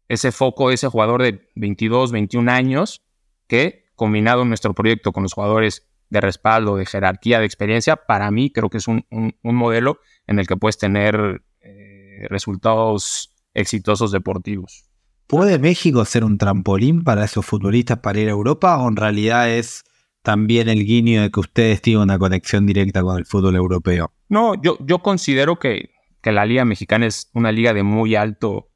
ese 0.07 0.31
foco 0.31 0.71
ese 0.71 0.87
jugador 0.87 1.21
de 1.21 1.51
22, 1.53 2.11
21 2.11 2.51
años 2.51 3.03
que 3.45 3.85
combinado 3.93 4.41
en 4.41 4.47
nuestro 4.47 4.73
proyecto 4.73 5.11
con 5.11 5.21
los 5.21 5.33
jugadores 5.33 5.87
de 6.09 6.19
respaldo, 6.19 6.77
de 6.77 6.87
jerarquía, 6.87 7.39
de 7.39 7.45
experiencia, 7.45 7.95
para 7.95 8.31
mí 8.31 8.49
creo 8.49 8.71
que 8.71 8.79
es 8.79 8.87
un, 8.87 9.05
modelo 9.43 9.99
en 10.25 10.39
el 10.39 10.47
que 10.47 10.57
puedes 10.57 10.79
tener 10.79 11.43
eh, 11.61 12.25
resultados 12.27 13.35
exitosos 13.53 14.11
deportivos. 14.11 14.89
¿Puede 15.27 15.59
México 15.59 16.03
ser 16.05 16.23
un 16.23 16.39
trampolín 16.39 17.03
para 17.03 17.25
esos 17.25 17.45
futbolistas 17.45 17.99
para 17.99 18.19
ir 18.19 18.29
a 18.29 18.31
Europa 18.31 18.79
o 18.79 18.87
en 18.87 18.95
realidad 18.95 19.47
es 19.47 19.83
también 20.27 20.67
el 20.67 20.83
guiño 20.83 21.21
de 21.21 21.31
que 21.31 21.39
ustedes 21.39 21.81
tienen 21.81 22.01
una 22.01 22.19
conexión 22.19 22.65
directa 22.65 23.01
con 23.01 23.17
el 23.17 23.25
fútbol 23.25 23.55
europeo? 23.55 24.11
No, 24.27 24.61
yo, 24.61 24.77
yo 24.81 24.99
considero 24.99 25.57
que, 25.57 25.91
que 26.21 26.33
la 26.33 26.45
liga 26.45 26.65
mexicana 26.65 27.05
es 27.05 27.31
una 27.33 27.53
liga 27.53 27.73
de 27.73 27.83
muy 27.83 28.13
alto 28.15 28.69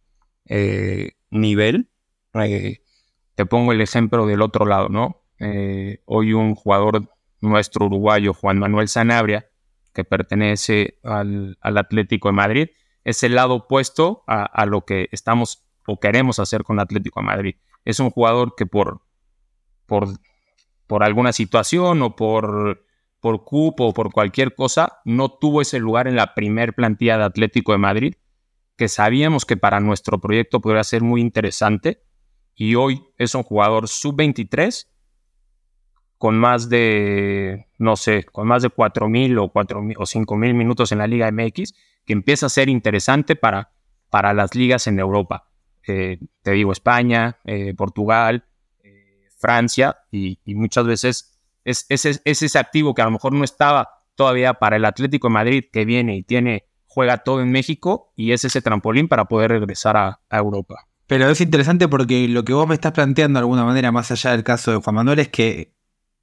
eh, 0.46 1.12
nivel. 1.30 1.90
Eh, 2.36 2.78
te 3.36 3.46
pongo 3.46 3.74
el 3.74 3.82
ejemplo 3.82 4.26
del 4.28 4.42
otro 4.42 4.66
lado, 4.66 4.88
¿no? 4.88 5.26
Eh, 5.40 6.02
hoy 6.06 6.32
un 6.32 6.56
jugador 6.56 7.10
nuestro 7.42 7.88
uruguayo, 7.88 8.34
Juan 8.34 8.58
Manuel 8.58 8.88
Sanabria, 8.88 9.50
que 9.94 10.06
pertenece 10.06 11.00
al, 11.04 11.58
Atlético 11.60 12.30
de 12.30 12.34
Madrid, 12.34 12.70
es 13.04 13.24
el 13.24 13.36
lado 13.36 13.56
opuesto 13.56 14.24
a, 14.26 14.66
lo 14.66 14.86
que 14.86 15.10
estamos 15.12 15.66
o 15.86 16.00
queremos 16.00 16.40
hacer 16.40 16.64
con 16.64 16.80
Atlético 16.80 17.20
de 17.20 17.26
Madrid. 17.26 17.56
Es 17.84 18.00
un 18.00 18.10
jugador 18.10 18.54
que 18.56 18.66
por, 18.66 19.02
por, 19.86 20.08
por 20.92 21.06
alguna 21.06 21.32
situación 21.32 22.02
o 22.02 22.18
por, 22.18 22.86
por 23.22 23.46
cupo 23.46 23.86
o 23.86 23.94
por 23.94 24.12
cualquier 24.12 24.54
cosa 24.56 25.00
no 25.06 25.30
tuvo 25.30 25.62
ese 25.62 25.80
lugar 25.80 26.06
en 26.06 26.18
la 26.18 26.34
primer 26.34 26.74
plantilla 26.74 27.18
de 27.18 27.24
Atlético 27.24 27.72
de 27.72 27.78
Madrid, 27.78 28.16
que 28.76 28.90
sabíamos 28.90 29.46
que 29.46 29.56
para 29.56 29.80
nuestro 29.80 30.20
proyecto 30.20 30.60
podría 30.60 30.84
ser 30.84 31.02
muy 31.02 31.22
interesante. 31.22 32.04
Y 32.56 32.76
hoy 32.76 33.02
es 33.18 33.36
un 33.36 33.44
jugador 33.44 33.88
sub-23 33.88 34.88
con 36.18 36.38
más 36.38 36.68
de, 36.68 37.68
no 37.78 37.96
sé, 37.96 38.26
con 38.26 38.50
más 38.50 38.62
de 38.62 38.70
4.000 38.70 39.42
o, 39.42 39.48
4, 39.48 39.80
o 39.80 40.04
5.000 40.04 40.54
minutos 40.54 40.92
en 40.92 40.98
la 40.98 41.08
Liga 41.08 41.32
MX, 41.32 41.74
que 42.06 42.12
empieza 42.12 42.48
a 42.48 42.50
ser 42.50 42.68
interesante 42.68 43.38
para, 43.38 43.72
para 44.10 44.34
las 44.34 44.56
ligas 44.56 44.88
en 44.88 45.00
Europa. 45.00 45.48
Eh, 45.88 46.20
te 46.42 46.52
digo, 46.52 46.74
España, 46.74 47.40
eh, 47.46 47.74
Portugal, 47.78 48.44
Francia, 49.42 49.98
y, 50.12 50.38
muchas 50.46 50.86
veces 50.86 51.40
es, 51.66 51.86
ese 51.90 52.60
activo 52.60 52.94
que 52.94 53.02
a 53.02 53.06
lo 53.06 53.12
mejor 53.12 53.34
no 53.34 53.44
estaba 53.44 53.90
todavía 54.16 54.54
para 54.54 54.76
el 54.76 54.86
Atlético 54.86 55.28
de 55.28 55.34
Madrid 55.34 55.64
que 55.72 55.86
viene 55.86 56.16
y 56.16 56.24
tiene, 56.24 56.66
juega 56.86 57.18
todo 57.20 57.42
en 57.42 57.52
México 57.52 58.14
y 58.16 58.32
es 58.32 58.46
ese 58.46 58.62
trampolín 58.62 59.08
para 59.08 59.26
poder 59.26 59.52
regresar 59.52 59.98
a, 59.98 60.20
Europa. 60.30 60.88
Pero 61.08 61.30
es 61.30 61.42
interesante 61.42 61.88
porque 61.88 62.28
lo 62.28 62.46
que 62.46 62.54
vos 62.54 62.68
me 62.68 62.76
estás 62.76 62.94
planteando 62.94 63.40
de 63.40 63.42
alguna 63.42 63.66
manera, 63.66 63.92
más 63.92 64.12
allá 64.12 64.32
del 64.32 64.44
caso 64.44 64.72
de 64.72 64.78
Juan 64.78 64.96
Manuel, 64.96 65.20
es 65.20 65.30
que 65.30 65.74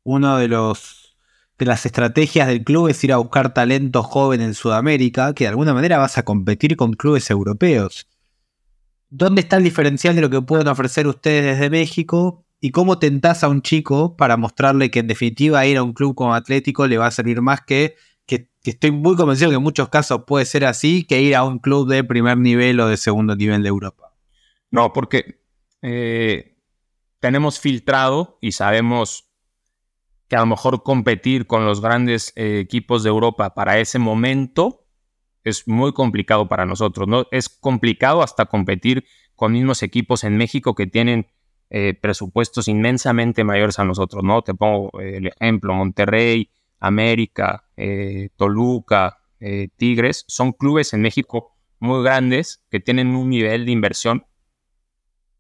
uno 0.04 0.38
de 0.38 0.48
los 0.48 1.16
de 1.59 1.66
las 1.66 1.85
estrategias 1.85 2.46
del 2.46 2.62
club 2.62 2.88
es 2.88 3.02
ir 3.02 3.12
a 3.12 3.16
buscar 3.16 3.52
talento 3.52 4.04
joven 4.04 4.40
en 4.40 4.54
Sudamérica, 4.54 5.35
que 5.35 5.44
de 5.44 5.48
alguna 5.48 5.74
manera 5.74 5.98
vas 5.98 6.16
a 6.16 6.24
competir 6.24 6.76
con 6.76 6.92
clubes 6.92 7.28
europeos. 7.31 8.07
¿Dónde 9.11 9.40
está 9.40 9.57
el 9.57 9.64
diferencial 9.64 10.14
de 10.14 10.20
lo 10.20 10.31
que 10.31 10.40
pueden 10.40 10.68
ofrecer 10.68 11.07
ustedes 11.07 11.57
desde 11.57 11.70
México? 11.70 12.44
¿Y 12.61 12.73
cómo 12.73 12.99
tentás 12.99 13.44
a 13.44 13.49
un 13.49 13.62
chico 13.62 14.16
para 14.16 14.37
mostrarle 14.37 14.90
que 14.90 14.99
en 15.01 15.07
definitiva 15.07 15.64
ir 15.66 15.77
a 15.77 15.83
un 15.83 15.92
club 15.92 16.14
como 16.14 16.35
Atlético 16.35 16.87
le 16.87 16.99
va 16.99 17.07
a 17.07 17.11
servir 17.11 17.40
más 17.40 17.61
que, 17.61 17.94
que, 18.27 18.51
estoy 18.64 18.90
muy 18.90 19.16
convencido 19.16 19.51
que 19.51 19.57
en 19.57 19.62
muchos 19.62 19.88
casos 19.88 20.25
puede 20.27 20.44
ser 20.44 20.64
así, 20.64 21.05
que 21.05 21.23
ir 21.23 21.37
a 21.37 21.44
un 21.44 21.59
club 21.59 21.88
de 21.88 22.03
primer 22.05 22.37
nivel 22.37 22.81
o 22.81 22.88
de 22.88 22.97
segundo 22.97 23.37
nivel 23.37 23.62
de 23.62 23.68
Europa? 23.68 24.12
No, 24.71 24.92
porque 24.92 25.40
eh, 25.83 26.57
tenemos 27.21 27.61
filtrado 27.61 28.38
y 28.40 28.53
sabemos 28.53 29.31
que 30.29 30.37
a 30.37 30.40
lo 30.40 30.47
mejor 30.47 30.83
competir 30.83 31.47
con 31.47 31.64
los 31.64 31.81
grandes 31.81 32.33
eh, 32.37 32.59
equipos 32.61 33.03
de 33.03 33.09
Europa 33.09 33.55
para 33.55 33.79
ese 33.79 33.99
momento 33.99 34.85
es 35.44 35.66
muy 35.66 35.92
complicado 35.92 36.49
para 36.49 36.66
nosotros, 36.66 37.09
¿no? 37.09 37.27
Es 37.31 37.49
complicado 37.49 38.23
hasta 38.23 38.47
competir 38.47 39.05
con 39.35 39.53
mismos 39.53 39.83
equipos 39.83 40.25
en 40.25 40.37
México 40.37 40.75
que 40.75 40.87
tienen 40.87 41.29
eh, 41.70 41.94
presupuestos 42.00 42.66
inmensamente 42.68 43.44
mayores 43.44 43.78
a 43.78 43.85
nosotros, 43.85 44.24
¿no? 44.24 44.42
Te 44.42 44.54
pongo 44.54 44.90
eh, 45.00 45.18
el 45.18 45.26
ejemplo, 45.26 45.74
Monterrey, 45.74 46.50
América, 46.81 47.64
eh, 47.76 48.31
Toluca, 48.37 49.18
Tigres, 49.76 50.24
son 50.26 50.50
clubes 50.50 50.92
en 50.94 51.02
México 51.02 51.54
muy 51.78 52.02
grandes 52.02 52.64
que 52.70 52.81
tienen 52.81 53.14
un 53.14 53.31
nivel 53.31 53.66
de 53.66 53.70
inversión 53.70 54.26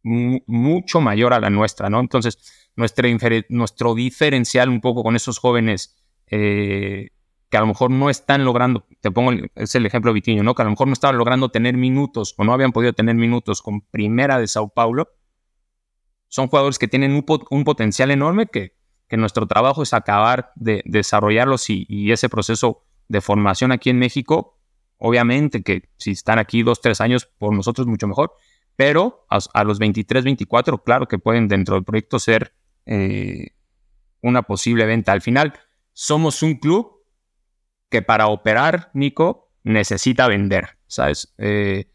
mucho 0.04 1.00
mayor 1.00 1.32
a 1.34 1.40
la 1.40 1.50
nuestra, 1.50 1.90
¿no? 1.90 1.98
Entonces, 1.98 2.38
nuestro 2.76 3.94
diferencial 3.96 4.68
un 4.68 4.80
poco 4.80 5.02
con 5.02 5.16
esos 5.16 5.40
jóvenes 5.40 5.96
que 7.48 7.56
a 7.56 7.60
lo 7.60 7.66
mejor 7.66 7.90
no 7.90 8.10
están 8.10 8.44
logrando, 8.44 8.86
te 9.00 9.10
pongo, 9.10 9.32
es 9.54 9.74
el 9.74 9.86
ejemplo 9.86 10.12
Vitiño, 10.12 10.42
¿no? 10.42 10.54
Que 10.54 10.62
a 10.62 10.64
lo 10.64 10.70
mejor 10.70 10.86
no 10.86 10.92
estaban 10.92 11.16
logrando 11.16 11.48
tener 11.48 11.76
minutos 11.76 12.34
o 12.36 12.44
no 12.44 12.52
habían 12.52 12.72
podido 12.72 12.92
tener 12.92 13.14
minutos 13.14 13.62
con 13.62 13.80
Primera 13.80 14.38
de 14.38 14.46
Sao 14.46 14.68
Paulo. 14.68 15.08
Son 16.28 16.48
jugadores 16.48 16.78
que 16.78 16.88
tienen 16.88 17.12
un, 17.12 17.64
potencial 17.64 18.10
enorme 18.10 18.46
que, 18.46 18.74
que, 19.08 19.16
nuestro 19.16 19.46
trabajo 19.46 19.82
es 19.82 19.94
acabar 19.94 20.52
de, 20.54 20.82
desarrollarlos 20.84 21.68
y, 21.70 22.12
ese 22.12 22.28
proceso 22.28 22.84
de 23.08 23.20
formación 23.20 23.72
aquí 23.72 23.90
en 23.90 23.98
México, 23.98 24.58
obviamente 24.98 25.62
que 25.62 25.88
si 25.96 26.12
están 26.12 26.38
aquí 26.38 26.62
dos, 26.62 26.80
tres 26.80 27.00
años, 27.00 27.26
por 27.38 27.54
nosotros 27.54 27.86
mucho 27.86 28.06
mejor, 28.06 28.32
pero 28.76 29.26
a, 29.28 29.64
los 29.64 29.78
23, 29.78 30.24
24, 30.24 30.84
claro 30.84 31.08
que 31.08 31.18
pueden 31.18 31.48
dentro 31.48 31.74
del 31.74 31.84
proyecto 31.84 32.18
ser 32.18 32.52
eh, 32.86 33.48
una 34.20 34.42
posible 34.42 34.84
venta. 34.86 35.12
Al 35.12 35.20
final, 35.20 35.54
somos 35.92 36.42
un 36.42 36.54
club 36.54 37.02
que 37.90 38.02
para 38.02 38.28
operar, 38.28 38.90
Nico, 38.94 39.50
necesita 39.64 40.28
vender, 40.28 40.78
¿sabes? 40.86 41.34
Eh, 41.38 41.90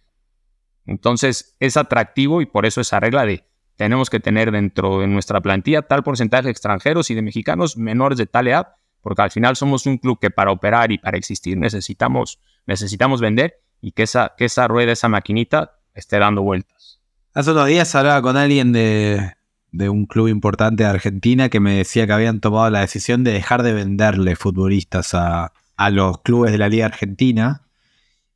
entonces 0.85 1.55
es 1.59 1.77
atractivo 1.77 2.41
y 2.41 2.45
por 2.45 2.65
eso 2.65 2.81
esa 2.81 2.99
regla 2.99 3.25
de 3.25 3.47
tenemos 3.75 4.09
que 4.09 4.19
tener 4.19 4.51
dentro 4.51 4.99
de 4.99 5.07
nuestra 5.07 5.41
plantilla 5.41 5.81
tal 5.81 6.03
porcentaje 6.03 6.43
de 6.43 6.51
extranjeros 6.51 7.09
y 7.09 7.15
de 7.15 7.21
mexicanos 7.21 7.77
menores 7.77 8.17
de 8.17 8.25
tal 8.25 8.47
edad, 8.47 8.75
porque 9.01 9.21
al 9.21 9.31
final 9.31 9.55
somos 9.55 9.85
un 9.85 9.97
club 9.97 10.19
que 10.19 10.29
para 10.29 10.51
operar 10.51 10.91
y 10.91 10.97
para 10.97 11.17
existir 11.17 11.57
necesitamos, 11.57 12.39
necesitamos 12.65 13.19
vender 13.21 13.59
y 13.81 13.91
que 13.91 14.03
esa, 14.03 14.33
que 14.37 14.45
esa 14.45 14.67
rueda, 14.67 14.91
esa 14.91 15.09
maquinita 15.09 15.73
esté 15.93 16.19
dando 16.19 16.41
vueltas. 16.41 17.01
Hace 17.33 17.51
unos 17.51 17.67
días 17.67 17.93
hablaba 17.95 18.21
con 18.21 18.37
alguien 18.37 18.71
de, 18.71 19.33
de 19.71 19.89
un 19.89 20.05
club 20.05 20.27
importante 20.27 20.83
de 20.83 20.89
Argentina 20.89 21.49
que 21.49 21.59
me 21.59 21.75
decía 21.77 22.05
que 22.05 22.13
habían 22.13 22.39
tomado 22.39 22.69
la 22.69 22.81
decisión 22.81 23.23
de 23.23 23.33
dejar 23.33 23.63
de 23.63 23.73
venderle 23.73 24.35
futbolistas 24.35 25.13
a, 25.15 25.51
a 25.75 25.89
los 25.89 26.21
clubes 26.21 26.51
de 26.51 26.59
la 26.59 26.69
Liga 26.69 26.85
Argentina. 26.85 27.62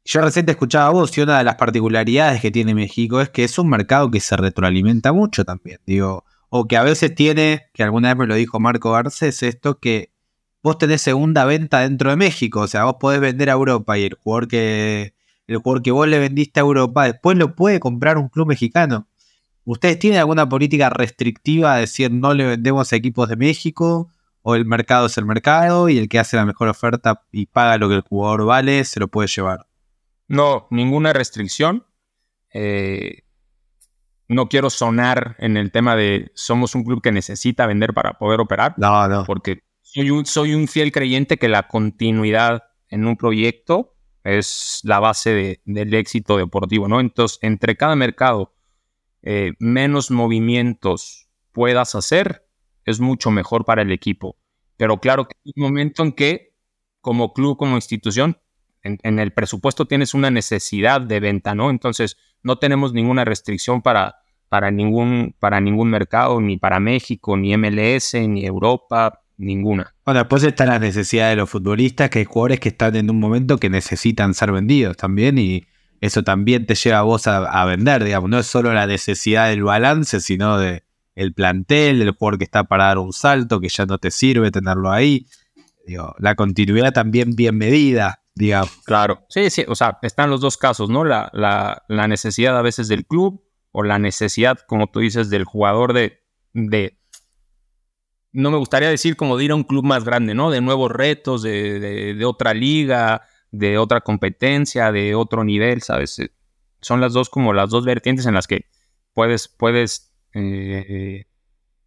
Yo 0.09 0.21
recién 0.21 0.47
escuchaba 0.47 0.87
a 0.87 0.91
vos 0.91 1.17
y 1.17 1.21
una 1.21 1.37
de 1.37 1.43
las 1.43 1.55
particularidades 1.55 2.39
que 2.39 2.49
tiene 2.49 2.73
México 2.73 3.19
es 3.19 3.29
que 3.29 3.43
es 3.43 3.59
un 3.59 3.67
mercado 3.67 4.09
que 4.09 4.21
se 4.21 4.37
retroalimenta 4.37 5.11
mucho 5.11 5.43
también, 5.43 5.79
digo, 5.85 6.23
o 6.47 6.65
que 6.65 6.77
a 6.77 6.83
veces 6.83 7.13
tiene, 7.13 7.63
que 7.73 7.83
alguna 7.83 8.07
vez 8.07 8.17
me 8.19 8.25
lo 8.25 8.35
dijo 8.35 8.57
Marco 8.57 8.93
Garcés, 8.93 9.43
esto 9.43 9.79
que 9.79 10.13
vos 10.63 10.77
tenés 10.77 11.01
segunda 11.01 11.43
venta 11.43 11.81
dentro 11.81 12.09
de 12.09 12.15
México, 12.15 12.61
o 12.61 12.67
sea, 12.67 12.85
vos 12.85 12.95
podés 13.01 13.19
vender 13.19 13.49
a 13.49 13.53
Europa 13.53 13.97
y 13.97 14.05
el 14.05 14.13
jugador 14.13 14.47
que 14.47 15.13
el 15.45 15.57
jugador 15.57 15.83
que 15.83 15.91
vos 15.91 16.07
le 16.07 16.19
vendiste 16.19 16.61
a 16.61 16.63
Europa 16.63 17.03
después 17.03 17.37
lo 17.37 17.53
puede 17.53 17.81
comprar 17.81 18.17
un 18.17 18.29
club 18.29 18.47
mexicano. 18.47 19.09
¿Ustedes 19.65 19.99
tienen 19.99 20.19
alguna 20.19 20.47
política 20.47 20.89
restrictiva 20.89 21.73
a 21.73 21.79
decir 21.79 22.13
no 22.13 22.33
le 22.33 22.45
vendemos 22.45 22.93
a 22.93 22.95
equipos 22.95 23.27
de 23.27 23.35
México? 23.35 24.09
¿O 24.41 24.55
el 24.55 24.63
mercado 24.63 25.07
es 25.07 25.17
el 25.17 25.25
mercado 25.25 25.89
y 25.89 25.97
el 25.97 26.07
que 26.07 26.19
hace 26.19 26.37
la 26.37 26.45
mejor 26.45 26.69
oferta 26.69 27.23
y 27.33 27.47
paga 27.47 27.77
lo 27.77 27.89
que 27.89 27.95
el 27.95 28.01
jugador 28.03 28.45
vale 28.45 28.85
se 28.85 29.01
lo 29.01 29.09
puede 29.09 29.27
llevar? 29.27 29.66
No, 30.27 30.67
ninguna 30.71 31.13
restricción. 31.13 31.85
Eh, 32.53 33.23
no 34.27 34.49
quiero 34.49 34.69
sonar 34.69 35.35
en 35.39 35.57
el 35.57 35.71
tema 35.71 35.95
de 35.95 36.31
somos 36.33 36.75
un 36.75 36.83
club 36.83 37.01
que 37.01 37.11
necesita 37.11 37.65
vender 37.65 37.93
para 37.93 38.17
poder 38.17 38.39
operar. 38.41 38.75
No, 38.77 39.07
no. 39.07 39.23
Porque 39.25 39.63
soy 39.81 40.11
un, 40.11 40.25
soy 40.25 40.53
un 40.53 40.67
fiel 40.67 40.91
creyente 40.91 41.37
que 41.37 41.47
la 41.47 41.67
continuidad 41.67 42.63
en 42.89 43.05
un 43.07 43.15
proyecto 43.15 43.95
es 44.23 44.81
la 44.83 44.99
base 44.99 45.61
del 45.63 45.93
éxito 45.93 46.37
deportivo, 46.37 46.89
¿no? 46.89 46.99
Entonces, 46.99 47.39
entre 47.41 47.77
cada 47.77 47.95
mercado 47.95 48.53
eh, 49.21 49.53
menos 49.59 50.11
movimientos 50.11 51.29
puedas 51.53 51.95
hacer, 51.95 52.45
es 52.85 52.99
mucho 52.99 53.31
mejor 53.31 53.63
para 53.63 53.81
el 53.81 53.91
equipo. 53.91 54.37
Pero 54.75 54.99
claro 54.99 55.27
que 55.27 55.35
hay 55.45 55.53
un 55.55 55.63
momento 55.63 56.03
en 56.03 56.11
que, 56.11 56.53
como 57.01 57.33
club, 57.33 57.57
como 57.57 57.75
institución, 57.75 58.37
en, 59.01 59.19
el 59.19 59.31
presupuesto 59.31 59.85
tienes 59.85 60.13
una 60.13 60.31
necesidad 60.31 61.01
de 61.01 61.19
venta, 61.19 61.55
¿no? 61.55 61.69
Entonces, 61.69 62.17
no 62.43 62.57
tenemos 62.57 62.93
ninguna 62.93 63.25
restricción 63.25 63.81
para, 63.81 64.15
para, 64.49 64.71
ningún, 64.71 65.35
para 65.39 65.59
ningún 65.59 65.89
mercado, 65.89 66.39
ni 66.41 66.57
para 66.57 66.79
México, 66.79 67.37
ni 67.37 67.55
MLS, 67.57 68.13
ni 68.13 68.45
Europa, 68.45 69.21
ninguna. 69.37 69.93
Bueno, 70.05 70.21
después 70.21 70.43
está 70.43 70.65
la 70.65 70.79
necesidad 70.79 71.29
de 71.29 71.35
los 71.35 71.49
futbolistas, 71.49 72.09
que 72.09 72.19
hay 72.19 72.25
jugadores 72.25 72.59
que 72.59 72.69
están 72.69 72.95
en 72.95 73.09
un 73.09 73.19
momento 73.19 73.57
que 73.57 73.69
necesitan 73.69 74.33
ser 74.33 74.51
vendidos 74.51 74.97
también 74.97 75.37
y 75.37 75.65
eso 76.01 76.23
también 76.23 76.65
te 76.65 76.75
lleva 76.75 76.99
a 76.99 77.03
vos 77.03 77.27
a, 77.27 77.65
vender, 77.65 78.03
digamos. 78.03 78.29
No 78.29 78.39
es 78.39 78.47
solo 78.47 78.73
la 78.73 78.85
necesidad 78.85 79.49
del 79.49 79.63
balance, 79.63 80.19
sino 80.19 80.57
de 80.57 80.83
el 81.15 81.33
plantel, 81.33 82.01
el 82.01 82.11
jugador 82.11 82.37
que 82.37 82.43
está 82.43 82.65
para 82.65 82.85
dar 82.85 82.99
un 82.99 83.13
salto, 83.13 83.59
que 83.59 83.69
ya 83.69 83.85
no 83.87 83.97
te 83.97 84.11
sirve 84.11 84.51
tenerlo 84.51 84.91
ahí. 84.91 85.25
La 86.19 86.35
continuidad 86.35 86.93
también 86.93 87.35
bien 87.35 87.57
medida, 87.57 88.21
digamos. 88.37 88.71
Claro, 88.85 89.25
sí, 89.29 89.49
sí, 89.49 89.65
o 89.67 89.75
sea, 89.75 89.99
están 90.01 90.29
los 90.29 90.41
dos 90.41 90.57
casos, 90.57 90.89
¿no? 90.89 91.03
La, 91.03 91.31
la, 91.33 92.07
necesidad 92.07 92.57
a 92.57 92.61
veces 92.61 92.87
del 92.87 93.05
club 93.05 93.43
o 93.71 93.83
la 93.83 93.99
necesidad, 93.99 94.59
como 94.67 94.87
tú 94.87 94.99
dices, 94.99 95.29
del 95.29 95.43
jugador 95.43 95.93
de, 95.93 96.21
de 96.53 96.97
no 98.31 98.51
me 98.51 98.57
gustaría 98.57 98.89
decir 98.89 99.15
como 99.15 99.37
de 99.37 99.45
ir 99.45 99.51
a 99.51 99.55
un 99.55 99.63
club 99.63 99.83
más 99.83 100.03
grande, 100.03 100.35
¿no? 100.35 100.51
De 100.51 100.61
nuevos 100.61 100.91
retos, 100.91 101.41
de, 101.41 101.79
de 102.13 102.25
otra 102.25 102.53
liga, 102.53 103.23
de 103.51 103.77
otra 103.77 104.01
competencia, 104.01 104.91
de 104.91 105.15
otro 105.15 105.43
nivel, 105.43 105.81
¿sabes? 105.81 106.19
Eh, 106.19 106.31
son 106.81 107.01
las 107.01 107.13
dos 107.13 107.29
como 107.29 107.53
las 107.53 107.69
dos 107.69 107.85
vertientes 107.85 108.25
en 108.25 108.33
las 108.33 108.47
que 108.47 108.65
puedes, 109.13 109.47
puedes 109.47 110.13
eh, 110.33 111.25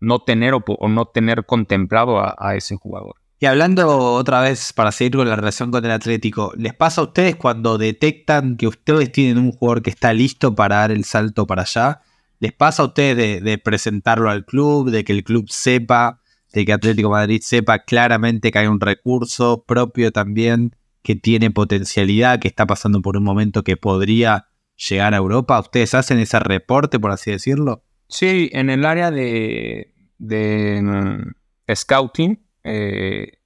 no 0.01 0.21
tener 0.21 0.55
o, 0.55 0.89
no 0.89 1.07
tener 1.07 1.47
contemplado 1.47 2.19
a, 2.21 2.57
ese 2.57 2.77
jugador. 2.77 3.17
Y 3.43 3.47
hablando 3.47 3.89
otra 4.13 4.43
vez 4.43 4.75
para 4.75 4.93
seguir 4.93 5.17
con 5.17 5.27
la 5.27 5.35
relación 5.35 5.71
con 5.71 5.83
el 5.83 5.91
Atlético, 5.91 6.53
¿les 6.59 6.75
pasa 6.75 7.01
a 7.01 7.05
ustedes 7.05 7.37
cuando 7.37 7.79
detectan 7.79 8.59
que 8.59 8.67
ustedes 8.67 9.11
tienen 9.13 9.39
un 9.39 9.53
jugador 9.53 9.81
que 9.81 9.89
está 9.89 10.13
listo 10.13 10.55
para 10.55 10.77
dar 10.77 10.91
el 10.91 11.05
salto 11.05 11.47
para 11.47 11.63
allá? 11.63 12.03
¿Les 12.39 12.53
pasa 12.53 12.83
a 12.83 12.87
ustedes 12.87 13.43
de 13.43 13.57
presentarlo 13.57 14.29
al 14.29 14.45
club, 14.45 14.91
de 14.91 15.05
que 15.05 15.15
el 15.15 15.25
club 15.25 15.49
sepa, 15.49 16.21
de 16.53 16.67
que 16.67 16.73
Atlético 16.75 17.09
Madrid 17.09 17.41
sepa 17.43 17.79
claramente 17.79 18.53
que 18.53 18.59
hay 18.59 18.67
un 18.67 18.79
recurso 18.79 19.65
propio 19.67 20.13
también 20.13 20.77
que 21.03 21.17
tiene 21.17 21.51
potencialidad, 21.51 22.41
que 22.41 22.49
está 22.49 22.67
pasando 22.67 23.01
por 23.01 23.17
un 23.17 23.25
momento 23.25 23.65
que 23.65 23.79
podría 23.79 24.49
llegar 24.77 25.15
a 25.15 25.17
Europa? 25.17 25.59
¿Ustedes 25.59 25.95
hacen 25.95 26.19
ese 26.19 26.39
reporte, 26.41 27.01
por 27.01 27.11
así 27.11 27.31
decirlo? 27.31 27.85
Sí, 28.07 28.51
en 28.53 28.69
el 28.69 28.85
área 28.85 29.11
de, 29.11 29.95
mm, 30.19 31.75
scouting, 31.75 32.39
eh, 32.65 33.39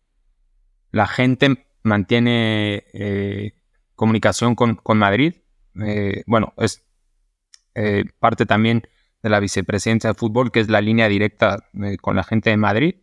la 0.90 1.06
gente 1.06 1.66
mantiene 1.82 2.84
eh, 2.92 3.54
comunicación 3.94 4.54
con, 4.54 4.76
con 4.76 4.98
Madrid. 4.98 5.34
Eh, 5.80 6.22
bueno, 6.26 6.54
es 6.56 6.82
parte 8.20 8.46
también 8.46 8.86
de 9.22 9.30
la 9.30 9.40
vicepresidencia 9.40 10.10
de 10.10 10.14
fútbol, 10.14 10.52
que 10.52 10.60
es 10.60 10.68
la 10.68 10.80
línea 10.80 11.08
directa 11.08 11.68
con 12.00 12.14
la 12.14 12.22
gente 12.22 12.50
de 12.50 12.56
Madrid 12.56 12.94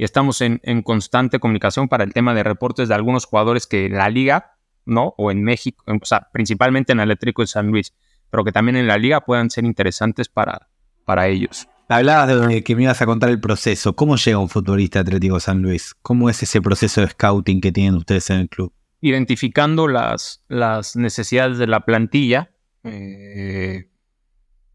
y 0.00 0.04
estamos 0.04 0.40
en, 0.40 0.60
constante 0.82 1.40
comunicación 1.40 1.86
para 1.86 2.04
el 2.04 2.14
tema 2.14 2.32
de 2.32 2.42
reportes 2.42 2.88
de 2.88 2.94
algunos 2.94 3.26
jugadores 3.26 3.66
que 3.66 3.84
en 3.84 3.98
la 3.98 4.08
liga, 4.08 4.56
¿no? 4.86 5.12
O 5.18 5.30
en 5.30 5.44
México, 5.44 5.84
o 5.86 6.06
sea, 6.06 6.30
principalmente 6.32 6.92
en 6.92 7.00
Atlético 7.00 7.42
de 7.42 7.48
San 7.48 7.66
Luis, 7.66 7.94
pero 8.30 8.42
que 8.42 8.50
también 8.50 8.76
en 8.76 8.86
la 8.86 8.96
liga 8.96 9.20
puedan 9.20 9.50
ser 9.50 9.66
interesantes 9.66 10.30
para, 10.30 10.70
para 11.04 11.28
ellos. 11.28 11.68
Hablabas 11.92 12.48
de 12.48 12.62
que 12.62 12.76
me 12.76 12.84
ibas 12.84 13.02
a 13.02 13.06
contar 13.06 13.30
el 13.30 13.40
proceso. 13.40 13.96
¿Cómo 13.96 14.14
llega 14.14 14.38
un 14.38 14.48
futbolista 14.48 15.00
Atlético 15.00 15.40
San 15.40 15.60
Luis? 15.60 15.92
¿Cómo 16.02 16.30
es 16.30 16.40
ese 16.40 16.62
proceso 16.62 17.00
de 17.00 17.08
scouting 17.08 17.60
que 17.60 17.72
tienen 17.72 17.96
ustedes 17.96 18.30
en 18.30 18.36
el 18.36 18.48
club? 18.48 18.72
Identificando 19.00 19.88
las, 19.88 20.44
las 20.46 20.94
necesidades 20.94 21.58
de 21.58 21.66
la 21.66 21.84
plantilla, 21.84 22.52
eh, 22.84 23.90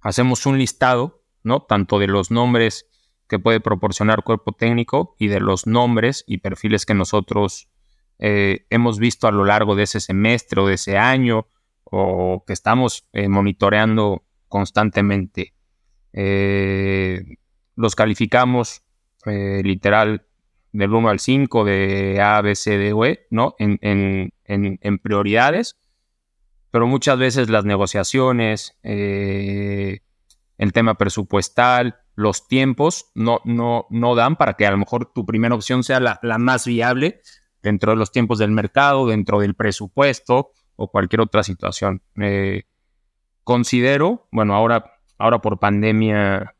hacemos 0.01 0.45
un 0.45 0.57
listado, 0.57 1.23
¿no? 1.41 1.61
Tanto 1.61 1.99
de 1.99 2.07
los 2.07 2.31
nombres 2.31 2.85
que 3.29 3.39
puede 3.39 3.61
proporcionar 3.61 4.25
cuerpo 4.25 4.51
técnico 4.51 5.15
y 5.17 5.27
de 5.27 5.39
los 5.39 5.67
nombres 5.67 6.25
y 6.27 6.39
perfiles 6.39 6.85
que 6.85 6.95
nosotros 6.95 7.69
eh, 8.19 8.65
hemos 8.69 8.99
visto 8.99 9.29
a 9.29 9.31
lo 9.31 9.45
largo 9.45 9.77
de 9.77 9.83
ese 9.83 10.01
semestre 10.01 10.59
o 10.59 10.67
de 10.67 10.73
ese 10.73 10.97
año 10.97 11.47
o 11.85 12.43
que 12.45 12.51
estamos 12.51 13.07
eh, 13.13 13.29
monitoreando 13.29 14.25
constantemente. 14.49 15.54
Eh, 16.17 17.37
los 17.75 17.95
calificamos 17.95 18.81
literal 19.25 20.27
del 20.71 20.93
1 20.93 21.09
al 21.09 21.19
5 21.19 21.65
de 21.65 22.21
A, 22.21 22.41
B, 22.41 22.55
C, 22.55 22.77
D, 22.77 22.93
E, 23.05 23.25
¿no? 23.31 23.55
En, 23.57 23.79
en, 23.81 24.31
en, 24.45 24.99
prioridades, 24.99 25.79
pero 26.69 26.85
muchas 26.85 27.17
veces 27.17 27.49
las 27.49 27.65
negociaciones, 27.65 28.77
el 28.83 29.99
tema 30.73 30.93
presupuestal, 30.93 32.05
los 32.15 32.47
tiempos 32.47 33.11
no, 33.13 33.41
no, 33.43 33.87
no 33.89 34.15
dan 34.15 34.37
para 34.37 34.53
que 34.53 34.65
a 34.65 34.71
lo 34.71 34.77
mejor 34.77 35.11
tu 35.13 35.25
primera 35.25 35.53
opción 35.53 35.83
sea 35.83 35.99
la, 35.99 36.37
más 36.37 36.65
viable 36.65 37.21
dentro 37.61 37.91
de 37.91 37.97
los 37.97 38.11
tiempos 38.11 38.39
del 38.39 38.51
mercado, 38.51 39.07
dentro 39.07 39.39
del 39.39 39.55
presupuesto 39.55 40.51
o 40.75 40.89
cualquier 40.89 41.21
otra 41.21 41.43
situación. 41.43 42.01
Eh, 42.21 42.63
considero, 43.43 44.27
bueno, 44.31 44.55
ahora, 44.55 44.94
ahora 45.17 45.39
por 45.39 45.59
pandemia 45.59 46.55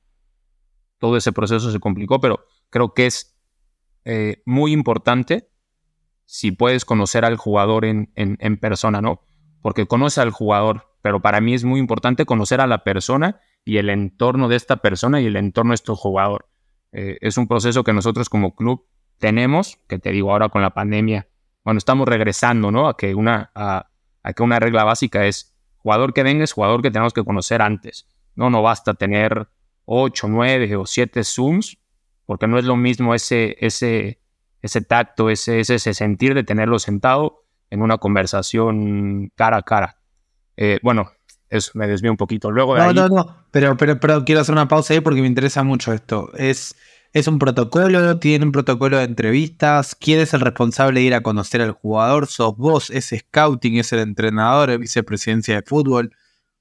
todo 1.00 1.18
ese 1.18 1.32
proceso 1.32 1.72
se 1.72 1.80
complicó, 1.80 2.20
pero 2.20 2.46
creo 2.70 2.94
que 2.94 3.06
es 3.06 3.38
eh, 4.06 4.42
muy 4.46 4.72
importante 4.72 5.50
si 6.26 6.52
puedes 6.52 6.86
conocer 6.86 7.26
al 7.26 7.38
jugador 7.38 7.86
en, 7.86 8.58
persona, 8.60 9.02
¿no? 9.02 9.22
Porque 9.62 9.86
conoce 9.86 10.22
al 10.22 10.32
jugador, 10.32 10.96
pero 11.02 11.22
para 11.22 11.42
mí 11.42 11.54
es 11.54 11.64
muy 11.64 11.80
importante 11.80 12.26
conocer 12.26 12.62
a 12.62 12.68
la 12.68 12.84
persona 12.84 13.40
y 13.64 13.78
el 13.78 13.90
entorno 13.90 14.48
de 14.48 14.56
esta 14.56 14.78
persona 14.78 15.22
y 15.22 15.28
el 15.28 15.36
entorno 15.36 15.72
de 15.72 15.76
este 15.76 15.92
jugador. 15.94 16.48
Eh, 16.92 17.18
es 17.22 17.38
un 17.38 17.48
proceso 17.48 17.84
que 17.84 17.94
nosotros 17.94 18.30
como 18.30 18.56
club 18.56 18.88
tenemos, 19.18 19.78
que 19.88 20.00
te 20.00 20.12
digo 20.12 20.32
ahora 20.32 20.50
con 20.50 20.62
la 20.62 20.74
pandemia, 20.74 21.28
bueno, 21.64 21.78
estamos 21.78 22.08
regresando, 22.08 22.72
¿no? 22.72 22.88
A 22.88 22.98
que 22.98 23.16
una, 23.16 23.52
a, 23.56 23.88
que 24.36 24.44
una 24.44 24.60
regla 24.60 24.84
básica 24.84 25.26
es 25.26 25.56
jugador 25.78 26.14
que 26.14 26.24
venga 26.24 26.44
es 26.44 26.54
jugador 26.54 26.82
que 26.82 26.92
tenemos 26.92 27.14
que 27.14 27.24
conocer 27.24 27.62
antes. 27.62 28.08
No, 28.36 28.50
no 28.50 28.62
basta 28.62 28.94
tener 28.94 29.48
8, 29.86 30.28
9 30.28 30.76
o 30.76 30.86
7 30.86 31.24
Zooms, 31.24 31.78
porque 32.26 32.48
no 32.48 32.58
es 32.58 32.66
lo 32.66 32.76
mismo 32.76 33.14
ese, 33.14 33.56
ese, 33.60 34.20
ese 34.62 34.82
tacto, 34.82 35.30
ese, 35.30 35.60
ese, 35.60 35.94
sentir 35.94 36.34
de 36.34 36.44
tenerlo 36.44 36.80
sentado 36.80 37.44
en 37.70 37.82
una 37.82 37.98
conversación 37.98 39.32
cara 39.36 39.58
a 39.58 39.62
cara. 39.64 39.98
Eh, 40.58 40.80
bueno, 40.82 41.12
eso 41.50 41.72
me 41.76 41.88
desvío 41.88 42.12
un 42.12 42.18
poquito. 42.18 42.52
Luego 42.52 42.76
de 42.76 42.82
no, 42.82 42.88
ahí, 42.88 42.96
no, 42.96 43.08
no, 43.10 43.46
pero, 43.52 43.78
pero, 43.78 44.00
pero 44.00 44.26
quiero 44.26 44.42
hacer 44.42 44.54
una 44.54 44.68
pausa 44.68 44.94
ahí 44.94 45.00
porque 45.00 45.22
me 45.22 45.28
interesa 45.28 45.64
mucho 45.64 45.94
esto. 45.94 46.32
Es, 46.36 46.76
es 47.14 47.28
un 47.28 47.40
protocolo, 47.40 48.20
tiene 48.20 48.46
un 48.46 48.52
protocolo 48.52 48.98
de 48.98 49.04
entrevistas. 49.04 49.96
¿Quién 49.96 50.20
es 50.20 50.34
el 50.34 50.42
responsable 50.42 51.00
de 51.00 51.06
ir 51.06 51.14
a 51.14 51.22
conocer 51.22 51.62
al 51.62 51.72
jugador? 51.72 52.28
¿Sos 52.28 52.58
vos? 52.58 52.90
¿Es 52.90 53.14
scouting? 53.18 53.78
¿Es 53.78 53.94
el 53.94 54.00
entrenador? 54.00 54.72
¿Es 54.72 54.80
vicepresidencia 54.80 55.56
de 55.56 55.62
fútbol? 55.62 56.12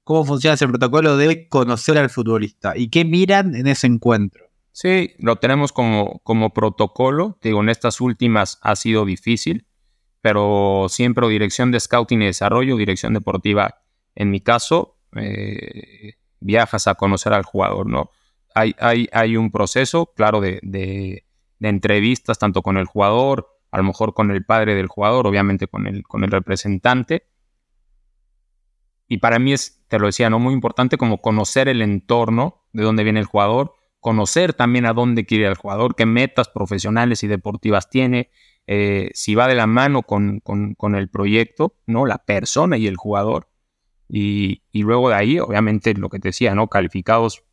¿Cómo 0.05 0.23
funciona 0.23 0.53
ese 0.53 0.67
protocolo 0.67 1.17
de 1.17 1.49
conocer 1.49 1.97
al 1.97 2.11
futbolista? 2.11 2.77
¿Y 2.77 2.89
qué 2.89 3.03
miran 3.03 3.55
en 3.55 3.65
ese 3.65 3.87
encuentro? 3.87 4.45
Sí, 4.71 5.15
lo 5.17 5.37
tenemos 5.37 5.71
como, 5.71 6.19
como 6.19 6.53
protocolo. 6.53 7.39
Digo, 7.41 7.59
en 7.61 7.69
estas 7.69 7.99
últimas 7.99 8.59
ha 8.61 8.75
sido 8.75 9.03
difícil, 9.03 9.65
pero 10.21 10.85
siempre 10.89 11.27
dirección 11.27 11.71
de 11.71 11.79
scouting 11.79 12.21
y 12.21 12.27
desarrollo, 12.27 12.77
dirección 12.77 13.15
deportiva. 13.15 13.81
En 14.13 14.29
mi 14.29 14.41
caso, 14.41 14.99
eh, 15.15 16.13
viajas 16.39 16.85
a 16.85 16.93
conocer 16.93 17.33
al 17.33 17.43
jugador, 17.43 17.87
¿no? 17.87 18.11
Hay, 18.53 18.75
hay, 18.77 19.09
hay 19.11 19.37
un 19.37 19.49
proceso, 19.49 20.13
claro, 20.15 20.39
de, 20.39 20.59
de, 20.61 21.25
de, 21.57 21.69
entrevistas, 21.69 22.37
tanto 22.37 22.61
con 22.61 22.77
el 22.77 22.85
jugador, 22.85 23.57
a 23.71 23.79
lo 23.79 23.85
mejor 23.85 24.13
con 24.13 24.29
el 24.29 24.45
padre 24.45 24.75
del 24.75 24.85
jugador, 24.85 25.25
obviamente 25.25 25.67
con 25.67 25.87
el, 25.87 26.03
con 26.03 26.23
el 26.23 26.29
representante. 26.29 27.23
Y 29.07 29.17
para 29.17 29.39
mí 29.39 29.53
es, 29.53 29.83
te 29.87 29.99
lo 29.99 30.07
decía, 30.07 30.29
¿no? 30.29 30.39
Muy 30.39 30.53
importante 30.53 30.97
como 30.97 31.21
conocer 31.21 31.67
el 31.67 31.81
entorno, 31.81 32.63
de 32.73 32.83
dónde 32.83 33.03
viene 33.03 33.19
el 33.19 33.25
jugador, 33.25 33.73
conocer 33.99 34.53
también 34.53 34.85
a 34.85 34.93
dónde 34.93 35.25
quiere 35.25 35.47
el 35.47 35.55
jugador, 35.55 35.95
qué 35.95 36.05
metas 36.05 36.49
profesionales 36.49 37.23
y 37.23 37.27
deportivas 37.27 37.89
tiene, 37.89 38.29
eh, 38.67 39.11
si 39.13 39.35
va 39.35 39.47
de 39.47 39.55
la 39.55 39.67
mano 39.67 40.01
con, 40.03 40.39
con, 40.39 40.73
con, 40.73 40.95
el 40.95 41.09
proyecto, 41.09 41.75
¿no? 41.85 42.05
La 42.05 42.17
persona 42.19 42.77
y 42.77 42.87
el 42.87 42.97
jugador. 42.97 43.47
Y, 44.09 44.63
y, 44.71 44.81
luego 44.83 45.09
de 45.09 45.15
ahí, 45.15 45.39
obviamente, 45.39 45.93
lo 45.93 46.09
que 46.09 46.19
te 46.19 46.29
decía, 46.29 46.55
¿no? 46.55 46.67
Calificados 46.67 47.43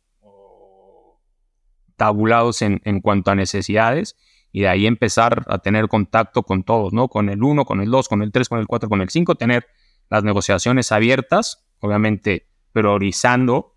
tabulados 1.95 2.61
en, 2.63 2.81
en, 2.85 3.01
cuanto 3.01 3.31
a 3.31 3.35
necesidades 3.35 4.17
y 4.51 4.61
de 4.61 4.67
ahí 4.67 4.87
empezar 4.87 5.43
a 5.47 5.59
tener 5.59 5.87
contacto 5.87 6.43
con 6.43 6.63
todos, 6.63 6.93
¿no? 6.93 7.07
Con 7.07 7.29
el 7.29 7.43
1, 7.43 7.65
con 7.65 7.81
el 7.81 7.89
2, 7.89 8.09
con 8.09 8.21
el 8.21 8.31
3, 8.31 8.49
con 8.49 8.59
el 8.59 8.67
4, 8.67 8.89
con 8.89 9.01
el 9.01 9.09
5, 9.09 9.35
tener 9.35 9.67
las 10.09 10.23
negociaciones 10.23 10.91
abiertas, 10.91 11.65
obviamente 11.79 12.47
priorizando 12.71 13.75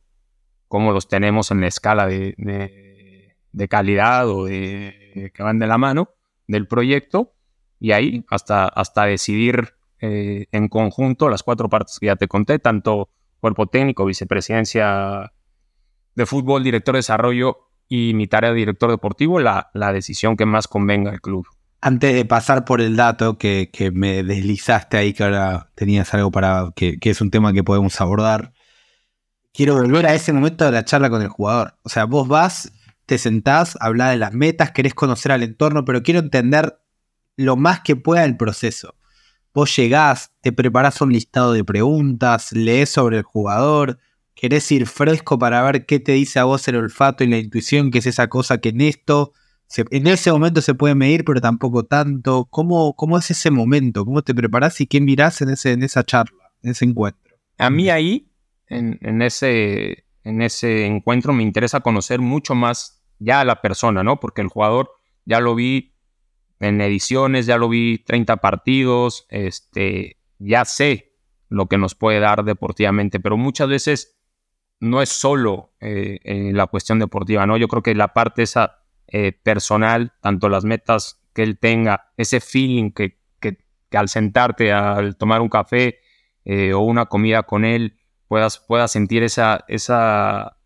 cómo 0.68 0.92
los 0.92 1.08
tenemos 1.08 1.50
en 1.50 1.60
la 1.60 1.66
escala 1.68 2.06
de, 2.06 2.34
de, 2.38 3.36
de 3.52 3.68
calidad 3.68 4.28
o 4.28 4.44
de 4.44 5.30
que 5.34 5.42
van 5.42 5.58
de 5.58 5.66
la 5.66 5.78
mano 5.78 6.10
del 6.46 6.66
proyecto 6.66 7.32
y 7.78 7.92
ahí 7.92 8.24
hasta, 8.28 8.66
hasta 8.66 9.04
decidir 9.04 9.74
eh, 10.00 10.46
en 10.52 10.68
conjunto 10.68 11.28
las 11.28 11.42
cuatro 11.42 11.68
partes 11.68 11.98
que 11.98 12.06
ya 12.06 12.16
te 12.16 12.28
conté, 12.28 12.58
tanto 12.58 13.10
cuerpo 13.40 13.66
técnico, 13.66 14.04
vicepresidencia 14.04 15.32
de 16.14 16.26
fútbol, 16.26 16.64
director 16.64 16.94
de 16.94 16.98
desarrollo 16.98 17.68
y 17.88 18.14
mi 18.14 18.26
tarea 18.26 18.50
de 18.50 18.56
director 18.56 18.90
deportivo, 18.90 19.38
la, 19.40 19.70
la 19.74 19.92
decisión 19.92 20.36
que 20.36 20.46
más 20.46 20.68
convenga 20.68 21.10
al 21.10 21.20
club. 21.20 21.46
Antes 21.80 22.14
de 22.14 22.24
pasar 22.24 22.64
por 22.64 22.80
el 22.80 22.96
dato 22.96 23.38
que, 23.38 23.70
que, 23.72 23.90
me 23.90 24.22
deslizaste 24.22 24.96
ahí, 24.96 25.12
que 25.12 25.24
ahora 25.24 25.70
tenías 25.74 26.12
algo 26.14 26.30
para 26.30 26.72
que, 26.74 26.98
que, 26.98 27.10
es 27.10 27.20
un 27.20 27.30
tema 27.30 27.52
que 27.52 27.62
podemos 27.62 28.00
abordar, 28.00 28.52
quiero 29.52 29.74
volver 29.74 30.06
a 30.06 30.14
ese 30.14 30.32
momento 30.32 30.64
de 30.64 30.72
la 30.72 30.84
charla 30.84 31.10
con 31.10 31.22
el 31.22 31.28
jugador. 31.28 31.76
O 31.82 31.88
sea, 31.88 32.04
vos 32.04 32.28
vas, 32.28 32.72
te 33.06 33.18
sentás, 33.18 33.76
hablas 33.80 34.10
de 34.10 34.16
las 34.16 34.32
metas, 34.32 34.72
querés 34.72 34.94
conocer 34.94 35.32
al 35.32 35.42
entorno, 35.42 35.84
pero 35.84 36.02
quiero 36.02 36.20
entender 36.20 36.78
lo 37.36 37.56
más 37.56 37.80
que 37.80 37.96
pueda 37.96 38.24
el 38.24 38.36
proceso. 38.36 38.96
Vos 39.54 39.74
llegás, 39.74 40.32
te 40.42 40.52
preparás 40.52 41.00
un 41.00 41.12
listado 41.12 41.52
de 41.52 41.64
preguntas, 41.64 42.52
lees 42.52 42.90
sobre 42.90 43.18
el 43.18 43.22
jugador, 43.22 43.98
querés 44.34 44.70
ir 44.70 44.86
fresco 44.86 45.38
para 45.38 45.62
ver 45.62 45.86
qué 45.86 45.98
te 45.98 46.12
dice 46.12 46.38
a 46.38 46.44
vos 46.44 46.68
el 46.68 46.76
olfato 46.76 47.24
y 47.24 47.28
la 47.28 47.38
intuición, 47.38 47.90
que 47.90 47.98
es 48.00 48.06
esa 48.06 48.28
cosa 48.28 48.58
que 48.58 48.68
en 48.68 48.82
esto, 48.82 49.32
en 49.90 50.06
ese 50.06 50.32
momento 50.32 50.60
se 50.62 50.74
puede 50.74 50.94
medir, 50.94 51.24
pero 51.24 51.40
tampoco 51.40 51.84
tanto. 51.84 52.46
¿Cómo, 52.50 52.94
cómo 52.94 53.18
es 53.18 53.30
ese 53.30 53.50
momento? 53.50 54.04
¿Cómo 54.04 54.22
te 54.22 54.34
preparás 54.34 54.80
y 54.80 54.86
qué 54.86 55.00
mirás 55.00 55.40
en, 55.42 55.50
ese, 55.50 55.72
en 55.72 55.82
esa 55.82 56.04
charla, 56.04 56.52
en 56.62 56.70
ese 56.70 56.84
encuentro? 56.84 57.36
A 57.58 57.70
mí 57.70 57.90
ahí, 57.90 58.30
en, 58.68 58.98
en, 59.02 59.22
ese, 59.22 60.04
en 60.24 60.42
ese 60.42 60.86
encuentro, 60.86 61.32
me 61.32 61.42
interesa 61.42 61.80
conocer 61.80 62.20
mucho 62.20 62.54
más 62.54 63.02
ya 63.18 63.40
a 63.40 63.44
la 63.44 63.60
persona, 63.60 64.04
¿no? 64.04 64.20
Porque 64.20 64.42
el 64.42 64.48
jugador 64.48 64.90
ya 65.24 65.40
lo 65.40 65.54
vi 65.54 65.94
en 66.60 66.80
ediciones, 66.80 67.46
ya 67.46 67.58
lo 67.58 67.68
vi 67.68 67.98
30 67.98 68.36
partidos, 68.36 69.26
este, 69.28 70.18
ya 70.38 70.64
sé 70.64 71.12
lo 71.48 71.66
que 71.66 71.78
nos 71.78 71.94
puede 71.94 72.20
dar 72.20 72.44
deportivamente, 72.44 73.20
pero 73.20 73.36
muchas 73.36 73.68
veces 73.68 74.18
no 74.80 75.02
es 75.02 75.08
solo 75.08 75.72
eh, 75.80 76.50
la 76.52 76.66
cuestión 76.66 76.98
deportiva, 76.98 77.46
¿no? 77.46 77.56
Yo 77.56 77.68
creo 77.68 77.82
que 77.82 77.94
la 77.94 78.12
parte 78.12 78.42
esa 78.42 78.85
eh, 79.08 79.32
personal, 79.32 80.12
tanto 80.20 80.48
las 80.48 80.64
metas 80.64 81.20
que 81.32 81.42
él 81.42 81.58
tenga, 81.58 82.12
ese 82.16 82.40
feeling 82.40 82.90
que, 82.90 83.18
que, 83.40 83.58
al 83.92 84.08
sentarte, 84.08 84.72
al 84.72 85.16
tomar 85.16 85.40
un 85.40 85.48
café 85.48 86.00
eh, 86.44 86.72
o 86.72 86.80
una 86.80 87.06
comida 87.06 87.44
con 87.44 87.64
él, 87.64 87.96
puedas, 88.28 88.58
puedas 88.58 88.90
sentir 88.90 89.22
esa, 89.22 89.64
esa, 89.68 90.56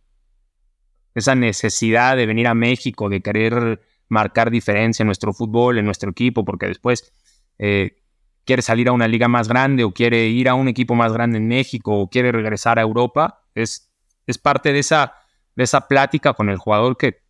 esa 1.15 1.35
necesidad 1.35 2.17
de 2.17 2.27
venir 2.27 2.47
a 2.47 2.55
México, 2.55 3.09
de 3.09 3.21
querer 3.21 3.83
marcar 4.09 4.51
diferencia 4.51 5.03
en 5.03 5.07
nuestro 5.07 5.33
fútbol, 5.33 5.79
en 5.79 5.85
nuestro 5.85 6.11
equipo, 6.11 6.45
porque 6.45 6.67
después 6.67 7.13
eh, 7.59 7.97
quiere 8.45 8.63
salir 8.63 8.89
a 8.89 8.93
una 8.93 9.07
liga 9.07 9.29
más 9.29 9.49
grande 9.49 9.85
o 9.85 9.93
quiere 9.93 10.27
ir 10.27 10.49
a 10.49 10.55
un 10.55 10.69
equipo 10.69 10.95
más 10.95 11.13
grande 11.13 11.39
en 11.39 11.47
México 11.47 11.95
o 11.95 12.09
quiere 12.09 12.33
regresar 12.33 12.79
a 12.79 12.83
Europa, 12.83 13.43
es, 13.55 13.93
es 14.27 14.39
parte 14.39 14.73
de 14.73 14.81
esa, 14.81 15.15
de 15.57 15.65
esa 15.65 15.87
plática 15.87 16.33
con 16.33 16.49
el 16.49 16.57
jugador 16.57 16.97
que, 16.97 17.21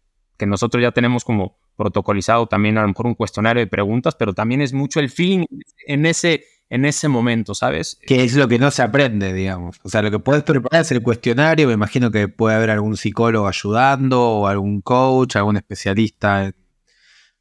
que 0.40 0.46
nosotros 0.46 0.83
ya 0.83 0.90
tenemos 0.90 1.24
como 1.24 1.59
protocolizado 1.76 2.48
también 2.48 2.79
a 2.79 2.83
lo 2.83 2.88
mejor 2.88 3.07
un 3.07 3.14
cuestionario 3.14 3.61
de 3.61 3.68
preguntas, 3.68 4.16
pero 4.16 4.35
también 4.35 4.61
es 4.61 4.72
mucho 4.72 4.98
el 4.98 5.11
feeling 5.11 5.44
en 5.87 6.07
ese, 6.07 6.44
en 6.68 6.85
ese 6.85 7.07
momento, 7.07 7.55
¿sabes? 7.55 7.98
Que 8.07 8.24
es 8.24 8.35
lo 8.35 8.48
que 8.48 8.59
no 8.59 8.72
se 8.72 8.83
aprende, 8.83 9.33
digamos. 9.33 9.79
O 9.85 9.88
sea, 9.88 10.03
lo 10.03 10.11
que 10.11 10.18
puedes 10.18 10.42
preparar 10.42 10.83
es 10.83 10.90
el 10.90 11.03
cuestionario, 11.03 11.68
me 11.68 11.74
imagino 11.74 12.11
que 12.11 12.26
puede 12.26 12.57
haber 12.57 12.70
algún 12.70 12.96
psicólogo 12.96 13.46
ayudando 13.46 14.20
o 14.20 14.46
algún 14.48 14.81
coach, 14.81 15.37
algún 15.37 15.57
especialista 15.57 16.53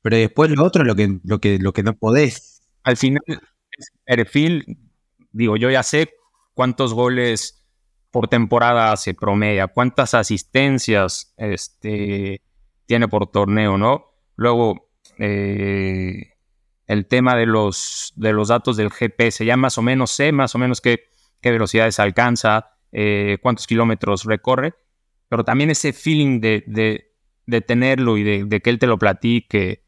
pero 0.02 0.18
después 0.18 0.50
lo 0.52 0.64
otro 0.64 0.84
es 0.84 0.88
lo 0.88 0.96
que, 0.96 1.20
lo 1.24 1.40
que, 1.40 1.60
lo 1.60 1.74
que 1.74 1.84
no 1.84 1.96
podés. 1.96 2.62
Al 2.84 2.98
final, 2.98 3.22
perfil, 4.06 4.78
digo, 5.32 5.58
yo 5.58 5.70
ya 5.70 5.84
sé 5.84 6.10
cuántos 6.54 6.94
goles 6.94 7.68
por 8.12 8.28
temporada 8.28 8.96
se 8.98 9.14
promedia, 9.14 9.68
cuántas 9.68 10.14
asistencias 10.14 11.34
este, 11.38 12.42
tiene 12.89 13.08
por 13.08 13.28
torneo, 13.28 13.78
¿no? 13.78 14.08
Luego, 14.36 14.89
eh, 15.19 16.34
el 16.88 17.06
tema 17.06 17.36
de 17.36 17.45
los, 17.45 18.12
de 18.15 18.34
los 18.34 18.47
datos 18.47 18.78
del 18.78 18.89
GPS, 18.89 19.45
ya 19.45 19.56
más 19.58 19.78
o 19.78 19.84
menos 19.84 20.10
sé 20.10 20.32
más 20.32 20.56
o 20.56 20.58
menos 20.58 20.82
qué, 20.82 21.04
qué 21.39 21.52
velocidades 21.52 21.99
alcanza, 21.99 22.71
eh, 22.91 23.38
cuántos 23.43 23.67
kilómetros 23.67 24.25
recorre, 24.25 24.73
pero 25.28 25.43
también 25.43 25.69
ese 25.69 25.93
feeling 25.93 26.41
de, 26.41 26.63
de, 26.65 27.13
de 27.45 27.62
tenerlo 27.62 28.17
y 28.17 28.23
de, 28.23 28.45
de, 28.45 28.60
que 28.60 28.71
él 28.71 28.80
te 28.80 28.88
lo 28.88 28.97
platique, 28.97 29.84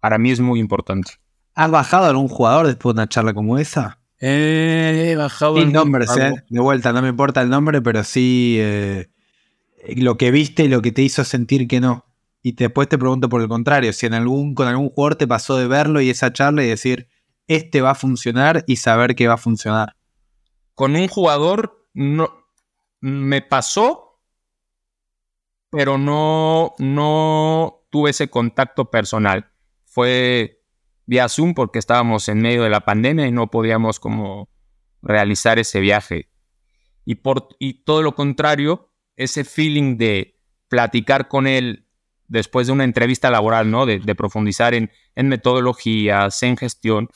para 0.00 0.16
mí 0.16 0.30
es 0.30 0.40
muy 0.40 0.58
importante. 0.58 1.12
¿Has 1.54 1.70
bajado 1.70 2.06
a 2.06 2.08
algún 2.08 2.28
jugador 2.28 2.66
después 2.66 2.94
de 2.94 3.02
una 3.02 3.08
charla 3.10 3.34
como 3.34 3.58
esa? 3.58 4.00
Eh, 4.20 5.10
he 5.10 5.16
bajado. 5.16 5.58
Sin 5.58 5.70
nombres, 5.70 6.16
eh. 6.16 6.32
De 6.48 6.60
vuelta, 6.60 6.94
no 6.94 7.02
me 7.02 7.08
importa 7.08 7.42
el 7.42 7.50
nombre, 7.50 7.82
pero 7.82 8.02
sí 8.04 8.56
eh, 8.58 9.08
lo 9.96 10.16
que 10.16 10.30
viste 10.30 10.64
y 10.64 10.68
lo 10.68 10.82
que 10.82 10.92
te 10.92 11.02
hizo 11.02 11.24
sentir 11.24 11.68
que 11.68 11.80
no. 11.80 12.06
Y 12.42 12.52
después 12.52 12.88
te 12.88 12.98
pregunto 12.98 13.28
por 13.28 13.40
el 13.40 13.48
contrario, 13.48 13.92
si 13.92 14.06
en 14.06 14.14
algún, 14.14 14.54
con 14.54 14.68
algún 14.68 14.90
jugador 14.90 15.16
te 15.16 15.26
pasó 15.26 15.56
de 15.56 15.66
verlo 15.66 16.00
y 16.00 16.10
esa 16.10 16.32
charla 16.32 16.62
y 16.62 16.68
decir, 16.68 17.08
este 17.46 17.80
va 17.80 17.90
a 17.90 17.94
funcionar 17.94 18.64
y 18.66 18.76
saber 18.76 19.14
que 19.14 19.28
va 19.28 19.34
a 19.34 19.38
funcionar. 19.38 19.96
Con 20.74 20.94
un 20.96 21.08
jugador 21.08 21.88
no 21.94 22.48
me 23.00 23.42
pasó, 23.42 24.20
pero 25.70 25.98
no, 25.98 26.74
no 26.78 27.84
tuve 27.90 28.10
ese 28.10 28.28
contacto 28.28 28.90
personal 28.90 29.50
fue 29.94 30.60
vía 31.06 31.28
Zoom 31.28 31.54
porque 31.54 31.78
estábamos 31.78 32.28
en 32.28 32.40
medio 32.40 32.64
de 32.64 32.70
la 32.70 32.80
pandemia 32.80 33.28
y 33.28 33.32
no 33.32 33.48
podíamos 33.48 34.00
como 34.00 34.48
realizar 35.02 35.60
ese 35.60 35.78
viaje. 35.78 36.30
Y, 37.04 37.16
por, 37.16 37.46
y 37.60 37.84
todo 37.84 38.02
lo 38.02 38.16
contrario, 38.16 38.92
ese 39.16 39.44
feeling 39.44 39.96
de 39.96 40.38
platicar 40.68 41.28
con 41.28 41.46
él 41.46 41.86
después 42.28 42.66
de 42.66 42.72
una 42.72 42.84
entrevista 42.84 43.30
laboral, 43.30 43.70
¿no? 43.70 43.86
De, 43.86 43.98
de 43.98 44.14
profundizar 44.14 44.74
en, 44.74 44.90
en, 45.14 45.28
metodologías, 45.28 46.42
en 46.42 46.56
gestión, 46.56 47.08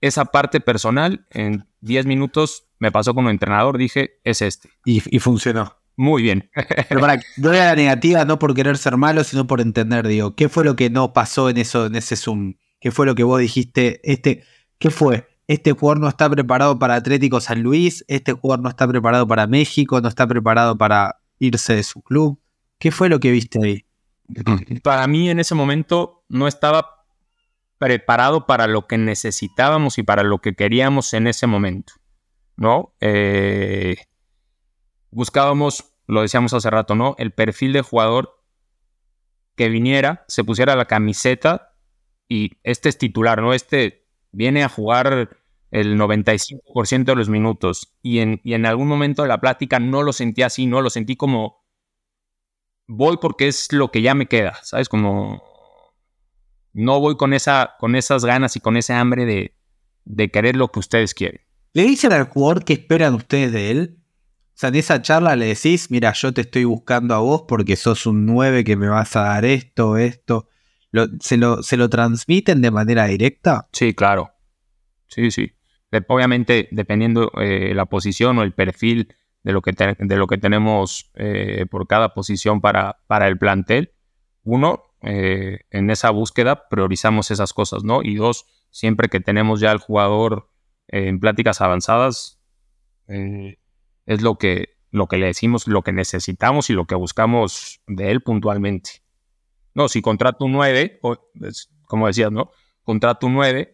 esa 0.00 0.26
parte 0.26 0.60
personal, 0.60 1.26
en 1.30 1.66
10 1.80 2.06
minutos 2.06 2.66
me 2.78 2.92
pasó 2.92 3.14
como 3.14 3.30
entrenador, 3.30 3.78
dije, 3.78 4.20
es 4.24 4.42
este. 4.42 4.68
Y, 4.84 5.02
y 5.14 5.18
funcionó. 5.18 5.76
Muy 5.96 6.22
bien. 6.22 6.50
Pero 6.88 7.00
para 7.00 7.20
no 7.36 7.52
era 7.52 7.66
la 7.66 7.76
negativa, 7.76 8.24
no 8.24 8.38
por 8.38 8.54
querer 8.54 8.76
ser 8.76 8.96
malo, 8.96 9.24
sino 9.24 9.46
por 9.46 9.60
entender, 9.60 10.06
digo, 10.06 10.34
¿qué 10.34 10.48
fue 10.48 10.64
lo 10.64 10.76
que 10.76 10.90
no 10.90 11.12
pasó 11.12 11.48
en 11.48 11.56
eso, 11.56 11.86
en 11.86 11.94
ese 11.94 12.16
Zoom? 12.16 12.54
¿Qué 12.80 12.90
fue 12.90 13.06
lo 13.06 13.14
que 13.14 13.22
vos 13.22 13.40
dijiste? 13.40 14.00
Este, 14.02 14.44
¿qué 14.78 14.90
fue? 14.90 15.26
este 15.46 15.72
jugador 15.72 16.00
no 16.00 16.08
está 16.08 16.28
preparado 16.30 16.78
para 16.78 16.94
Atlético 16.94 17.40
San 17.40 17.62
Luis, 17.62 18.04
este 18.08 18.32
jugador 18.32 18.62
no 18.62 18.68
está 18.68 18.88
preparado 18.88 19.26
para 19.26 19.46
México, 19.46 20.00
no 20.00 20.08
está 20.08 20.26
preparado 20.26 20.78
para 20.78 21.20
irse 21.44 21.74
de 21.74 21.82
su 21.82 22.02
club. 22.02 22.40
¿Qué 22.78 22.90
fue 22.90 23.08
lo 23.08 23.20
que 23.20 23.30
viste 23.30 23.58
ahí? 23.62 23.86
Para 24.82 25.06
mí 25.06 25.30
en 25.30 25.40
ese 25.40 25.54
momento 25.54 26.24
no 26.28 26.48
estaba 26.48 27.06
preparado 27.78 28.46
para 28.46 28.66
lo 28.66 28.86
que 28.86 28.96
necesitábamos 28.96 29.98
y 29.98 30.02
para 30.02 30.22
lo 30.22 30.38
que 30.38 30.54
queríamos 30.54 31.12
en 31.12 31.26
ese 31.26 31.46
momento, 31.46 31.94
¿no? 32.56 32.94
Eh, 33.00 33.96
buscábamos, 35.10 35.92
lo 36.06 36.22
decíamos 36.22 36.54
hace 36.54 36.70
rato, 36.70 36.94
¿no? 36.94 37.14
El 37.18 37.32
perfil 37.32 37.72
de 37.72 37.82
jugador 37.82 38.40
que 39.56 39.68
viniera, 39.68 40.24
se 40.28 40.44
pusiera 40.44 40.76
la 40.76 40.86
camiseta 40.86 41.74
y 42.28 42.52
este 42.62 42.88
es 42.88 42.96
titular, 42.96 43.42
¿no? 43.42 43.52
Este 43.52 44.06
viene 44.32 44.64
a 44.64 44.68
jugar 44.68 45.36
el 45.74 45.98
95% 45.98 47.04
de 47.04 47.16
los 47.16 47.28
minutos 47.28 47.92
y 48.00 48.20
en, 48.20 48.40
y 48.44 48.54
en 48.54 48.64
algún 48.64 48.86
momento 48.86 49.22
de 49.22 49.28
la 49.28 49.40
plática 49.40 49.80
no 49.80 50.04
lo 50.04 50.12
sentí 50.12 50.42
así, 50.42 50.66
no 50.66 50.80
lo 50.80 50.88
sentí 50.88 51.16
como 51.16 51.64
voy 52.86 53.16
porque 53.20 53.48
es 53.48 53.72
lo 53.72 53.90
que 53.90 54.00
ya 54.00 54.14
me 54.14 54.26
queda, 54.26 54.56
¿sabes? 54.62 54.88
Como 54.88 55.42
no 56.72 57.00
voy 57.00 57.16
con, 57.16 57.34
esa, 57.34 57.74
con 57.80 57.96
esas 57.96 58.24
ganas 58.24 58.54
y 58.54 58.60
con 58.60 58.76
ese 58.76 58.92
hambre 58.92 59.24
de, 59.24 59.56
de 60.04 60.30
querer 60.30 60.54
lo 60.54 60.68
que 60.68 60.78
ustedes 60.78 61.12
quieren. 61.12 61.40
¿Le 61.72 61.82
dicen 61.82 62.12
al 62.12 62.28
jugador 62.28 62.64
qué 62.64 62.74
esperan 62.74 63.14
ustedes 63.14 63.50
de 63.50 63.72
él? 63.72 63.98
O 64.50 64.52
sea, 64.54 64.68
en 64.68 64.76
esa 64.76 65.02
charla 65.02 65.34
le 65.34 65.46
decís, 65.46 65.90
mira, 65.90 66.12
yo 66.12 66.32
te 66.32 66.42
estoy 66.42 66.62
buscando 66.62 67.16
a 67.16 67.18
vos 67.18 67.46
porque 67.48 67.74
sos 67.74 68.06
un 68.06 68.26
9 68.26 68.62
que 68.62 68.76
me 68.76 68.86
vas 68.86 69.16
a 69.16 69.22
dar 69.22 69.44
esto, 69.44 69.96
esto. 69.96 70.48
se, 71.18 71.36
lo, 71.36 71.64
¿Se 71.64 71.76
lo 71.76 71.90
transmiten 71.90 72.62
de 72.62 72.70
manera 72.70 73.06
directa? 73.06 73.68
Sí, 73.72 73.92
claro. 73.92 74.30
Sí, 75.08 75.32
sí. 75.32 75.52
Obviamente, 76.08 76.68
dependiendo 76.70 77.30
eh, 77.40 77.72
la 77.74 77.86
posición 77.86 78.38
o 78.38 78.42
el 78.42 78.52
perfil 78.52 79.14
de 79.42 79.52
lo 79.52 79.62
que, 79.62 79.72
de 79.72 80.16
lo 80.16 80.26
que 80.26 80.38
tenemos 80.38 81.10
eh, 81.14 81.66
por 81.70 81.86
cada 81.86 82.14
posición 82.14 82.60
para, 82.60 82.98
para 83.06 83.28
el 83.28 83.38
plantel, 83.38 83.92
uno, 84.42 84.82
eh, 85.02 85.60
en 85.70 85.90
esa 85.90 86.10
búsqueda 86.10 86.68
priorizamos 86.68 87.30
esas 87.30 87.52
cosas, 87.52 87.84
¿no? 87.84 88.02
Y 88.02 88.14
dos, 88.14 88.46
siempre 88.70 89.08
que 89.08 89.20
tenemos 89.20 89.60
ya 89.60 89.70
al 89.70 89.78
jugador 89.78 90.50
en 90.88 91.20
pláticas 91.20 91.60
avanzadas, 91.60 92.40
es 93.06 94.22
lo 94.22 94.38
que, 94.38 94.76
lo 94.90 95.08
que 95.08 95.18
le 95.18 95.26
decimos, 95.26 95.66
lo 95.68 95.82
que 95.82 95.92
necesitamos 95.92 96.70
y 96.70 96.72
lo 96.72 96.86
que 96.86 96.94
buscamos 96.94 97.82
de 97.86 98.10
él 98.10 98.22
puntualmente. 98.22 99.02
No, 99.74 99.88
si 99.88 100.00
contrato 100.00 100.44
un 100.44 100.52
9, 100.52 101.00
como 101.86 102.06
decías, 102.06 102.32
¿no? 102.32 102.50
Contrato 102.82 103.26
un 103.26 103.34
9 103.34 103.73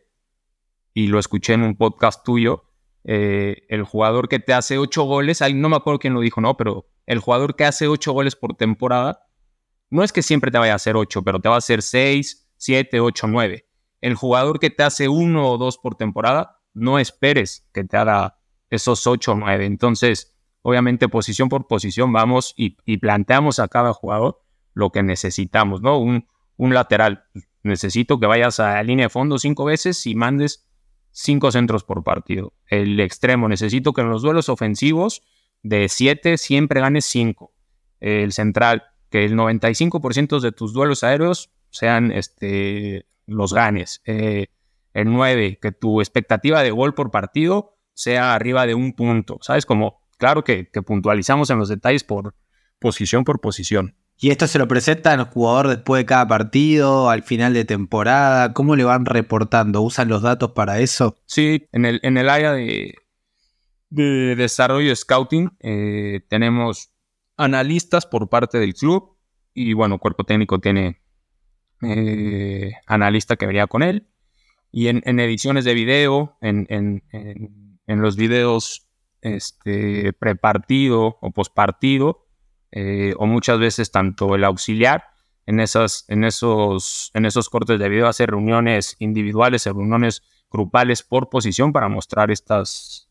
y 0.94 1.06
lo 1.06 1.18
escuché 1.18 1.54
en 1.54 1.62
un 1.62 1.76
podcast 1.76 2.24
tuyo, 2.24 2.64
eh, 3.04 3.64
el 3.68 3.84
jugador 3.84 4.28
que 4.28 4.38
te 4.38 4.52
hace 4.52 4.78
8 4.78 5.02
goles, 5.04 5.40
no 5.54 5.68
me 5.68 5.76
acuerdo 5.76 5.98
quién 5.98 6.14
lo 6.14 6.20
dijo, 6.20 6.40
¿no? 6.40 6.56
Pero 6.56 6.86
el 7.06 7.18
jugador 7.18 7.56
que 7.56 7.64
hace 7.64 7.88
8 7.88 8.12
goles 8.12 8.36
por 8.36 8.54
temporada, 8.54 9.26
no 9.90 10.04
es 10.04 10.12
que 10.12 10.22
siempre 10.22 10.50
te 10.50 10.58
vaya 10.58 10.72
a 10.72 10.76
hacer 10.76 10.96
8, 10.96 11.22
pero 11.22 11.40
te 11.40 11.48
va 11.48 11.56
a 11.56 11.58
hacer 11.58 11.82
6, 11.82 12.48
7, 12.56 13.00
8, 13.00 13.26
9. 13.26 13.66
El 14.00 14.14
jugador 14.14 14.60
que 14.60 14.70
te 14.70 14.82
hace 14.82 15.08
1 15.08 15.48
o 15.48 15.58
2 15.58 15.78
por 15.78 15.96
temporada, 15.96 16.60
no 16.74 16.98
esperes 16.98 17.68
que 17.72 17.84
te 17.84 17.96
haga 17.96 18.38
esos 18.70 19.06
8 19.06 19.32
o 19.32 19.34
9. 19.34 19.66
Entonces, 19.66 20.36
obviamente, 20.62 21.08
posición 21.08 21.48
por 21.48 21.66
posición 21.66 22.12
vamos 22.12 22.54
y, 22.56 22.76
planteamos 22.98 23.58
a 23.58 23.68
cada 23.68 23.92
jugador 23.92 24.40
lo 24.74 24.90
que 24.90 25.02
necesitamos, 25.02 25.82
¿no? 25.82 25.98
Un, 25.98 26.28
un 26.56 26.74
lateral. 26.74 27.24
Necesito 27.62 28.20
que 28.20 28.26
vayas 28.26 28.60
a 28.60 28.74
la 28.74 28.82
línea 28.82 29.06
de 29.06 29.10
fondo 29.10 29.38
cinco 29.38 29.64
veces 29.64 30.06
y 30.06 30.14
mandes 30.14 30.69
cinco 31.12 31.50
centros 31.52 31.84
por 31.84 32.02
partido. 32.04 32.52
El 32.66 32.98
extremo, 33.00 33.48
necesito 33.48 33.92
que 33.92 34.02
en 34.02 34.10
los 34.10 34.22
duelos 34.22 34.48
ofensivos 34.48 35.22
de 35.62 35.88
7 35.88 36.38
siempre 36.38 36.80
ganes 36.80 37.04
5. 37.06 37.52
El 38.00 38.32
central, 38.32 38.84
que 39.10 39.24
el 39.24 39.34
95% 39.34 40.40
de 40.40 40.52
tus 40.52 40.72
duelos 40.72 41.04
aéreos 41.04 41.50
sean 41.70 42.12
este, 42.12 43.06
los 43.26 43.52
ganes. 43.52 44.00
Eh, 44.04 44.46
el 44.94 45.12
9, 45.12 45.58
que 45.60 45.72
tu 45.72 46.00
expectativa 46.00 46.62
de 46.62 46.70
gol 46.70 46.94
por 46.94 47.10
partido 47.10 47.76
sea 47.94 48.34
arriba 48.34 48.66
de 48.66 48.74
un 48.74 48.94
punto, 48.94 49.38
¿sabes? 49.42 49.66
Como, 49.66 50.02
claro 50.18 50.42
que, 50.42 50.64
puntualizamos 50.86 51.50
en 51.50 51.58
los 51.58 51.68
detalles 51.68 52.04
por 52.04 52.34
posición 52.78 53.24
por 53.24 53.40
posición. 53.40 53.94
¿Y 54.22 54.30
esto 54.30 54.46
se 54.46 54.58
lo 54.58 54.68
presentan 54.68 55.18
al 55.18 55.30
jugador 55.30 55.68
después 55.68 56.00
de 56.02 56.06
cada 56.06 56.28
partido, 56.28 57.08
al 57.08 57.22
final 57.22 57.54
de 57.54 57.64
temporada? 57.64 58.52
¿Cómo 58.52 58.76
le 58.76 58.84
van 58.84 59.06
reportando? 59.06 59.80
¿Usan 59.80 60.08
los 60.08 60.20
datos 60.20 60.52
para 60.52 60.78
eso? 60.80 61.16
Sí, 61.24 61.66
en 61.72 61.86
el, 61.86 62.00
en 62.02 62.18
el 62.18 62.28
área 62.28 62.52
de, 62.52 62.96
de 63.88 64.36
desarrollo 64.36 64.94
scouting 64.94 65.56
eh, 65.60 66.20
tenemos 66.28 66.92
analistas 67.38 68.04
por 68.04 68.28
parte 68.28 68.58
del 68.58 68.74
club 68.74 69.16
y 69.54 69.72
bueno, 69.72 69.98
cuerpo 69.98 70.24
técnico 70.24 70.58
tiene 70.58 71.00
eh, 71.80 72.72
analista 72.86 73.36
que 73.36 73.46
vería 73.46 73.66
con 73.68 73.82
él. 73.82 74.06
Y 74.70 74.88
en, 74.88 75.18
ediciones 75.18 75.64
de 75.64 75.74
video, 75.74 76.36
en, 76.42 76.66
en 76.68 78.00
los 78.00 78.16
videos 78.16 78.86
este, 79.20 80.12
prepartido 80.12 81.18
o 81.20 81.30
pospartido, 81.32 82.29
eh, 82.72 83.14
o 83.18 83.26
muchas 83.26 83.58
veces 83.58 83.90
tanto 83.90 84.34
el 84.34 84.44
auxiliar 84.44 85.04
en, 85.46 85.60
esas, 85.60 86.04
en, 86.08 86.24
esos, 86.24 87.10
en 87.14 87.26
esos 87.26 87.48
cortes 87.48 87.78
de 87.78 87.88
video 87.88 88.06
hace 88.06 88.26
reuniones 88.26 88.96
individuales, 88.98 89.66
reuniones 89.66 90.22
grupales 90.50 91.02
por 91.02 91.28
posición 91.28 91.72
para 91.72 91.88
mostrar 91.88 92.30
estas, 92.30 93.08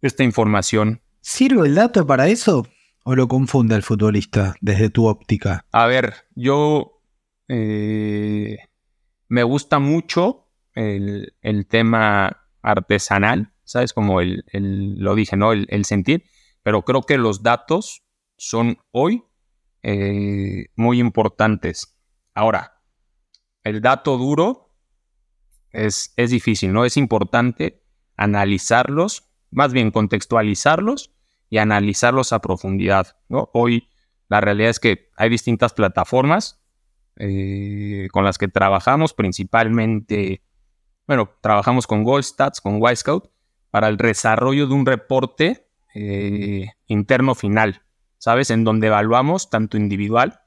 esta 0.00 0.24
información. 0.24 1.02
¿Sirve 1.20 1.66
el 1.68 1.74
dato 1.74 2.06
para 2.06 2.28
eso 2.28 2.66
o 3.04 3.14
lo 3.14 3.28
confunde 3.28 3.74
el 3.74 3.82
futbolista 3.82 4.54
desde 4.60 4.90
tu 4.90 5.06
óptica? 5.06 5.66
A 5.72 5.86
ver, 5.86 6.14
yo 6.34 7.02
eh, 7.48 8.58
me 9.28 9.42
gusta 9.42 9.78
mucho 9.78 10.48
el, 10.74 11.34
el 11.42 11.66
tema 11.66 12.44
artesanal 12.62 13.52
¿sabes? 13.68 13.92
Como 13.92 14.20
el, 14.20 14.44
lo 14.98 15.14
dije, 15.14 15.36
¿no? 15.36 15.52
El, 15.52 15.84
sentir, 15.84 16.24
pero 16.62 16.82
creo 16.82 17.02
que 17.02 17.18
los 17.18 17.42
datos 17.42 18.02
son 18.38 18.78
hoy 18.92 19.24
eh, 19.82 20.68
muy 20.76 21.00
importantes. 21.00 21.94
Ahora, 22.32 22.80
el 23.64 23.82
dato 23.82 24.16
duro 24.16 24.70
es, 25.70 26.14
es 26.16 26.30
difícil, 26.30 26.72
¿no? 26.72 26.86
Es 26.86 26.96
importante 26.96 27.82
analizarlos, 28.16 29.28
más 29.50 29.72
bien 29.72 29.90
contextualizarlos 29.90 31.12
y 31.50 31.58
analizarlos 31.58 32.32
a 32.32 32.40
profundidad, 32.40 33.18
¿no? 33.28 33.50
Hoy 33.52 33.88
la 34.28 34.40
realidad 34.40 34.70
es 34.70 34.80
que 34.80 35.10
hay 35.16 35.28
distintas 35.28 35.72
plataformas 35.72 36.60
eh, 37.16 38.08
con 38.12 38.24
las 38.24 38.38
que 38.38 38.48
trabajamos, 38.48 39.12
principalmente, 39.14 40.42
bueno, 41.06 41.30
trabajamos 41.40 41.86
con 41.86 42.04
Goalstats, 42.04 42.60
con 42.60 42.80
Scout 42.94 43.30
para 43.70 43.88
el 43.88 43.96
desarrollo 43.96 44.66
de 44.66 44.74
un 44.74 44.86
reporte 44.86 45.68
eh, 45.94 46.68
interno 46.86 47.34
final, 47.34 47.82
¿sabes? 48.18 48.50
En 48.50 48.64
donde 48.64 48.88
evaluamos 48.88 49.50
tanto 49.50 49.76
individual 49.76 50.40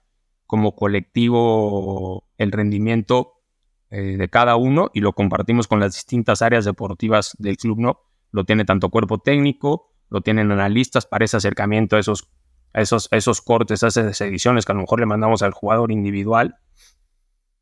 como 0.45 0.75
colectivo 0.75 2.27
el 2.37 2.51
rendimiento 2.51 3.41
eh, 3.89 4.17
de 4.17 4.29
cada 4.29 4.55
uno 4.55 4.91
y 4.93 5.01
lo 5.01 5.13
compartimos 5.13 5.67
con 5.67 5.79
las 5.79 5.93
distintas 5.93 6.41
áreas 6.41 6.65
deportivas 6.65 7.35
del 7.39 7.57
club, 7.57 7.79
¿no? 7.79 8.01
Lo 8.31 8.45
tiene 8.45 8.65
tanto 8.65 8.89
cuerpo 8.89 9.19
técnico, 9.19 9.93
lo 10.09 10.21
tienen 10.21 10.51
analistas 10.51 11.05
para 11.05 11.25
ese 11.25 11.37
acercamiento 11.37 11.95
a 11.95 11.99
esos, 11.99 12.29
esos, 12.73 13.07
esos 13.11 13.41
cortes, 13.41 13.83
a 13.83 13.87
esas 13.87 14.21
ediciones 14.21 14.65
que 14.65 14.71
a 14.71 14.75
lo 14.75 14.81
mejor 14.81 14.99
le 14.99 15.05
mandamos 15.05 15.41
al 15.41 15.51
jugador 15.51 15.91
individual. 15.91 16.57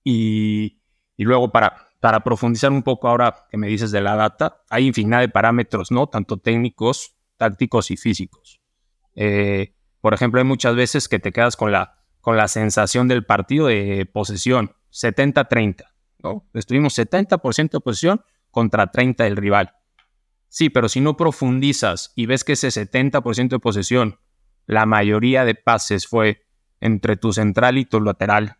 Y, 0.03 0.81
y 1.17 1.23
luego 1.23 1.51
para 1.51 1.89
para 1.99 2.21
profundizar 2.21 2.71
un 2.71 2.83
poco 2.83 3.07
ahora 3.07 3.45
que 3.49 3.57
me 3.57 3.67
dices 3.67 3.91
de 3.91 4.01
la 4.01 4.15
data, 4.15 4.63
hay 4.69 4.87
infinidad 4.87 5.19
de 5.19 5.29
parámetros, 5.29 5.91
¿no? 5.91 6.07
Tanto 6.07 6.37
técnicos, 6.37 7.15
tácticos 7.37 7.91
y 7.91 7.97
físicos. 7.97 8.61
Eh, 9.15 9.75
por 10.01 10.13
ejemplo, 10.13 10.39
hay 10.39 10.45
muchas 10.45 10.75
veces 10.75 11.07
que 11.07 11.19
te 11.19 11.31
quedas 11.31 11.55
con 11.55 11.71
la, 11.71 11.97
con 12.21 12.37
la 12.37 12.47
sensación 12.47 13.07
del 13.07 13.25
partido 13.25 13.67
de 13.67 14.09
posesión, 14.11 14.73
70-30, 14.91 15.85
¿no? 16.23 16.47
Estuvimos 16.53 16.97
70% 16.97 17.69
de 17.71 17.79
posesión 17.79 18.21
contra 18.51 18.91
30 18.91 19.25
del 19.25 19.37
rival. 19.37 19.73
Sí, 20.47 20.69
pero 20.69 20.89
si 20.89 20.99
no 20.99 21.15
profundizas 21.15 22.11
y 22.15 22.25
ves 22.25 22.43
que 22.43 22.53
ese 22.53 22.69
70% 22.69 23.49
de 23.49 23.59
posesión, 23.59 24.19
la 24.65 24.85
mayoría 24.85 25.45
de 25.45 25.55
pases 25.55 26.07
fue 26.07 26.43
entre 26.79 27.17
tu 27.17 27.33
central 27.33 27.77
y 27.77 27.85
tu 27.85 28.01
lateral, 28.01 28.57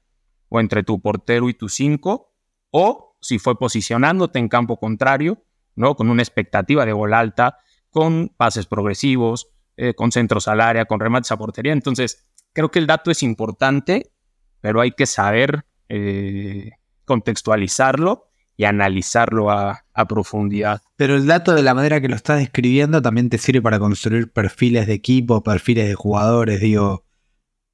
o 0.50 0.60
entre 0.60 0.84
tu 0.84 1.02
portero 1.02 1.50
y 1.50 1.54
tu 1.54 1.70
5, 1.70 2.34
o 2.72 3.18
si 3.22 3.40
fue 3.40 3.58
posicionándote 3.58 4.40
en 4.40 4.50
campo 4.50 4.78
contrario, 4.78 5.44
¿no? 5.76 5.96
Con 5.96 6.10
una 6.10 6.22
expectativa 6.22 6.86
de 6.86 6.94
gol 6.94 7.14
alta, 7.14 7.58
con 7.90 8.30
pases 8.30 8.66
progresivos, 8.66 9.48
eh, 9.82 9.94
con 9.94 10.12
centros 10.12 10.50
al 10.50 10.60
área, 10.60 10.84
con 10.84 11.00
remates 11.00 11.32
a 11.32 11.38
portería. 11.38 11.72
Entonces, 11.72 12.28
creo 12.52 12.70
que 12.70 12.80
el 12.80 12.86
dato 12.86 13.12
es 13.12 13.24
importante, 13.24 14.12
pero 14.60 14.82
hay 14.82 14.92
que 14.92 15.06
saber 15.06 15.64
eh, 15.88 16.72
contextualizarlo 17.06 18.28
y 18.58 18.66
analizarlo 18.66 19.50
a, 19.52 19.86
profundidad. 20.10 20.82
Pero 20.98 21.16
el 21.16 21.28
dato 21.28 21.54
de 21.54 21.62
la 21.62 21.74
manera 21.74 22.02
que 22.02 22.10
lo 22.10 22.18
estás 22.18 22.40
describiendo 22.40 23.02
también 23.02 23.30
te 23.30 23.38
sirve 23.38 23.62
para 23.62 23.80
construir 23.80 24.34
perfiles 24.34 24.86
de 24.86 24.96
equipo, 24.96 25.44
perfiles 25.44 25.88
de 25.88 25.96
jugadores, 25.96 26.60
digo, 26.60 27.06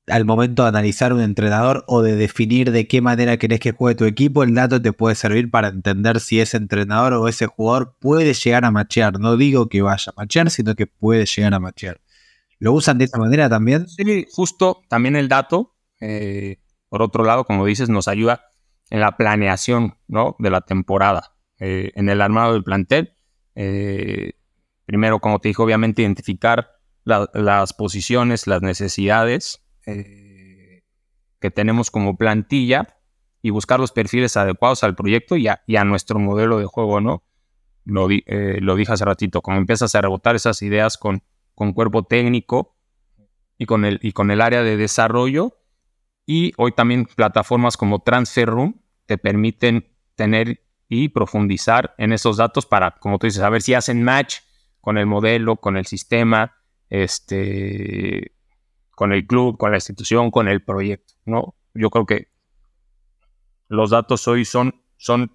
al 0.07 0.25
momento 0.25 0.63
de 0.63 0.69
analizar 0.69 1.13
un 1.13 1.21
entrenador 1.21 1.83
o 1.87 2.01
de 2.01 2.15
definir 2.15 2.71
de 2.71 2.87
qué 2.87 3.01
manera 3.01 3.37
querés 3.37 3.59
que 3.59 3.71
juegue 3.71 3.95
tu 3.95 4.05
equipo, 4.05 4.43
el 4.43 4.53
dato 4.53 4.81
te 4.81 4.93
puede 4.93 5.15
servir 5.15 5.49
para 5.49 5.69
entender 5.69 6.19
si 6.19 6.39
ese 6.39 6.57
entrenador 6.57 7.13
o 7.13 7.27
ese 7.27 7.47
jugador 7.47 7.95
puede 7.99 8.33
llegar 8.33 8.65
a 8.65 8.71
machear. 8.71 9.19
No 9.19 9.35
digo 9.35 9.67
que 9.67 9.81
vaya 9.81 10.11
a 10.15 10.21
machear, 10.21 10.51
sino 10.51 10.75
que 10.75 10.85
puede 10.85 11.25
llegar 11.25 11.53
a 11.53 11.59
machear. 11.59 12.01
¿Lo 12.59 12.73
usan 12.73 12.97
de 12.97 13.05
esa 13.05 13.17
manera 13.17 13.49
también? 13.49 13.87
Sí, 13.87 14.27
justo 14.31 14.83
también 14.87 15.15
el 15.15 15.27
dato, 15.27 15.75
eh, 15.99 16.57
por 16.89 17.01
otro 17.01 17.23
lado, 17.23 17.45
como 17.45 17.65
dices, 17.65 17.89
nos 17.89 18.07
ayuda 18.07 18.51
en 18.91 18.99
la 18.99 19.17
planeación 19.17 19.97
¿no? 20.07 20.35
de 20.39 20.51
la 20.51 20.61
temporada, 20.61 21.35
eh, 21.59 21.91
en 21.95 22.09
el 22.09 22.21
armado 22.21 22.53
del 22.53 22.63
plantel. 22.63 23.13
Eh, 23.55 24.33
primero, 24.85 25.19
como 25.19 25.39
te 25.39 25.49
dije, 25.49 25.61
obviamente 25.61 26.03
identificar 26.03 26.71
las 27.03 27.73
posiciones, 27.73 28.47
las 28.47 28.63
necesidades 28.63 29.64
eh, 29.85 30.83
que 31.39 31.51
tenemos 31.51 31.91
como 31.91 32.17
plantilla 32.17 32.97
y 33.41 33.51
buscar 33.51 33.79
los 33.79 33.91
perfiles 33.91 34.37
adecuados 34.37 34.83
al 34.83 34.95
proyecto 34.95 35.35
y 35.35 35.47
a, 35.47 35.83
nuestro 35.85 36.19
modelo 36.19 36.57
de 36.59 36.65
juego, 36.65 37.01
¿no? 37.01 37.23
Lo, 37.83 38.07
lo, 38.09 38.75
dije 38.75 38.91
hace 38.91 39.05
ratito, 39.05 39.41
como 39.41 39.57
empiezas 39.57 39.93
a 39.93 40.01
rebotar 40.01 40.35
esas 40.35 40.61
ideas 40.63 40.97
con, 40.97 41.21
con 41.53 41.73
cuerpo 41.73 42.03
técnico 42.03 42.75
y 43.59 43.67
con, 43.67 43.85
el, 43.85 43.99
y 44.01 44.13
con 44.13 44.31
el 44.31 44.41
área 44.41 44.63
de 44.63 44.77
desarrollo, 44.77 45.57
y 46.25 46.53
hoy 46.57 46.71
también 46.71 47.05
plataformas 47.05 47.77
como 47.77 47.99
Transfer 47.99 48.49
Room 48.49 48.81
te 49.05 49.17
permiten 49.17 49.87
tener 50.15 50.61
y 50.89 51.09
profundizar 51.09 51.93
en 51.97 52.13
esos 52.13 52.37
datos 52.37 52.65
para, 52.65 52.91
como 52.91 53.19
tú 53.19 53.27
dices, 53.27 53.41
saber 53.41 53.61
si 53.61 53.73
hacen 53.73 54.03
match 54.03 54.37
con 54.81 54.97
el 54.97 55.05
modelo, 55.05 55.57
con 55.57 55.77
el 55.77 55.85
sistema, 55.85 56.55
este, 56.89 58.34
con 58.95 59.13
el 59.13 59.27
club, 59.27 59.57
con 59.57 59.71
la 59.71 59.77
institución, 59.77 60.31
con 60.31 60.47
el 60.47 60.63
proyecto, 60.63 61.13
¿no? 61.25 61.55
Yo 61.73 61.89
creo 61.89 62.05
que 62.05 62.27
los 63.67 63.89
datos 63.89 64.27
hoy 64.27 64.45
son, 64.45 64.81
son 64.97 65.31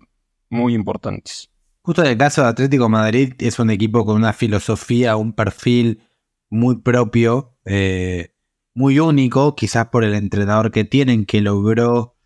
muy 0.49 0.75
importantes. 0.75 1.51
Justo 1.83 2.03
en 2.03 2.09
el 2.11 2.19
caso 2.19 2.43
de 2.43 2.49
Atlético 2.49 2.89
Madrid 2.89 3.35
es 3.39 3.59
un 3.59 3.71
equipo 3.71 4.05
con 4.05 4.17
una 4.17 4.33
filosofía, 4.33 5.17
un 5.17 5.33
perfil 5.33 6.03
muy 6.49 6.77
propio. 6.77 7.57
Eh, 7.65 8.35
muy 8.75 8.99
único, 8.99 9.55
quizás 9.57 9.89
por 9.89 10.05
el 10.05 10.15
entrenador 10.15 10.71
que 10.71 10.85
tienen, 10.85 11.27
que 11.27 11.41
logró 11.41 12.17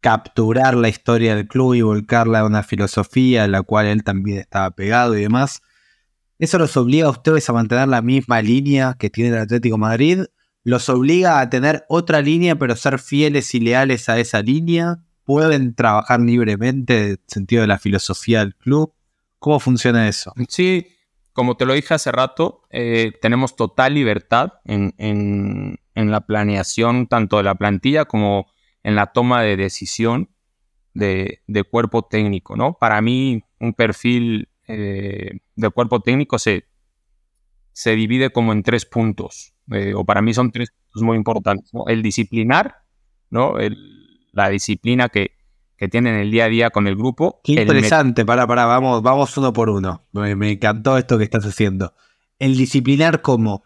capturar 0.00 0.74
la 0.74 0.88
historia 0.88 1.34
del 1.34 1.48
club 1.48 1.74
y 1.74 1.82
volcarla 1.82 2.40
a 2.40 2.46
una 2.46 2.62
filosofía 2.62 3.44
a 3.44 3.48
la 3.48 3.62
cual 3.62 3.86
él 3.86 4.04
también 4.04 4.38
estaba 4.38 4.70
pegado 4.72 5.16
y 5.16 5.22
demás. 5.22 5.62
¿Eso 6.38 6.58
los 6.58 6.76
obliga 6.76 7.06
a 7.06 7.10
ustedes 7.10 7.48
a 7.48 7.52
mantener 7.54 7.88
la 7.88 8.02
misma 8.02 8.42
línea 8.42 8.94
que 8.98 9.08
tiene 9.08 9.30
el 9.30 9.42
Atlético 9.42 9.78
Madrid? 9.78 10.24
¿Los 10.64 10.88
obliga 10.88 11.40
a 11.40 11.48
tener 11.48 11.84
otra 11.88 12.20
línea 12.20 12.56
pero 12.56 12.76
ser 12.76 12.98
fieles 12.98 13.54
y 13.54 13.60
leales 13.60 14.08
a 14.08 14.18
esa 14.18 14.42
línea? 14.42 14.98
¿Pueden 15.24 15.74
trabajar 15.74 16.20
libremente 16.20 16.98
en 16.98 17.10
el 17.12 17.20
sentido 17.26 17.62
de 17.62 17.68
la 17.68 17.78
filosofía 17.78 18.40
del 18.40 18.54
club? 18.54 18.92
¿Cómo 19.38 19.60
funciona 19.60 20.08
eso? 20.08 20.34
Sí, 20.48 20.86
como 21.32 21.56
te 21.56 21.66
lo 21.66 21.74
dije 21.74 21.94
hace 21.94 22.10
rato, 22.12 22.62
eh, 22.70 23.12
tenemos 23.20 23.56
total 23.56 23.94
libertad 23.94 24.54
en, 24.64 25.78
la 25.94 26.20
planeación 26.22 27.06
tanto 27.06 27.38
de 27.38 27.42
la 27.42 27.54
plantilla 27.54 28.04
como 28.04 28.46
en 28.82 28.94
la 28.94 29.06
toma 29.12 29.42
de 29.42 29.56
decisión 29.56 30.30
de, 30.94 31.42
cuerpo 31.70 32.02
técnico, 32.02 32.56
¿no? 32.56 32.74
Para 32.74 33.00
mí, 33.00 33.44
un 33.60 33.74
perfil 33.74 34.48
eh, 34.68 35.38
de 35.54 35.70
cuerpo 35.70 36.00
técnico 36.00 36.38
se, 36.38 36.66
se 37.72 37.94
divide 37.96 38.30
como 38.30 38.52
en 38.52 38.62
tres 38.62 38.86
puntos, 38.86 39.54
eh, 39.72 39.94
o 39.94 40.04
para 40.04 40.22
mí 40.22 40.34
son 40.34 40.50
tres 40.52 40.70
puntos 40.70 41.02
muy 41.02 41.16
importantes, 41.16 41.70
El 41.86 42.02
disciplinar, 42.02 42.82
¿no? 43.30 43.54
la 44.32 44.48
disciplina 44.50 45.08
que, 45.08 45.36
que 45.76 45.88
tienen 45.88 46.14
el 46.16 46.30
día 46.30 46.44
a 46.44 46.48
día 46.48 46.70
con 46.70 46.86
el 46.86 46.96
grupo. 46.96 47.40
Qué 47.44 47.52
interesante, 47.52 48.24
para, 48.24 48.46
para, 48.46 48.64
vamos, 48.66 49.02
vamos 49.02 49.36
uno 49.36 49.52
por 49.52 49.68
uno. 49.70 50.02
Me, 50.12 50.52
encantó 50.52 50.96
esto 50.96 51.18
que 51.18 51.24
estás 51.24 51.44
haciendo. 51.44 51.94
El 52.38 52.56
disciplinar 52.56 53.22
como, 53.22 53.62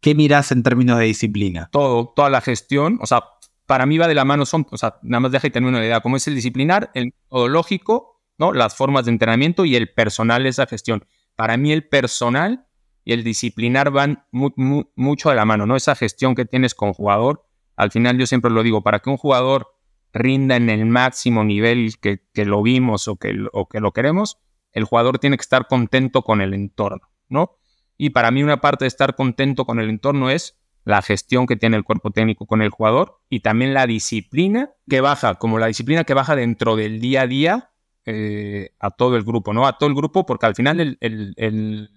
¿qué 0.00 0.14
mirás 0.14 0.52
en 0.52 0.62
términos 0.62 0.98
de 0.98 1.06
disciplina? 1.06 1.68
Todo, 1.72 2.12
toda 2.14 2.30
la 2.30 2.40
gestión, 2.40 2.98
o 3.00 3.06
sea, 3.06 3.22
para 3.66 3.86
mí 3.86 3.98
va 3.98 4.08
de 4.08 4.14
la 4.14 4.24
mano, 4.24 4.46
son, 4.46 4.66
o 4.70 4.76
sea, 4.76 4.96
nada 5.02 5.20
más 5.20 5.32
deja 5.32 5.46
y 5.46 5.50
termino 5.50 5.78
la 5.78 5.84
idea, 5.84 6.00
¿cómo 6.00 6.16
es 6.16 6.26
el 6.28 6.34
disciplinar, 6.34 6.90
el 6.94 7.06
metodológico, 7.06 8.09
¿no? 8.40 8.54
Las 8.54 8.74
formas 8.74 9.04
de 9.04 9.12
entrenamiento 9.12 9.66
y 9.66 9.76
el 9.76 9.92
personal 9.92 10.46
esa 10.46 10.66
gestión. 10.66 11.04
Para 11.36 11.58
mí 11.58 11.72
el 11.72 11.86
personal 11.86 12.66
y 13.04 13.12
el 13.12 13.22
disciplinar 13.22 13.90
van 13.90 14.24
mucho 14.32 15.28
de 15.28 15.36
la 15.36 15.44
mano, 15.44 15.66
¿no? 15.66 15.76
Esa 15.76 15.94
gestión 15.94 16.34
que 16.34 16.46
tienes 16.46 16.74
con 16.74 16.94
jugador, 16.94 17.44
al 17.76 17.90
final 17.90 18.18
yo 18.18 18.26
siempre 18.26 18.50
lo 18.50 18.62
digo, 18.62 18.82
para 18.82 19.00
que 19.00 19.10
un 19.10 19.18
jugador 19.18 19.68
rinda 20.12 20.56
en 20.56 20.70
el 20.70 20.86
máximo 20.86 21.44
nivel 21.44 21.92
que, 22.00 22.20
lo 22.44 22.62
vimos 22.62 23.08
o 23.08 23.16
que, 23.16 23.36
que 23.70 23.80
lo 23.80 23.92
queremos, 23.92 24.38
el 24.72 24.84
jugador 24.84 25.18
tiene 25.18 25.36
que 25.36 25.42
estar 25.42 25.68
contento 25.68 26.22
con 26.22 26.40
el 26.40 26.54
entorno, 26.54 27.10
¿no? 27.28 27.58
Y 27.98 28.10
para 28.10 28.30
mí 28.30 28.42
una 28.42 28.62
parte 28.62 28.84
de 28.84 28.88
estar 28.88 29.16
contento 29.16 29.66
con 29.66 29.80
el 29.80 29.90
entorno 29.90 30.30
es 30.30 30.58
la 30.84 31.02
gestión 31.02 31.46
que 31.46 31.56
tiene 31.56 31.76
el 31.76 31.84
cuerpo 31.84 32.10
técnico 32.10 32.46
con 32.46 32.62
el 32.62 32.70
jugador 32.70 33.20
y 33.28 33.40
también 33.40 33.74
la 33.74 33.86
disciplina 33.86 34.70
que 34.88 35.02
baja, 35.02 35.34
como 35.34 35.58
la 35.58 35.66
disciplina 35.66 36.04
que 36.04 36.14
baja 36.14 36.34
dentro 36.36 36.76
del 36.76 37.00
día 37.00 37.22
a 37.22 37.26
día 37.26 37.69
eh, 38.06 38.70
a 38.78 38.90
todo 38.90 39.16
el 39.16 39.24
grupo, 39.24 39.52
¿no? 39.52 39.66
A 39.66 39.78
todo 39.78 39.88
el 39.88 39.94
grupo, 39.94 40.26
porque 40.26 40.46
al 40.46 40.54
final 40.54 40.80
el, 40.80 40.98
el, 41.00 41.90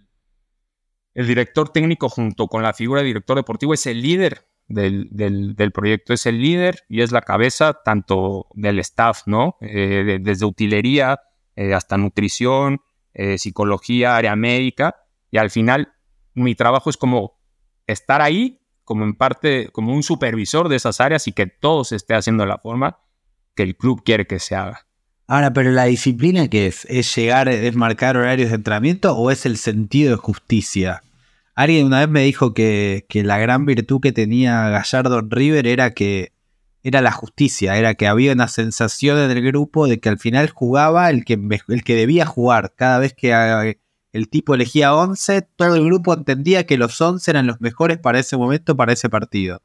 el 1.13 1.27
director 1.27 1.69
técnico 1.69 2.09
junto 2.09 2.47
con 2.47 2.63
la 2.63 2.73
figura 2.73 3.01
de 3.01 3.07
director 3.07 3.37
deportivo 3.37 3.73
es 3.73 3.85
el 3.85 4.01
líder 4.01 4.47
del, 4.67 5.71
proyecto. 5.73 6.13
Es 6.13 6.25
el 6.25 6.41
líder 6.41 6.83
y 6.89 7.01
es 7.01 7.11
la 7.11 7.21
cabeza 7.21 7.81
tanto 7.85 8.47
del 8.53 8.79
staff, 8.79 9.23
¿no? 9.25 9.57
Eh, 9.61 10.19
desde 10.21 10.45
utilería 10.45 11.19
eh, 11.55 11.73
hasta 11.73 11.97
nutrición, 11.97 12.81
eh, 13.13 13.37
psicología, 13.37 14.15
área 14.15 14.35
médica. 14.35 14.95
Y 15.29 15.37
al 15.37 15.49
final 15.49 15.93
mi 16.33 16.55
trabajo 16.55 16.89
es 16.89 16.97
como 16.97 17.39
estar 17.85 18.21
ahí, 18.21 18.61
como 18.83 19.03
en 19.03 19.15
parte, 19.15 19.69
como 19.71 19.93
un 19.93 20.03
supervisor 20.03 20.69
de 20.69 20.77
esas 20.77 20.99
áreas 20.99 21.27
y 21.27 21.31
que 21.31 21.47
todo 21.47 21.83
se 21.83 21.95
esté 21.95 22.15
haciendo 22.15 22.43
de 22.43 22.49
la 22.49 22.57
forma 22.57 22.99
que 23.55 23.63
el 23.63 23.77
club 23.77 24.03
quiere 24.03 24.25
que 24.25 24.39
se 24.39 24.55
haga. 24.55 24.87
Ahora, 25.27 25.53
pero 25.53 25.71
la 25.71 25.85
disciplina 25.85 26.49
que 26.49 26.67
es, 26.67 26.85
es 26.89 27.15
llegar, 27.15 27.47
es 27.47 27.75
marcar 27.75 28.17
horarios 28.17 28.49
de 28.49 28.55
entrenamiento 28.55 29.15
o 29.15 29.31
es 29.31 29.45
el 29.45 29.57
sentido 29.57 30.11
de 30.11 30.17
justicia? 30.17 31.01
Alguien 31.55 31.85
una 31.85 31.99
vez 31.99 32.09
me 32.09 32.23
dijo 32.23 32.53
que, 32.53 33.05
la 33.09 33.37
gran 33.37 33.65
virtud 33.65 34.01
que 34.01 34.11
tenía 34.11 34.69
Gallardo 34.69 35.21
River 35.21 35.67
era 35.67 35.91
que 35.91 36.31
era 36.81 37.01
la 37.01 37.11
justicia, 37.11 37.77
era 37.77 37.93
que 37.93 38.07
había 38.07 38.33
una 38.33 38.47
sensación 38.49 39.17
en 39.19 39.31
el 39.31 39.41
grupo 39.41 39.87
de 39.87 39.99
que 39.99 40.09
al 40.09 40.17
final 40.17 40.49
jugaba 40.49 41.09
el 41.09 41.23
que, 41.23 41.39
el 41.69 41.83
que 41.83 41.95
debía 41.95 42.25
jugar. 42.25 42.73
Cada 42.75 42.99
vez 42.99 43.13
que 43.13 43.31
eh, 43.31 43.79
el 44.11 44.29
tipo 44.29 44.53
elegía 44.53 44.93
11, 44.93 45.43
todo 45.55 45.75
el 45.75 45.85
grupo 45.85 46.13
entendía 46.13 46.65
que 46.65 46.77
los 46.77 46.99
11 46.99 47.31
eran 47.31 47.47
los 47.47 47.61
mejores 47.61 47.99
para 47.99 48.19
ese 48.19 48.35
momento, 48.35 48.75
para 48.75 48.91
ese 48.91 49.09
partido. 49.09 49.61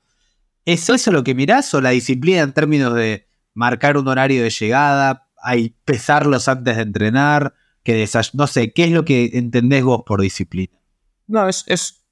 ¿Es 0.65 0.89
eso 0.91 1.11
lo 1.11 1.25
que 1.25 1.35
mirás 1.35 1.73
o 1.75 1.81
la 1.81 1.91
disciplina 1.91 2.43
en 2.43 2.53
términos 2.53 2.95
de 2.95 3.27
marcar 3.55 3.97
un 3.97 4.07
horario 4.07 4.43
de 4.43 4.51
llegada, 4.51 5.28
hay 5.43 5.71
pesarlos 5.85 6.49
antes 6.49 6.77
de 6.77 6.83
entrenar, 6.83 7.55
que 7.83 8.07
no 8.35 8.47
sé, 8.47 8.73
¿qué 8.73 8.85
es 8.85 8.91
lo 8.91 9.05
que 9.05 9.31
entendés 9.35 9.83
vos 9.85 10.03
por 10.05 10.21
disciplina? 10.21 10.79
No, 11.27 11.49
es, 11.49 11.65
es, 11.67 12.05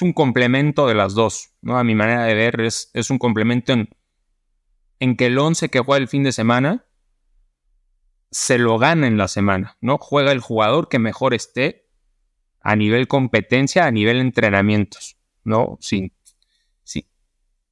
un 0.00 0.12
complemento 0.12 0.86
de 0.86 0.94
las 0.94 1.14
dos, 1.14 1.50
¿no? 1.62 1.78
A 1.78 1.84
mi 1.84 1.94
manera 1.94 2.24
de 2.24 2.34
ver, 2.34 2.60
es, 2.60 2.90
es 2.92 3.10
un 3.10 3.18
complemento 3.18 3.72
en, 3.72 3.88
en 5.00 5.16
que 5.16 5.26
el 5.26 5.38
11 5.38 5.70
que 5.70 5.80
juega 5.80 6.02
el 6.02 6.08
fin 6.08 6.24
de 6.24 6.32
semana 6.32 6.84
se 8.30 8.58
lo 8.58 8.78
gana 8.78 9.06
en 9.06 9.16
la 9.16 9.28
semana, 9.28 9.76
¿no? 9.80 9.98
Juega 9.98 10.32
el 10.32 10.40
jugador 10.40 10.88
que 10.88 10.98
mejor 10.98 11.32
esté 11.32 11.88
a 12.60 12.76
nivel 12.76 13.08
competencia, 13.08 13.86
a 13.86 13.90
nivel 13.90 14.18
entrenamientos, 14.18 15.16
¿no? 15.44 15.78
Sin, 15.80 16.12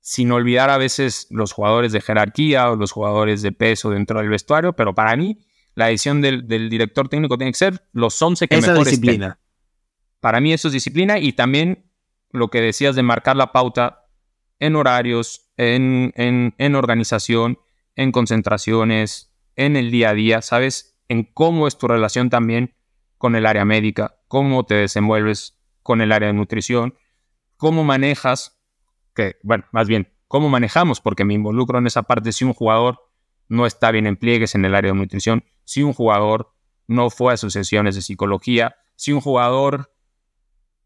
sin 0.06 0.30
olvidar 0.30 0.70
a 0.70 0.78
veces 0.78 1.26
los 1.30 1.50
jugadores 1.50 1.90
de 1.90 2.00
jerarquía 2.00 2.70
o 2.70 2.76
los 2.76 2.92
jugadores 2.92 3.42
de 3.42 3.50
peso 3.50 3.90
dentro 3.90 4.20
del 4.20 4.28
vestuario, 4.28 4.72
pero 4.72 4.94
para 4.94 5.16
mí 5.16 5.44
la 5.74 5.86
decisión 5.86 6.20
del, 6.20 6.46
director 6.46 7.08
técnico 7.08 7.36
tiene 7.36 7.50
que 7.50 7.58
ser 7.58 7.88
los 7.92 8.22
11 8.22 8.46
que 8.46 8.60
mejor 8.60 8.84
disciplina. 8.84 9.40
Para 10.20 10.40
mí 10.40 10.52
eso 10.52 10.68
es 10.68 10.74
disciplina 10.74 11.18
y 11.18 11.32
también 11.32 11.90
lo 12.30 12.50
que 12.50 12.60
decías 12.60 12.94
de 12.94 13.02
marcar 13.02 13.34
la 13.34 13.50
pauta 13.50 14.04
en 14.60 14.76
horarios, 14.76 15.50
en, 15.56 16.12
en, 16.16 16.74
organización, 16.76 17.58
en 17.96 18.12
concentraciones, 18.12 19.34
en 19.56 19.74
el 19.74 19.90
día 19.90 20.10
a 20.10 20.14
día, 20.14 20.40
¿sabes? 20.40 21.00
En 21.08 21.24
cómo 21.24 21.66
es 21.66 21.78
tu 21.78 21.88
relación 21.88 22.30
también 22.30 22.76
con 23.18 23.34
el 23.34 23.44
área 23.44 23.64
médica, 23.64 24.20
cómo 24.28 24.66
te 24.66 24.76
desenvuelves 24.76 25.58
con 25.82 26.00
el 26.00 26.12
área 26.12 26.28
de 26.28 26.34
nutrición, 26.34 26.94
cómo 27.56 27.82
manejas, 27.82 28.55
que, 29.16 29.36
bueno, 29.42 29.64
más 29.72 29.88
bien, 29.88 30.12
cómo 30.28 30.48
manejamos, 30.48 31.00
porque 31.00 31.24
me 31.24 31.34
involucro 31.34 31.78
en 31.78 31.88
esa 31.88 32.04
parte 32.04 32.30
si 32.30 32.44
un 32.44 32.52
jugador 32.52 33.00
no 33.48 33.66
está 33.66 33.90
bien 33.90 34.06
en 34.06 34.16
pliegues 34.16 34.54
en 34.54 34.64
el 34.64 34.74
área 34.74 34.92
de 34.92 34.98
nutrición, 34.98 35.44
si 35.64 35.82
un 35.82 35.92
jugador 35.92 36.52
no 36.86 37.10
fue 37.10 37.32
a 37.32 37.36
sus 37.36 37.52
sesiones 37.52 37.96
de 37.96 38.02
psicología, 38.02 38.76
si 38.94 39.12
un 39.12 39.20
jugador 39.20 39.92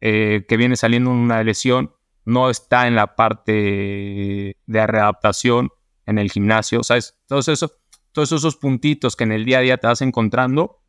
eh, 0.00 0.46
que 0.48 0.56
viene 0.56 0.76
saliendo 0.76 1.10
una 1.10 1.42
lesión 1.42 1.94
no 2.24 2.48
está 2.50 2.86
en 2.86 2.94
la 2.94 3.16
parte 3.16 4.56
de 4.66 4.86
readaptación 4.86 5.70
en 6.06 6.18
el 6.18 6.30
gimnasio, 6.30 6.82
¿sabes? 6.82 7.18
Todos 7.26 7.48
esos, 7.48 7.78
todos 8.12 8.32
esos 8.32 8.56
puntitos 8.56 9.16
que 9.16 9.24
en 9.24 9.32
el 9.32 9.44
día 9.44 9.58
a 9.58 9.62
día 9.62 9.78
te 9.78 9.86
vas 9.86 10.02
encontrando, 10.02 10.82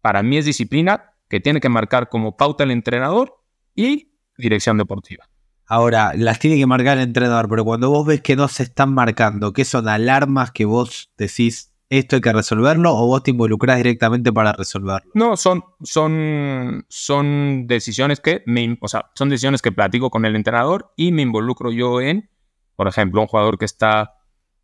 para 0.00 0.22
mí 0.22 0.38
es 0.38 0.44
disciplina 0.44 1.14
que 1.28 1.40
tiene 1.40 1.60
que 1.60 1.68
marcar 1.68 2.08
como 2.08 2.36
pauta 2.36 2.64
el 2.64 2.70
entrenador 2.70 3.42
y 3.74 4.12
dirección 4.36 4.78
deportiva. 4.78 5.28
Ahora, 5.68 6.12
las 6.14 6.38
tiene 6.38 6.56
que 6.56 6.66
marcar 6.66 6.96
el 6.98 7.04
entrenador, 7.04 7.48
pero 7.48 7.64
cuando 7.64 7.90
vos 7.90 8.06
ves 8.06 8.20
que 8.20 8.36
no 8.36 8.46
se 8.46 8.62
están 8.62 8.94
marcando, 8.94 9.52
¿qué 9.52 9.64
son 9.64 9.88
alarmas 9.88 10.52
que 10.52 10.64
vos 10.64 11.10
decís 11.16 11.72
esto 11.88 12.16
hay 12.16 12.22
que 12.22 12.32
resolverlo 12.32 12.94
o 12.94 13.06
vos 13.06 13.22
te 13.22 13.30
involucrás 13.32 13.76
directamente 13.78 14.32
para 14.32 14.52
resolverlo? 14.52 15.10
No, 15.14 15.36
son, 15.36 15.64
son, 15.82 16.84
son 16.88 17.66
decisiones 17.66 18.20
que 18.20 18.42
me, 18.46 18.78
o 18.80 18.88
sea, 18.88 19.10
son 19.14 19.28
decisiones 19.28 19.60
que 19.62 19.72
platico 19.72 20.10
con 20.10 20.24
el 20.24 20.36
entrenador 20.36 20.92
y 20.96 21.12
me 21.12 21.22
involucro 21.22 21.72
yo 21.72 22.00
en, 22.00 22.30
por 22.76 22.86
ejemplo, 22.86 23.20
un 23.20 23.26
jugador 23.26 23.58
que 23.58 23.64
está, 23.64 24.14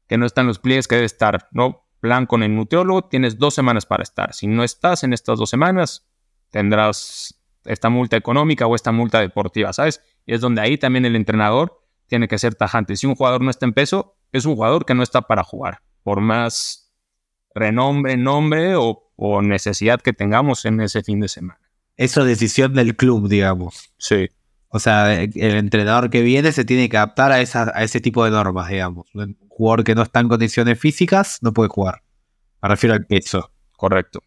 que 0.07 0.19
no 0.19 0.27
está 0.27 0.43
en 0.43 0.49
los 0.49 0.61
pliegues 0.61 0.87
que 0.87 0.97
debe 0.97 1.07
estar, 1.07 1.49
¿no? 1.53 1.89
Plan 2.01 2.27
con 2.27 2.43
el 2.43 2.55
nutriólogo, 2.55 3.03
tienes 3.03 3.39
dos 3.39 3.55
semanas 3.55 3.87
para 3.87 4.03
estar. 4.03 4.35
Si 4.35 4.47
no 4.47 4.65
estás 4.65 5.05
en 5.05 5.13
estas 5.13 5.39
dos 5.39 5.51
semanas, 5.51 6.09
tendrás 6.51 7.41
esta 7.65 7.89
multa 7.89 8.17
económica 8.17 8.67
o 8.67 8.75
esta 8.75 8.91
multa 8.91 9.21
deportiva, 9.21 9.73
¿sabes? 9.73 10.03
Y 10.27 10.35
es 10.35 10.41
donde 10.41 10.61
ahí 10.61 10.79
también 10.79 11.05
el 11.05 11.17
entrenador 11.17 11.81
tiene 12.07 12.29
que 12.29 12.39
ser 12.39 12.55
tajante. 12.55 12.97
Si 12.97 13.07
un 13.07 13.15
jugador 13.15 13.41
no 13.41 13.51
está 13.51 13.67
en 13.67 13.73
peso, 13.73 14.17
es 14.33 14.45
un 14.45 14.55
jugador 14.55 14.85
que 14.85 14.95
no 14.95 15.03
está 15.03 15.23
para 15.23 15.45
jugar. 15.45 15.81
Por 16.03 16.21
más 16.21 16.93
renombre, 17.55 18.17
nombre 18.17 18.75
o, 18.77 18.99
necesidad 19.43 20.01
que 20.01 20.13
tengamos 20.13 20.65
en 20.65 20.81
ese 20.81 21.03
fin 21.03 21.21
de 21.21 21.29
semana. 21.29 21.61
Eso 21.97 22.23
es 22.23 22.27
decisión 22.27 22.75
del 22.75 22.97
club, 22.97 23.29
digamos. 23.29 23.93
Sí. 23.99 24.29
O 24.69 24.79
sea, 24.79 25.23
el 25.23 25.31
entrenador 25.35 26.11
que 26.11 26.23
viene 26.23 26.51
se 26.51 26.65
tiene 26.65 26.89
que 26.89 26.97
adaptar 26.97 27.31
a, 27.31 27.37
a 27.37 27.83
ese 27.85 28.01
tipo 28.01 28.25
de 28.25 28.31
normas, 28.31 28.69
digamos. 28.69 29.07
Un 29.15 29.39
jugador 29.49 29.85
que 29.85 29.95
no 29.95 30.03
está 30.03 30.21
en 30.21 30.29
condiciones 30.29 30.79
físicas 30.79 31.39
no 31.41 31.53
puede 31.53 31.69
jugar. 31.69 32.03
Me 32.63 32.69
refiero 32.69 32.95
al 32.95 33.07
peso. 33.07 33.53
Correcto. 33.77 34.23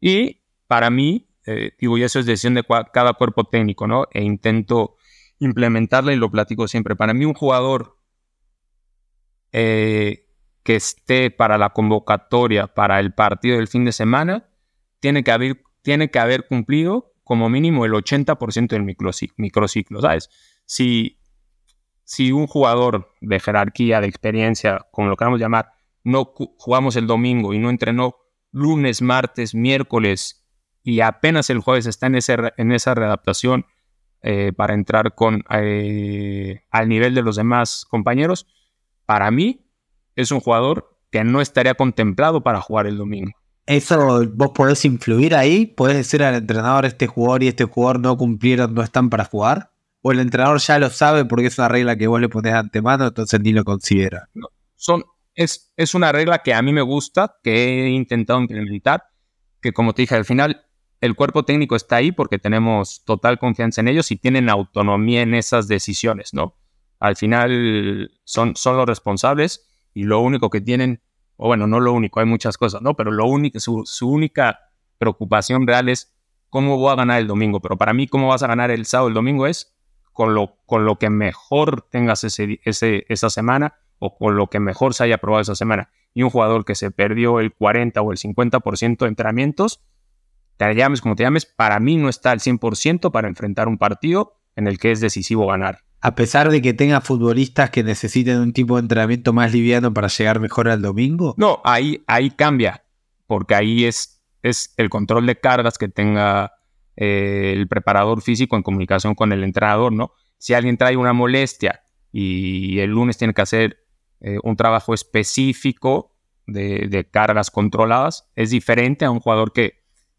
Y 0.00 0.42
para 0.66 0.90
mí, 0.90 1.28
eh, 1.46 1.72
digo, 1.78 1.98
y 1.98 2.02
eso 2.02 2.18
es 2.18 2.26
decisión 2.26 2.54
de 2.54 2.64
cada 2.92 3.14
cuerpo 3.14 3.44
técnico, 3.44 3.86
¿no? 3.86 4.06
E 4.12 4.22
intento 4.22 4.97
implementarla 5.38 6.12
y 6.12 6.16
lo 6.16 6.30
platico 6.30 6.68
siempre. 6.68 6.96
Para 6.96 7.14
mí 7.14 7.24
un 7.24 7.34
jugador 7.34 7.96
eh, 9.52 10.26
que 10.62 10.76
esté 10.76 11.30
para 11.30 11.56
la 11.58 11.70
convocatoria 11.70 12.66
para 12.66 13.00
el 13.00 13.14
partido 13.14 13.56
del 13.56 13.68
fin 13.68 13.84
de 13.84 13.92
semana 13.92 14.48
tiene 15.00 15.24
que 15.24 15.30
haber, 15.30 15.62
tiene 15.82 16.10
que 16.10 16.18
haber 16.18 16.46
cumplido 16.46 17.14
como 17.24 17.48
mínimo 17.48 17.84
el 17.84 17.92
80% 17.92 18.68
del 18.68 18.84
microciclo, 19.36 20.00
¿sabes? 20.00 20.30
Si, 20.64 21.20
si 22.04 22.32
un 22.32 22.46
jugador 22.46 23.12
de 23.20 23.38
jerarquía, 23.38 24.00
de 24.00 24.08
experiencia, 24.08 24.86
como 24.90 25.08
lo 25.08 25.16
queramos 25.16 25.38
llamar, 25.38 25.72
no 26.04 26.32
jugamos 26.56 26.96
el 26.96 27.06
domingo 27.06 27.52
y 27.52 27.58
no 27.58 27.70
entrenó 27.70 28.16
lunes, 28.50 29.02
martes, 29.02 29.54
miércoles 29.54 30.46
y 30.82 31.00
apenas 31.00 31.50
el 31.50 31.60
jueves 31.60 31.86
está 31.86 32.06
en, 32.06 32.14
ese, 32.14 32.36
en 32.56 32.72
esa 32.72 32.94
readaptación 32.94 33.66
eh, 34.22 34.52
para 34.56 34.74
entrar 34.74 35.14
con, 35.14 35.44
eh, 35.50 36.62
al 36.70 36.88
nivel 36.88 37.14
de 37.14 37.22
los 37.22 37.36
demás 37.36 37.86
compañeros, 37.88 38.46
para 39.06 39.30
mí 39.30 39.64
es 40.16 40.32
un 40.32 40.40
jugador 40.40 40.98
que 41.10 41.24
no 41.24 41.40
estaría 41.40 41.74
contemplado 41.74 42.42
para 42.42 42.60
jugar 42.60 42.86
el 42.86 42.98
domingo. 42.98 43.32
Eso 43.66 44.26
vos 44.34 44.50
podés 44.54 44.84
influir 44.84 45.34
ahí, 45.34 45.66
podés 45.66 45.96
decir 45.96 46.22
al 46.22 46.34
entrenador 46.34 46.86
este 46.86 47.06
jugador 47.06 47.42
y 47.42 47.48
este 47.48 47.64
jugador 47.64 48.00
no 48.00 48.16
cumplieron, 48.16 48.74
no 48.74 48.82
están 48.82 49.10
para 49.10 49.24
jugar. 49.24 49.70
O 50.00 50.12
el 50.12 50.20
entrenador 50.20 50.58
ya 50.58 50.78
lo 50.78 50.90
sabe 50.90 51.24
porque 51.24 51.46
es 51.46 51.58
una 51.58 51.68
regla 51.68 51.96
que 51.96 52.06
vos 52.06 52.20
le 52.20 52.28
pones 52.28 52.52
de 52.52 52.58
antemano, 52.58 53.08
entonces 53.08 53.40
ni 53.40 53.52
lo 53.52 53.64
considera. 53.64 54.28
son, 54.74 55.04
es, 55.34 55.72
es 55.76 55.94
una 55.94 56.12
regla 56.12 56.38
que 56.38 56.54
a 56.54 56.62
mí 56.62 56.72
me 56.72 56.82
gusta, 56.82 57.36
que 57.42 57.84
he 57.84 57.90
intentado 57.90 58.40
implementar, 58.40 59.04
que 59.60 59.72
como 59.72 59.92
te 59.92 60.02
dije 60.02 60.14
al 60.14 60.24
final, 60.24 60.64
el 61.00 61.14
cuerpo 61.14 61.44
técnico 61.44 61.76
está 61.76 61.96
ahí 61.96 62.12
porque 62.12 62.38
tenemos 62.38 63.04
total 63.04 63.38
confianza 63.38 63.80
en 63.80 63.88
ellos 63.88 64.10
y 64.10 64.16
tienen 64.16 64.48
autonomía 64.48 65.22
en 65.22 65.34
esas 65.34 65.68
decisiones, 65.68 66.34
¿no? 66.34 66.56
Al 66.98 67.16
final 67.16 68.10
son, 68.24 68.56
son 68.56 68.76
los 68.76 68.86
responsables 68.86 69.68
y 69.94 70.04
lo 70.04 70.20
único 70.20 70.50
que 70.50 70.60
tienen, 70.60 71.00
o 71.36 71.46
bueno, 71.46 71.66
no 71.66 71.80
lo 71.80 71.92
único, 71.92 72.20
hay 72.20 72.26
muchas 72.26 72.58
cosas, 72.58 72.82
¿no? 72.82 72.94
Pero 72.94 73.10
lo 73.10 73.26
único, 73.26 73.60
su, 73.60 74.08
única 74.08 74.70
preocupación 74.98 75.66
real 75.66 75.88
es 75.88 76.14
cómo 76.50 76.76
voy 76.76 76.92
a 76.92 76.96
ganar 76.96 77.20
el 77.20 77.26
domingo. 77.26 77.60
Pero 77.60 77.76
para 77.76 77.92
mí, 77.92 78.08
cómo 78.08 78.28
vas 78.28 78.42
a 78.42 78.48
ganar 78.48 78.70
el 78.70 78.84
sábado 78.86 79.08
el 79.08 79.14
domingo 79.14 79.46
es 79.46 79.74
con 80.12 80.34
lo, 80.34 80.56
con 80.66 80.84
lo 80.84 80.98
que 80.98 81.10
mejor 81.10 81.82
tengas 81.82 82.24
ese, 82.24 82.60
esa 82.64 83.30
semana 83.30 83.74
o 84.00 84.16
con 84.16 84.36
lo 84.36 84.48
que 84.48 84.58
mejor 84.58 84.94
se 84.94 85.04
haya 85.04 85.18
probado 85.18 85.42
esa 85.42 85.54
semana. 85.54 85.90
Y 86.14 86.22
un 86.22 86.30
jugador 86.30 86.64
que 86.64 86.74
se 86.74 86.90
perdió 86.90 87.38
el 87.38 87.52
40 87.52 88.00
o 88.00 88.10
el 88.10 88.18
50% 88.18 88.98
de 88.98 89.06
entrenamientos, 89.06 89.80
te 90.58 90.74
llames 90.74 91.00
como 91.00 91.14
te 91.14 91.22
llames, 91.22 91.46
para 91.46 91.78
mí 91.78 91.96
no 91.96 92.08
está 92.08 92.32
al 92.32 92.40
100% 92.40 93.10
para 93.12 93.28
enfrentar 93.28 93.68
un 93.68 93.78
partido 93.78 94.34
en 94.56 94.66
el 94.66 94.78
que 94.78 94.90
es 94.90 95.00
decisivo 95.00 95.46
ganar. 95.46 95.84
A 96.00 96.14
pesar 96.14 96.50
de 96.50 96.60
que 96.60 96.74
tenga 96.74 97.00
futbolistas 97.00 97.70
que 97.70 97.82
necesiten 97.84 98.40
un 98.40 98.52
tipo 98.52 98.74
de 98.74 98.82
entrenamiento 98.82 99.32
más 99.32 99.52
liviano 99.52 99.94
para 99.94 100.08
llegar 100.08 100.40
mejor 100.40 100.68
al 100.68 100.82
domingo. 100.82 101.34
No, 101.38 101.60
ahí, 101.64 102.02
ahí 102.06 102.30
cambia, 102.30 102.84
porque 103.26 103.54
ahí 103.54 103.84
es, 103.84 104.20
es 104.42 104.74
el 104.76 104.90
control 104.90 105.26
de 105.26 105.38
cargas 105.38 105.78
que 105.78 105.88
tenga 105.88 106.52
eh, 106.96 107.54
el 107.56 107.68
preparador 107.68 108.20
físico 108.20 108.56
en 108.56 108.62
comunicación 108.62 109.14
con 109.14 109.32
el 109.32 109.44
entrenador, 109.44 109.92
¿no? 109.92 110.12
Si 110.38 110.54
alguien 110.54 110.76
trae 110.76 110.96
una 110.96 111.12
molestia 111.12 111.82
y 112.12 112.80
el 112.80 112.90
lunes 112.90 113.16
tiene 113.16 113.34
que 113.34 113.42
hacer 113.42 113.78
eh, 114.20 114.38
un 114.42 114.56
trabajo 114.56 114.94
específico 114.94 116.14
de, 116.46 116.88
de 116.88 117.08
cargas 117.08 117.50
controladas, 117.50 118.28
es 118.34 118.50
diferente 118.50 119.04
a 119.04 119.10
un 119.10 119.20
jugador 119.20 119.52
que 119.52 119.77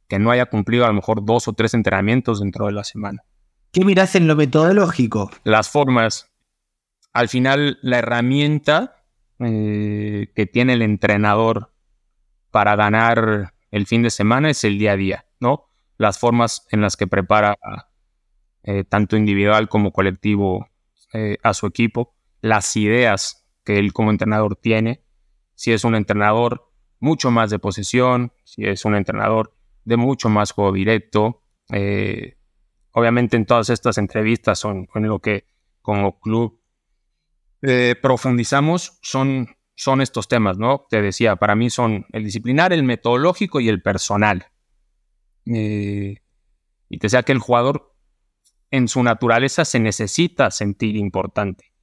que 0.10 0.20
no 0.20 0.32
haya 0.32 0.48
cumplido 0.48 0.84
a 0.84 0.88
lo 0.90 0.96
mejor 0.96 1.24
dos 1.24 1.48
o 1.48 1.54
tres 1.54 1.74
entrenamientos 1.74 2.42
dentro 2.42 2.66
de 2.66 2.74
la 2.74 2.84
semana. 2.84 3.24
¿Qué 3.72 3.86
mirás 3.86 4.16
en 4.16 4.28
lo 4.28 4.36
metodológico? 4.36 5.30
Las 5.44 5.70
formas. 5.70 6.32
Al 7.14 7.30
final, 7.30 7.78
la 7.84 8.00
herramienta 8.00 9.04
eh, 9.40 10.32
que 10.36 10.48
tiene 10.48 10.74
el 10.74 10.82
entrenador 10.82 11.72
para 12.50 12.76
ganar 12.76 13.54
el 13.70 13.86
fin 13.86 14.02
de 14.02 14.10
semana 14.10 14.50
es 14.50 14.64
el 14.64 14.80
día 14.80 14.94
a 14.94 14.98
día, 14.98 15.26
¿no? 15.40 15.66
Las 15.98 16.18
formas 16.18 16.66
en 16.72 16.82
las 16.82 16.98
que 16.98 17.06
prepara 17.06 17.56
eh, 18.64 18.84
tanto 18.84 19.16
individual 19.16 19.70
como 19.70 19.92
colectivo 19.92 20.68
eh, 21.14 21.38
a 21.44 21.54
su 21.54 21.68
equipo, 21.68 22.16
las 22.42 22.76
ideas 22.76 23.48
que 23.64 23.78
él 23.78 23.94
como 23.94 24.10
entrenador 24.10 24.56
tiene, 24.56 25.04
si 25.54 25.72
es 25.72 25.84
un 25.84 25.94
entrenador 25.94 26.72
mucho 27.00 27.30
más 27.30 27.52
de 27.52 27.60
posesión, 27.60 28.34
si 28.44 28.66
es 28.66 28.86
un 28.86 28.96
entrenador 28.96 29.59
de 29.90 29.98
mucho 29.98 30.30
más 30.30 30.52
juego 30.52 30.72
directo. 30.72 31.42
Eh, 31.74 32.38
obviamente 32.92 33.36
en 33.36 33.48
todas 33.48 33.72
estas 33.72 33.98
entrevistas 33.98 34.60
son 34.60 34.88
en 34.94 35.08
lo 35.08 35.20
que 35.20 35.46
como 35.82 36.20
club 36.20 36.62
eh, 37.64 37.96
profundizamos 38.00 39.00
son, 39.02 39.48
son 39.76 40.02
estos 40.02 40.28
temas, 40.28 40.60
¿no? 40.60 40.86
Te 40.90 41.02
decía, 41.02 41.38
para 41.38 41.56
mí 41.56 41.72
son 41.72 42.06
el 42.14 42.24
disciplinar, 42.24 42.72
el 42.72 42.84
metodológico 42.84 43.60
y 43.60 43.68
el 43.68 43.82
personal. 43.82 44.46
Eh, 45.48 46.18
y 46.88 46.98
te 47.00 47.06
decía 47.06 47.24
que 47.24 47.32
el 47.32 47.40
jugador 47.40 47.96
en 48.70 48.88
su 48.88 49.02
naturaleza 49.02 49.66
se 49.66 49.80
necesita 49.80 50.52
sentir 50.52 50.96
importante 50.96 51.74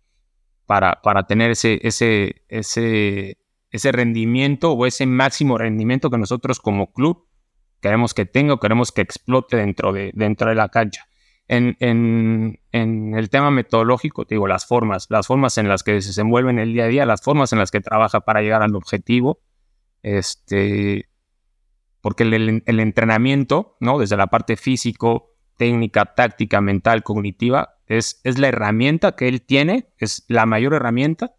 para, 0.65 1.01
para 1.03 1.27
tener 1.27 1.51
ese, 1.51 1.81
ese, 1.83 2.45
ese, 2.49 3.39
ese 3.71 3.93
rendimiento 3.93 4.73
o 4.73 4.87
ese 4.87 5.07
máximo 5.07 5.59
rendimiento 5.59 6.09
que 6.09 6.19
nosotros 6.19 6.61
como 6.61 6.93
club 6.93 7.27
queremos 7.81 8.15
que 8.15 8.27
tenga 8.27 8.59
queremos 8.59 8.93
que 8.93 9.03
explote 9.03 9.57
dentro 9.57 9.93
de, 9.93 10.11
dentro 10.15 10.49
de 10.49 10.55
la 10.55 10.69
cancha. 10.69 11.07
En, 11.49 12.59
el 12.73 13.31
tema 13.31 13.51
metodológico, 13.51 14.27
te 14.27 14.35
digo, 14.35 14.49
las 14.49 14.67
formas, 14.67 15.07
las 15.11 15.27
formas 15.29 15.57
en 15.59 15.69
las 15.69 15.83
que 15.83 16.01
se 16.03 16.09
desenvuelve 16.09 16.51
el 16.61 16.73
día 16.73 16.85
a 16.85 16.89
día, 16.89 17.07
las 17.07 17.23
formas 17.23 17.53
en 17.53 17.61
las 17.61 17.71
que 17.71 17.81
trabaja 17.81 18.21
para 18.21 18.43
llegar 18.43 18.63
al 18.63 18.75
objetivo, 18.75 19.41
este, 20.03 21.09
porque 22.01 22.25
el, 22.25 22.81
entrenamiento, 22.81 23.77
¿no? 23.81 23.99
Desde 23.99 24.17
la 24.17 24.27
parte 24.27 24.57
físico, 24.57 25.35
técnica, 25.57 26.15
táctica, 26.15 26.61
mental, 26.61 27.03
cognitiva, 27.03 27.77
es, 27.87 28.21
es 28.25 28.39
la 28.39 28.49
herramienta 28.49 29.15
que 29.15 29.29
él 29.29 29.43
tiene, 29.43 29.89
es 29.99 30.25
la 30.29 30.47
mayor 30.47 30.75
herramienta 30.75 31.37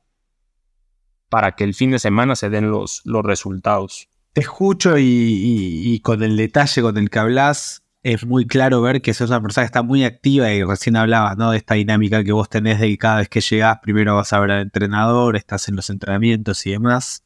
para 1.30 1.54
que 1.54 1.64
el 1.66 1.74
fin 1.74 1.92
de 1.92 2.00
semana 2.00 2.36
se 2.36 2.50
den 2.50 2.72
los, 2.72 3.02
los 3.06 3.26
resultados. 3.26 4.10
Te 4.34 4.41
escucho 4.41 4.95
y, 4.97 5.99
con 6.03 6.21
el 6.21 6.38
detalle 6.38 6.82
con 6.82 6.97
el 6.97 7.09
que 7.09 7.19
hablas, 7.19 7.84
es 8.03 8.25
muy 8.25 8.45
claro 8.45 8.82
ver 8.82 9.01
que 9.01 9.13
sos 9.13 9.30
una 9.30 9.41
persona 9.41 9.63
que 9.63 9.67
está 9.67 9.84
muy 9.84 10.03
activa 10.03 10.51
y 10.51 10.63
recién 10.63 10.95
hablabas, 10.95 11.38
¿no? 11.38 11.51
De 11.51 11.57
esta 11.57 11.73
dinámica 11.73 12.23
que 12.23 12.32
vos 12.32 12.47
tenés 12.47 12.80
de 12.80 12.88
que 12.88 12.97
cada 12.97 13.17
vez 13.17 13.30
que 13.30 13.41
llegás 13.41 13.80
primero 13.82 14.15
vas 14.15 14.32
a 14.34 14.39
ver 14.39 14.51
al 14.51 14.61
entrenador, 14.61 15.36
estás 15.36 15.67
en 15.67 15.75
los 15.75 15.89
entrenamientos 15.89 16.65
y 16.65 16.71
demás. 16.71 17.25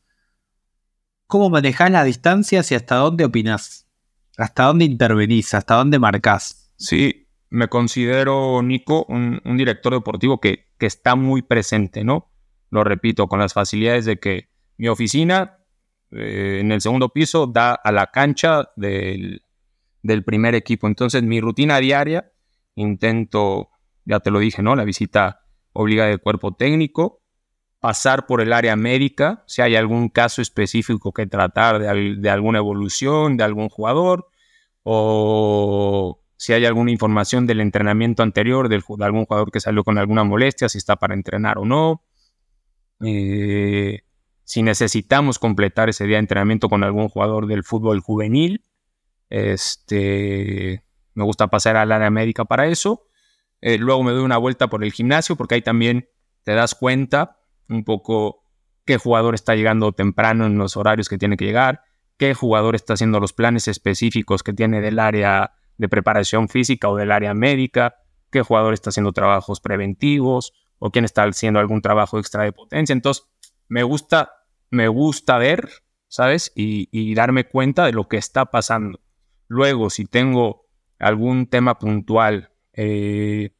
¿Cómo 1.27 1.49
manejás 1.49 1.91
las 1.91 2.05
distancias 2.05 2.71
y 2.71 2.75
hasta 2.75 2.95
dónde 2.95 3.25
opinás? 3.25 3.87
¿Hasta 4.37 4.63
dónde 4.63 4.85
intervenís? 4.85 5.53
¿Hasta 5.53 5.75
dónde 5.75 5.99
marcás? 5.99 6.73
Sí, 6.77 7.27
me 7.49 7.67
considero, 7.67 8.61
Nico, 8.63 9.05
un, 9.07 9.39
director 9.55 9.93
deportivo 9.93 10.39
que, 10.39 10.65
que, 10.77 10.87
está 10.87 11.15
muy 11.15 11.41
presente, 11.41 12.03
¿no? 12.03 12.31
Lo 12.69 12.83
repito, 12.83 13.27
con 13.27 13.39
las 13.39 13.53
facilidades 13.53 14.05
de 14.05 14.19
que 14.19 14.49
mi 14.77 14.87
oficina 14.87 15.60
eh, 16.11 16.59
en 16.61 16.71
el 16.71 16.81
segundo 16.81 17.09
piso 17.09 17.47
da 17.47 17.73
a 17.73 17.91
la 17.91 18.07
cancha 18.07 18.69
del, 18.75 19.43
del 20.03 20.23
primer 20.23 20.55
equipo. 20.55 20.87
Entonces, 20.87 21.23
mi 21.23 21.41
rutina 21.41 21.79
diaria, 21.79 22.31
intento, 22.75 23.69
ya 24.05 24.19
te 24.19 24.31
lo 24.31 24.39
dije, 24.39 24.61
¿no? 24.61 24.75
La 24.75 24.83
visita 24.83 25.41
obligada 25.73 26.09
del 26.09 26.21
cuerpo 26.21 26.53
técnico, 26.53 27.21
pasar 27.79 28.25
por 28.25 28.41
el 28.41 28.53
área 28.53 28.75
médica, 28.75 29.43
si 29.47 29.61
hay 29.61 29.75
algún 29.75 30.09
caso 30.09 30.41
específico 30.41 31.11
que 31.11 31.25
tratar 31.25 31.79
de, 31.79 32.29
alguna 32.29 32.59
evolución 32.59 33.37
de 33.37 33.43
algún 33.43 33.69
jugador, 33.69 34.27
o 34.83 36.21
si 36.37 36.53
hay 36.53 36.65
alguna 36.65 36.91
información 36.91 37.47
del 37.47 37.61
entrenamiento 37.61 38.23
anterior 38.23 38.69
de 38.69 38.81
algún 38.99 39.25
jugador 39.25 39.51
que 39.51 39.59
salió 39.59 39.83
con 39.83 39.97
alguna 39.97 40.23
molestia, 40.23 40.69
si 40.69 40.77
está 40.77 40.95
para 40.95 41.13
entrenar 41.13 41.57
o 41.57 41.65
no. 41.65 42.03
Eh, 43.03 44.01
si 44.51 44.63
necesitamos 44.63 45.39
completar 45.39 45.87
ese 45.87 46.03
día 46.03 46.17
de 46.17 46.23
entrenamiento 46.23 46.67
con 46.67 46.83
algún 46.83 47.07
jugador 47.07 47.47
del 47.47 47.63
fútbol 47.63 48.01
juvenil, 48.01 48.65
este, 49.29 50.83
me 51.13 51.23
gusta 51.23 51.47
pasar 51.47 51.77
al 51.77 51.89
área 51.89 52.09
médica 52.09 52.43
para 52.43 52.67
eso. 52.67 53.07
Eh, 53.61 53.77
luego 53.77 54.03
me 54.03 54.11
doy 54.11 54.25
una 54.25 54.35
vuelta 54.35 54.67
por 54.67 54.83
el 54.83 54.91
gimnasio 54.91 55.37
porque 55.37 55.55
ahí 55.55 55.61
también 55.61 56.09
te 56.43 56.51
das 56.51 56.75
cuenta 56.75 57.39
un 57.69 57.85
poco 57.85 58.43
qué 58.83 58.97
jugador 58.97 59.35
está 59.35 59.55
llegando 59.55 59.93
temprano 59.93 60.45
en 60.45 60.57
los 60.57 60.75
horarios 60.75 61.07
que 61.07 61.17
tiene 61.17 61.37
que 61.37 61.45
llegar, 61.45 61.83
qué 62.17 62.33
jugador 62.33 62.75
está 62.75 62.95
haciendo 62.95 63.21
los 63.21 63.31
planes 63.31 63.69
específicos 63.69 64.43
que 64.43 64.51
tiene 64.51 64.81
del 64.81 64.99
área 64.99 65.53
de 65.77 65.87
preparación 65.87 66.49
física 66.49 66.89
o 66.89 66.97
del 66.97 67.13
área 67.13 67.33
médica, 67.33 67.95
qué 68.29 68.41
jugador 68.41 68.73
está 68.73 68.89
haciendo 68.89 69.13
trabajos 69.13 69.61
preventivos 69.61 70.51
o 70.77 70.91
quién 70.91 71.05
está 71.05 71.23
haciendo 71.23 71.61
algún 71.61 71.81
trabajo 71.81 72.19
extra 72.19 72.43
de 72.43 72.51
potencia. 72.51 72.91
Entonces, 72.91 73.31
me 73.69 73.83
gusta, 73.83 74.33
me 74.71 74.87
gusta 74.87 75.37
ver, 75.37 75.69
¿sabes? 76.07 76.51
Y, 76.55 77.13
darme 77.13 77.47
cuenta 77.47 77.85
de 77.85 77.91
lo 77.91 78.07
que 78.07 78.17
está 78.17 78.45
pasando. 78.45 78.99
Luego, 79.47 79.89
si 79.89 80.05
tengo 80.05 80.65
algún 80.97 81.47
tema 81.47 81.77
puntual 81.77 82.51
eh, 82.73 83.55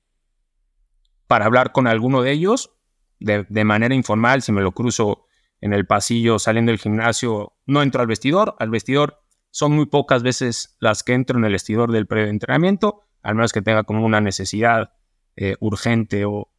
para 1.27 1.45
hablar 1.45 1.71
con 1.71 1.87
alguno 1.87 2.21
de 2.21 2.31
ellos, 2.31 2.71
de, 3.19 3.63
manera 3.63 3.93
informal, 3.93 4.41
si 4.41 4.51
me 4.51 4.61
lo 4.61 4.71
cruzo 4.71 5.25
en 5.59 5.73
el 5.73 5.85
pasillo 5.85 6.39
saliendo 6.39 6.71
del 6.71 6.79
gimnasio, 6.79 7.53
no 7.67 7.83
entro 7.83 8.01
al 8.01 8.07
vestidor. 8.07 8.55
Al 8.57 8.71
vestidor 8.71 9.21
son 9.51 9.73
muy 9.73 9.85
pocas 9.85 10.23
veces 10.23 10.75
las 10.79 11.03
que 11.03 11.13
entro 11.13 11.37
en 11.37 11.45
el 11.45 11.51
vestidor 11.51 11.91
del 11.91 12.07
preentrenamiento, 12.07 13.03
al 13.21 13.35
menos 13.35 13.53
que 13.53 13.61
tenga 13.61 13.83
como 13.83 14.05
una 14.05 14.21
necesidad 14.21 14.93
eh, 15.35 15.55
urgente 15.59 16.25
o, 16.25 16.49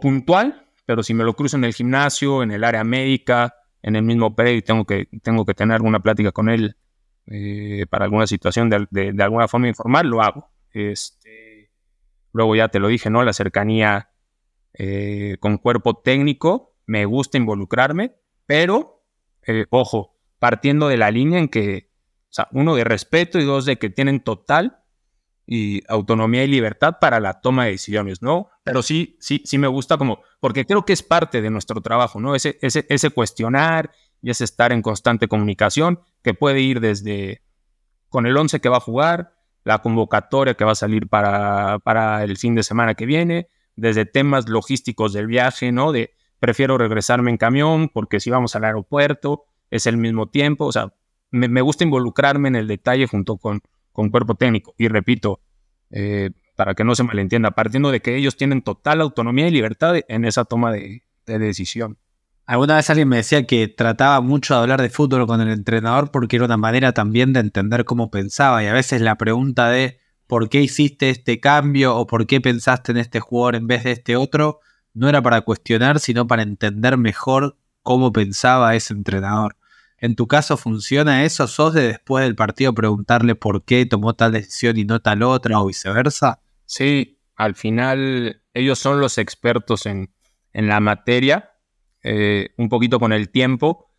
puntual. 0.00 0.66
Pero 0.86 1.02
si 1.02 1.14
me 1.14 1.24
lo 1.24 1.34
cruzo 1.34 1.56
en 1.56 1.64
el 1.64 1.74
gimnasio, 1.74 2.42
en 2.42 2.52
el 2.52 2.64
área 2.64 2.84
médica, 2.84 3.54
en 3.82 3.96
el 3.96 4.02
mismo 4.02 4.34
predio 4.34 4.56
y 4.56 4.62
tengo 4.62 4.84
que, 4.84 5.08
tengo 5.22 5.44
que 5.44 5.54
tener 5.54 5.74
alguna 5.74 6.00
plática 6.00 6.32
con 6.32 6.48
él 6.48 6.76
eh, 7.26 7.86
para 7.88 8.04
alguna 8.04 8.26
situación 8.26 8.70
de, 8.70 9.14
alguna 9.22 9.48
forma 9.48 9.68
informal, 9.68 10.06
lo 10.06 10.22
hago. 10.22 10.50
Este, 10.72 11.70
luego 12.32 12.56
ya 12.56 12.68
te 12.68 12.78
lo 12.78 12.88
dije, 12.88 13.10
¿no? 13.10 13.22
La 13.22 13.32
cercanía 13.32 14.10
eh, 14.74 15.36
con 15.40 15.58
cuerpo 15.58 15.98
técnico, 15.98 16.74
me 16.86 17.04
gusta 17.04 17.38
involucrarme, 17.38 18.14
pero, 18.46 19.04
eh, 19.46 19.66
ojo, 19.70 20.16
partiendo 20.38 20.88
de 20.88 20.96
la 20.96 21.10
línea 21.10 21.38
en 21.38 21.48
que, 21.48 21.90
o 22.24 22.32
sea, 22.32 22.48
uno 22.52 22.74
de 22.74 22.84
respeto 22.84 23.38
y 23.38 23.44
dos 23.44 23.64
de 23.64 23.76
que 23.76 23.90
tienen 23.90 24.20
total 24.20 24.81
y 25.46 25.82
autonomía 25.88 26.44
y 26.44 26.48
libertad 26.48 26.96
para 27.00 27.20
la 27.20 27.40
toma 27.40 27.64
de 27.64 27.72
decisiones, 27.72 28.22
¿no? 28.22 28.48
Pero 28.64 28.82
sí, 28.82 29.16
sí, 29.20 29.42
sí 29.44 29.58
me 29.58 29.66
gusta 29.66 29.98
como, 29.98 30.20
porque 30.40 30.64
creo 30.64 30.84
que 30.84 30.92
es 30.92 31.02
parte 31.02 31.42
de 31.42 31.50
nuestro 31.50 31.80
trabajo, 31.80 32.20
¿no? 32.20 32.34
Ese, 32.34 32.58
ese, 32.62 32.86
ese 32.88 33.10
cuestionar 33.10 33.90
y 34.20 34.30
ese 34.30 34.44
estar 34.44 34.72
en 34.72 34.82
constante 34.82 35.28
comunicación 35.28 36.00
que 36.22 36.34
puede 36.34 36.60
ir 36.60 36.80
desde 36.80 37.42
con 38.08 38.26
el 38.26 38.36
11 38.36 38.60
que 38.60 38.68
va 38.68 38.76
a 38.76 38.80
jugar, 38.80 39.34
la 39.64 39.80
convocatoria 39.80 40.54
que 40.54 40.64
va 40.64 40.72
a 40.72 40.76
salir 40.76 41.08
para, 41.08 41.78
para 41.80 42.24
el 42.24 42.36
fin 42.36 42.54
de 42.54 42.62
semana 42.62 42.94
que 42.94 43.06
viene, 43.06 43.48
desde 43.76 44.04
temas 44.04 44.48
logísticos 44.48 45.12
del 45.12 45.26
viaje, 45.26 45.72
¿no? 45.72 45.92
De 45.92 46.14
prefiero 46.38 46.76
regresarme 46.76 47.30
en 47.30 47.36
camión 47.36 47.88
porque 47.88 48.20
si 48.20 48.30
vamos 48.30 48.56
al 48.56 48.64
aeropuerto 48.64 49.44
es 49.70 49.86
el 49.86 49.96
mismo 49.96 50.28
tiempo, 50.28 50.66
o 50.66 50.72
sea, 50.72 50.92
me, 51.30 51.62
gusta 51.62 51.84
involucrarme 51.84 52.48
en 52.48 52.56
el 52.56 52.68
detalle 52.68 53.06
junto 53.06 53.38
con, 53.38 53.62
con 53.92 54.10
cuerpo 54.10 54.34
técnico. 54.34 54.74
Y 54.78 54.88
repito, 54.88 55.40
eh, 55.90 56.30
para 56.56 56.74
que 56.74 56.84
no 56.84 56.94
se 56.94 57.02
malentienda, 57.02 57.52
partiendo 57.52 57.90
de 57.90 58.00
que 58.00 58.16
ellos 58.16 58.36
tienen 58.36 58.62
total 58.62 59.00
autonomía 59.00 59.48
y 59.48 59.50
libertad 59.50 59.96
en 60.08 60.24
esa 60.24 60.44
toma 60.44 60.72
de, 60.72 61.02
de 61.26 61.38
decisión. 61.38 61.98
Alguna 62.44 62.76
vez 62.76 62.90
alguien 62.90 63.08
me 63.08 63.16
decía 63.16 63.46
que 63.46 63.68
trataba 63.68 64.20
mucho 64.20 64.54
de 64.54 64.60
hablar 64.60 64.82
de 64.82 64.90
fútbol 64.90 65.26
con 65.26 65.40
el 65.40 65.50
entrenador 65.50 66.10
porque 66.10 66.36
era 66.36 66.44
una 66.44 66.56
manera 66.56 66.92
también 66.92 67.32
de 67.32 67.40
entender 67.40 67.84
cómo 67.84 68.10
pensaba 68.10 68.62
y 68.62 68.66
a 68.66 68.72
veces 68.72 69.00
la 69.00 69.16
pregunta 69.16 69.68
de 69.68 69.98
por 70.26 70.48
qué 70.48 70.60
hiciste 70.60 71.10
este 71.10 71.40
cambio 71.40 71.96
o 71.96 72.06
por 72.06 72.26
qué 72.26 72.40
pensaste 72.40 72.92
en 72.92 72.98
este 72.98 73.20
jugador 73.20 73.54
en 73.54 73.66
vez 73.66 73.84
de 73.84 73.92
este 73.92 74.16
otro, 74.16 74.60
no 74.94 75.08
era 75.08 75.22
para 75.22 75.42
cuestionar, 75.42 76.00
sino 76.00 76.26
para 76.26 76.42
entender 76.42 76.96
mejor 76.96 77.58
cómo 77.82 78.12
pensaba 78.12 78.74
ese 78.74 78.94
entrenador. 78.94 79.56
¿En 80.02 80.16
tu 80.16 80.26
caso 80.26 80.56
funciona 80.56 81.24
eso? 81.24 81.46
¿Sos 81.46 81.74
de 81.74 81.86
después 81.86 82.24
del 82.24 82.34
partido 82.34 82.74
preguntarle 82.74 83.36
por 83.36 83.64
qué 83.64 83.86
tomó 83.86 84.14
tal 84.14 84.32
decisión 84.32 84.76
y 84.76 84.84
no 84.84 85.00
tal 85.00 85.22
otra 85.22 85.60
o 85.60 85.66
viceversa? 85.66 86.42
Sí, 86.64 87.20
al 87.36 87.54
final 87.54 88.42
ellos 88.52 88.80
son 88.80 88.98
los 88.98 89.16
expertos 89.16 89.86
en, 89.86 90.12
en 90.52 90.66
la 90.66 90.80
materia. 90.80 91.52
Eh, 92.02 92.48
un 92.58 92.68
poquito 92.68 92.98
con 92.98 93.12
el 93.12 93.28
tiempo 93.28 93.92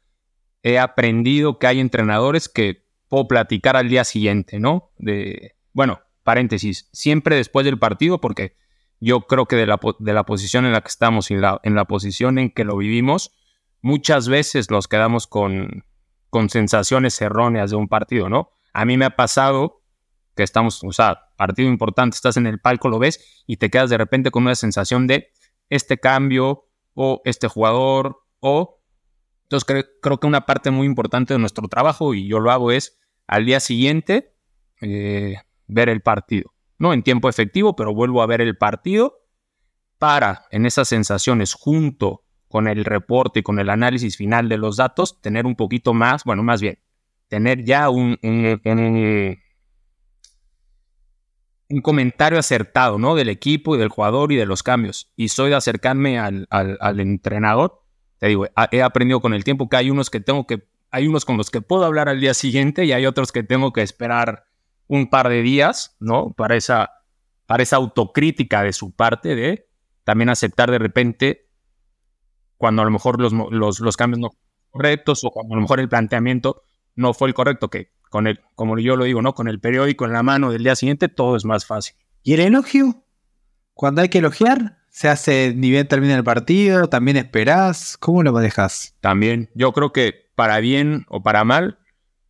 he 0.62 0.78
aprendido 0.78 1.58
que 1.58 1.68
hay 1.68 1.80
entrenadores 1.80 2.50
que 2.50 2.86
puedo 3.08 3.30
platicar 3.30 3.78
al 3.78 3.88
día 3.88 4.04
siguiente, 4.04 4.60
¿no? 4.60 4.92
De, 4.98 5.56
bueno, 5.72 6.02
paréntesis, 6.24 6.90
siempre 6.92 7.38
después 7.38 7.66
del 7.66 7.80
partido, 7.80 8.20
porque 8.20 8.58
yo 9.00 9.22
creo 9.22 9.46
que 9.46 9.56
de 9.56 9.68
la, 9.68 9.80
de 10.00 10.14
la 10.14 10.26
posición 10.26 10.66
en 10.66 10.74
la 10.74 10.82
que 10.82 10.90
estamos 10.90 11.32
y 11.32 11.36
la, 11.36 11.62
en 11.64 11.76
la 11.76 11.86
posición 11.86 12.40
en 12.40 12.50
que 12.50 12.66
lo 12.66 12.76
vivimos, 12.76 13.32
muchas 13.82 14.28
veces 14.28 14.70
nos 14.70 14.90
quedamos 14.90 15.28
con, 15.28 15.86
con 16.34 16.50
sensaciones 16.50 17.22
erróneas 17.22 17.70
de 17.70 17.76
un 17.76 17.88
partido, 17.88 18.28
¿no? 18.28 18.50
A 18.74 18.86
mí 18.86 18.98
me 18.98 19.06
ha 19.06 19.16
pasado 19.16 19.84
que 20.36 20.42
estamos, 20.42 20.84
o 20.84 20.92
sea, 20.92 21.30
partido 21.38 21.70
importante, 21.70 22.16
estás 22.16 22.38
en 22.38 22.48
el 22.48 22.60
palco, 22.60 22.90
lo 22.90 22.98
ves 22.98 23.44
y 23.46 23.58
te 23.58 23.70
quedas 23.70 23.92
de 23.92 24.00
repente 24.00 24.32
con 24.32 24.42
una 24.42 24.56
sensación 24.56 25.06
de 25.06 25.28
este 25.70 26.00
cambio 26.00 26.66
o 26.96 27.22
este 27.24 27.48
jugador 27.48 28.24
o... 28.40 28.82
Entonces 29.44 29.86
creo, 30.02 30.20
que 30.20 30.26
una 30.26 30.48
parte 30.48 30.72
muy 30.72 30.88
importante 30.88 31.36
de 31.36 31.40
nuestro 31.40 31.68
trabajo, 31.68 32.16
y 32.16 32.28
yo 32.28 32.40
lo 32.40 32.50
hago, 32.50 32.72
es 32.72 33.00
al 33.28 33.46
día 33.46 33.60
siguiente 33.60 34.34
eh, 34.82 35.36
ver 35.68 35.88
el 35.88 36.02
partido. 36.02 36.52
No 36.80 36.94
en 36.94 37.04
tiempo 37.04 37.30
efectivo, 37.30 37.76
pero 37.76 37.94
vuelvo 37.94 38.24
a 38.24 38.26
ver 38.26 38.42
el 38.42 38.58
partido 38.58 39.20
para, 40.00 40.48
en 40.50 40.66
esas 40.66 40.88
sensaciones, 40.88 41.54
junto 41.54 42.24
con 42.54 42.68
el 42.68 42.86
reporte 42.86 43.40
y 43.40 43.42
con 43.42 43.58
el 43.58 43.68
análisis 43.68 44.16
final 44.16 44.48
de 44.48 44.60
los 44.60 44.78
datos, 44.78 45.20
tener 45.22 45.48
un 45.48 45.56
poquito 45.56 45.96
más, 45.96 46.24
bueno, 46.24 46.44
más 46.44 46.62
bien, 46.62 46.78
tener 47.28 47.66
ya 47.66 47.90
un, 47.90 48.20
un, 48.22 49.42
comentario 51.82 52.38
acertado, 52.38 53.00
¿no? 53.00 53.16
Del 53.16 53.30
equipo 53.30 53.76
y 53.76 53.80
del 53.80 53.90
jugador 53.90 54.32
y 54.32 54.36
de 54.36 54.46
los 54.46 54.62
cambios. 54.62 55.12
Y 55.16 55.30
soy 55.30 55.50
de 55.50 55.56
acercarme 55.56 56.20
al, 56.20 56.46
al 56.52 57.00
entrenador. 57.00 57.82
Te 58.20 58.28
digo, 58.28 58.46
he 58.70 58.84
aprendido 58.84 59.20
con 59.20 59.34
el 59.34 59.44
tiempo 59.44 59.68
que 59.68 59.78
hay 59.78 59.90
unos 59.90 60.12
que 60.12 60.20
tengo 60.20 60.46
que, 60.46 60.68
hay 60.92 61.08
unos 61.08 61.26
con 61.26 61.38
los 61.38 61.50
que 61.50 61.62
puedo 61.62 61.86
hablar 61.86 62.08
al 62.08 62.20
día 62.20 62.36
siguiente 62.36 62.86
y 62.86 62.92
hay 62.92 63.08
otros 63.08 63.32
que 63.32 63.42
tengo 63.42 63.74
que 63.74 63.82
esperar 63.82 64.46
un 64.86 65.10
par 65.10 65.28
de 65.28 65.42
días, 65.42 65.98
¿no? 66.00 66.34
Para 66.34 66.56
esa, 66.56 66.92
para 67.48 67.64
esa 67.64 67.78
autocrítica 67.78 68.62
de 68.62 68.74
su 68.74 68.96
parte 68.96 69.34
de 69.34 69.68
también 70.04 70.30
aceptar 70.30 70.70
de 70.70 70.78
repente 70.78 71.44
cuando 72.64 72.82
a 72.82 72.86
lo 72.86 72.92
mejor 72.92 73.20
los, 73.20 73.34
los, 73.82 73.98
cambios 73.98 74.22
no 74.22 74.30
correctos 74.70 75.26
o 75.26 75.32
cuando 75.32 75.54
a 75.54 75.58
lo 75.58 75.64
mejor 75.64 75.82
el 75.82 75.90
planteamiento 75.90 76.64
no 76.96 77.14
fue 77.14 77.28
el 77.28 77.34
correcto, 77.34 77.70
que 77.70 77.92
con 78.10 78.26
el, 78.26 78.40
como 78.56 78.80
yo 78.80 78.96
lo 78.96 79.04
digo, 79.04 79.22
¿no? 79.22 79.34
Con 79.34 79.50
el 79.50 79.60
periódico 79.60 80.06
en 80.06 80.14
la 80.14 80.24
mano 80.24 80.50
del 80.50 80.64
día 80.64 80.78
siguiente 80.78 81.10
todo 81.10 81.36
es 81.36 81.44
más 81.44 81.66
fácil. 81.66 81.98
¿Y 82.22 82.36
el 82.36 82.40
elogio? 82.40 83.04
Cuando 83.74 84.02
hay 84.02 84.08
que 84.08 84.20
elogiar, 84.20 84.78
se 84.88 85.10
hace 85.10 85.54
ni 85.54 85.72
bien 85.72 85.90
termina 85.90 86.16
el 86.16 86.24
partido, 86.24 86.88
también 86.88 87.18
esperás, 87.18 87.98
¿cómo 87.98 88.24
lo 88.24 88.32
manejas? 88.32 88.96
También, 89.02 89.50
yo 89.56 89.74
creo 89.74 89.92
que 89.92 90.32
para 90.34 90.62
bien 90.62 91.06
o 91.10 91.22
para 91.22 91.44
mal, 91.44 91.80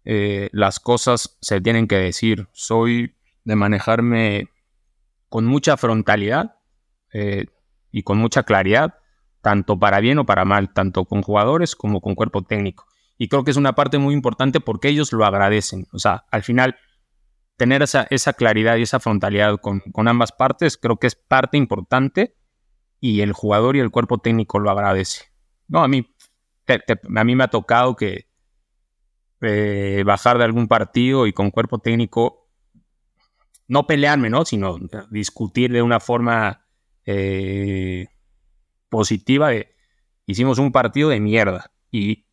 eh, 0.03 0.49
las 0.51 0.79
cosas 0.79 1.37
se 1.41 1.61
tienen 1.61 1.87
que 1.87 1.97
decir. 1.97 2.47
Soy 2.53 3.15
de 3.43 3.55
manejarme 3.55 4.49
con 5.29 5.45
mucha 5.45 5.77
frontalidad 5.77 6.55
eh, 7.13 7.45
y 7.91 8.01
con 8.01 8.17
mucha 8.17 8.41
claridad, 8.41 8.95
tanto 9.43 9.77
para 9.77 9.99
bien 9.99 10.19
o 10.19 10.25
para 10.25 10.45
mal, 10.45 10.73
tanto 10.73 11.03
con 11.03 11.21
jugadores 11.21 11.75
como 11.75 11.99
con 11.99 12.15
cuerpo 12.15 12.43
técnico. 12.43 12.87
Y 13.17 13.27
creo 13.27 13.43
que 13.43 13.51
es 13.51 13.57
una 13.57 13.75
parte 13.75 13.97
muy 13.99 14.13
importante 14.13 14.61
porque 14.61 14.87
ellos 14.87 15.11
lo 15.11 15.25
agradecen. 15.25 15.85
O 15.91 15.99
sea, 15.99 16.23
al 16.31 16.43
final, 16.43 16.77
tener 17.57 17.83
esa, 17.83 18.07
esa 18.09 18.31
claridad 18.31 18.77
y 18.77 18.83
esa 18.83 19.01
frontalidad 19.01 19.59
con, 19.59 19.81
con 19.91 20.07
ambas 20.07 20.31
partes 20.31 20.77
creo 20.77 20.95
que 20.95 21.07
es 21.07 21.15
parte 21.15 21.57
importante 21.57 22.37
y 23.01 23.19
el 23.19 23.33
jugador 23.33 23.75
y 23.75 23.81
el 23.81 23.91
cuerpo 23.91 24.19
técnico 24.19 24.59
lo 24.59 24.71
agradece. 24.71 25.25
No, 25.67 25.83
a 25.83 25.89
mí, 25.89 26.07
a 27.15 27.23
mí 27.25 27.35
me 27.35 27.43
ha 27.43 27.49
tocado 27.49 27.97
que 27.97 28.29
eh, 29.41 30.03
bajar 30.05 30.37
de 30.37 30.45
algún 30.45 30.69
partido 30.69 31.27
y 31.27 31.33
con 31.33 31.51
cuerpo 31.51 31.79
técnico 31.79 32.47
no 33.67 33.87
pelearme, 33.87 34.29
¿no? 34.29 34.45
Sino 34.45 34.77
discutir 35.11 35.73
de 35.73 35.81
una 35.81 35.99
forma 35.99 36.65
eh, 37.05 38.07
positiva 38.93 39.49
hicimos 40.27 40.59
un 40.59 40.71
partido 40.71 41.09
de 41.09 41.19
mierda 41.19 41.71
y 41.89 42.27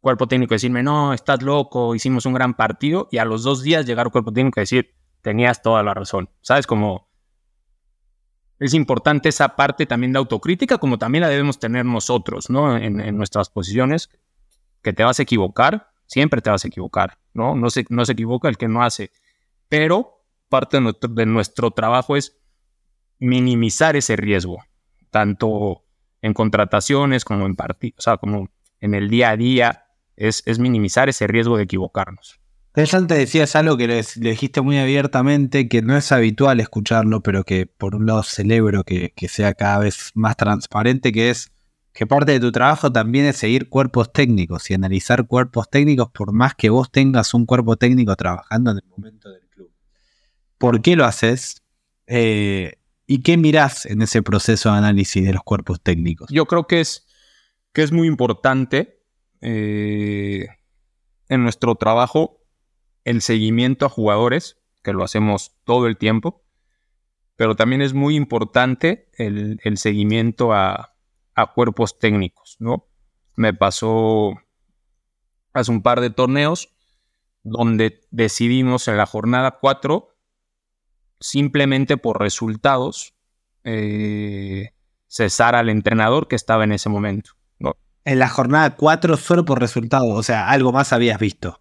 cuerpo 0.00 0.26
técnico 0.26 0.56
decirme, 0.56 0.82
no, 0.82 1.14
estás 1.14 1.40
loco, 1.40 1.94
hicimos 1.94 2.26
un 2.26 2.32
gran 2.32 2.54
partido 2.54 3.06
y 3.12 3.18
a 3.18 3.24
los 3.24 3.44
dos 3.44 3.62
días 3.62 3.86
llegar 3.86 4.10
cuerpo 4.10 4.32
técnico 4.32 4.58
y 4.58 4.62
decir, 4.62 4.96
tenías 5.22 5.62
toda 5.62 5.84
la 5.84 5.94
razón, 5.94 6.30
¿sabes? 6.40 6.66
Como 6.66 7.08
es 8.58 8.74
importante 8.74 9.28
esa 9.28 9.54
parte 9.54 9.86
también 9.86 10.12
de 10.12 10.18
autocrítica, 10.18 10.78
como 10.78 10.98
también 10.98 11.22
la 11.22 11.28
debemos 11.28 11.60
tener 11.60 11.84
nosotros, 11.84 12.50
¿no? 12.50 12.76
En, 12.76 13.16
nuestras 13.16 13.50
posiciones, 13.50 14.10
que 14.82 14.92
te 14.92 15.04
vas 15.04 15.20
a 15.20 15.22
equivocar, 15.22 15.92
siempre 16.06 16.40
te 16.40 16.50
vas 16.50 16.64
a 16.64 16.68
equivocar, 16.68 17.18
¿no? 17.34 17.54
No 17.54 17.70
se, 17.70 17.84
no 17.88 18.04
se 18.04 18.12
equivoca 18.14 18.48
el 18.48 18.58
que 18.58 18.66
no 18.66 18.82
hace, 18.82 19.12
pero 19.68 20.24
parte 20.48 20.78
de 20.78 20.80
nuestro, 20.80 21.08
de 21.08 21.26
nuestro 21.26 21.70
trabajo 21.70 22.16
es 22.16 22.36
minimizar 23.20 23.94
ese 23.94 24.16
riesgo, 24.16 24.58
tanto 25.10 25.84
en 26.22 26.34
contrataciones 26.34 27.24
como 27.24 27.46
en 27.46 27.56
partidos, 27.56 27.98
o 27.98 28.02
sea, 28.02 28.16
como 28.16 28.48
en 28.80 28.94
el 28.94 29.08
día 29.08 29.30
a 29.30 29.36
día, 29.36 29.84
es, 30.16 30.58
minimizar 30.58 31.08
ese 31.08 31.26
riesgo 31.26 31.56
de 31.56 31.64
equivocarnos. 31.64 32.40
Antes 32.74 33.18
decías 33.18 33.56
algo 33.56 33.76
que 33.76 33.88
le, 33.88 34.04
dijiste 34.16 34.60
muy 34.60 34.78
abiertamente, 34.78 35.68
que 35.68 35.82
no 35.82 35.96
es 35.96 36.12
habitual 36.12 36.60
escucharlo, 36.60 37.22
pero 37.22 37.42
que 37.42 37.66
por 37.66 37.96
un 37.96 38.06
lado 38.06 38.22
celebro 38.22 38.84
que, 38.84 39.12
que, 39.16 39.26
sea 39.26 39.54
cada 39.54 39.78
vez 39.78 40.12
más 40.14 40.36
transparente, 40.36 41.10
que 41.10 41.30
es 41.30 41.50
que 41.92 42.06
parte 42.06 42.30
de 42.30 42.38
tu 42.38 42.52
trabajo 42.52 42.92
también 42.92 43.24
es 43.24 43.36
seguir 43.36 43.68
cuerpos 43.68 44.12
técnicos 44.12 44.70
y 44.70 44.74
analizar 44.74 45.26
cuerpos 45.26 45.68
técnicos 45.68 46.10
por 46.10 46.32
más 46.32 46.54
que 46.54 46.70
vos 46.70 46.92
tengas 46.92 47.34
un 47.34 47.44
cuerpo 47.44 47.76
técnico 47.76 48.14
trabajando 48.14 48.70
en 48.70 48.76
el 48.76 48.84
momento 48.88 49.28
del 49.30 49.42
club. 49.48 49.72
¿Por 50.58 50.80
qué 50.80 50.94
lo 50.94 51.04
haces? 51.04 51.64
Eh, 52.06 52.77
¿Y 53.10 53.22
qué 53.22 53.38
mirás 53.38 53.86
en 53.86 54.02
ese 54.02 54.22
proceso 54.22 54.70
de 54.70 54.76
análisis 54.76 55.24
de 55.24 55.32
los 55.32 55.42
cuerpos 55.42 55.80
técnicos? 55.80 56.28
Yo 56.30 56.44
creo 56.44 56.66
que 56.66 56.80
es, 56.80 57.06
que 57.72 57.82
es 57.82 57.90
muy 57.90 58.06
importante 58.06 59.02
eh, 59.40 60.46
en 61.30 61.42
nuestro 61.42 61.74
trabajo 61.76 62.44
el 63.04 63.22
seguimiento 63.22 63.86
a 63.86 63.88
jugadores, 63.88 64.60
que 64.82 64.92
lo 64.92 65.04
hacemos 65.04 65.56
todo 65.64 65.86
el 65.86 65.96
tiempo, 65.96 66.44
pero 67.34 67.56
también 67.56 67.80
es 67.80 67.94
muy 67.94 68.14
importante 68.14 69.08
el, 69.14 69.58
seguimiento 69.78 70.52
a, 70.52 70.94
a, 71.34 71.52
cuerpos 71.54 71.98
técnicos, 71.98 72.56
¿no? 72.58 72.88
Me 73.36 73.54
pasó 73.54 74.34
hace 75.54 75.70
un 75.70 75.80
par 75.80 76.02
de 76.02 76.10
torneos 76.10 76.76
donde 77.42 78.02
decidimos 78.10 78.86
en 78.86 78.98
la 78.98 79.06
jornada 79.06 79.58
4 79.62 80.14
simplemente 81.20 81.96
por 81.96 82.20
resultados 82.20 83.14
eh, 83.64 84.70
cesar 85.06 85.54
al 85.54 85.68
entrenador 85.68 86.28
que 86.28 86.36
estaba 86.36 86.64
en 86.64 86.72
ese 86.72 86.88
momento. 86.88 87.32
¿no? 87.58 87.76
En 88.04 88.18
la 88.18 88.28
jornada 88.28 88.76
4 88.76 89.16
solo 89.16 89.44
por 89.44 89.60
resultados, 89.60 90.16
o 90.16 90.22
sea, 90.22 90.48
algo 90.48 90.72
más 90.72 90.92
habías 90.92 91.18
visto. 91.18 91.60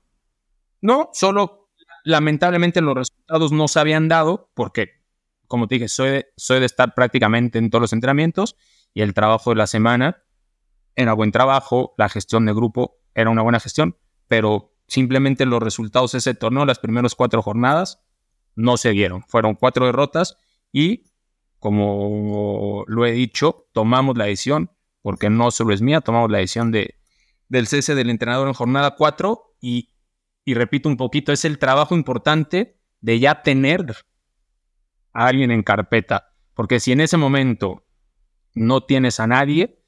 No, 0.81 1.09
solo 1.13 1.69
lamentablemente 2.03 2.81
los 2.81 2.95
resultados 2.95 3.51
no 3.51 3.67
se 3.67 3.79
habían 3.79 4.07
dado 4.07 4.49
porque, 4.53 5.01
como 5.47 5.67
te 5.67 5.75
dije, 5.75 5.87
soy 5.87 6.09
de, 6.09 6.27
soy 6.37 6.59
de 6.59 6.65
estar 6.65 6.93
prácticamente 6.93 7.59
en 7.59 7.69
todos 7.69 7.81
los 7.81 7.93
entrenamientos 7.93 8.55
y 8.93 9.01
el 9.01 9.13
trabajo 9.13 9.49
de 9.49 9.57
la 9.57 9.67
semana 9.67 10.23
era 10.95 11.13
buen 11.13 11.31
trabajo, 11.31 11.93
la 11.97 12.09
gestión 12.09 12.45
de 12.45 12.53
grupo 12.53 12.97
era 13.13 13.29
una 13.29 13.41
buena 13.41 13.59
gestión, 13.59 13.97
pero 14.27 14.73
simplemente 14.87 15.45
los 15.45 15.61
resultados 15.61 16.13
de 16.13 16.19
ese 16.19 16.33
torneo, 16.33 16.65
las 16.65 16.79
primeras 16.79 17.13
cuatro 17.13 17.41
jornadas, 17.41 18.03
no 18.57 18.75
se 18.75 18.89
dieron. 18.89 19.23
Fueron 19.27 19.55
cuatro 19.55 19.85
derrotas 19.85 20.37
y, 20.73 21.05
como 21.59 22.83
lo 22.87 23.05
he 23.05 23.11
dicho, 23.11 23.67
tomamos 23.71 24.17
la 24.17 24.25
decisión, 24.25 24.71
porque 25.01 25.29
no 25.29 25.51
solo 25.51 25.73
es 25.73 25.81
mía, 25.81 26.01
tomamos 26.01 26.29
la 26.29 26.39
decisión 26.39 26.71
de, 26.71 26.95
del 27.47 27.67
cese 27.67 27.95
del 27.95 28.09
entrenador 28.09 28.47
en 28.47 28.53
jornada 28.53 28.95
4 28.95 29.55
y, 29.61 29.93
y 30.43 30.55
repito 30.55 30.89
un 30.89 30.97
poquito, 30.97 31.31
es 31.31 31.45
el 31.45 31.59
trabajo 31.59 31.95
importante 31.95 32.77
de 32.99 33.19
ya 33.19 33.43
tener 33.43 33.95
a 35.13 35.27
alguien 35.27 35.51
en 35.51 35.63
carpeta, 35.63 36.33
porque 36.53 36.79
si 36.79 36.91
en 36.91 37.01
ese 37.01 37.17
momento 37.17 37.85
no 38.55 38.81
tienes 38.81 39.19
a 39.19 39.27
nadie, 39.27 39.79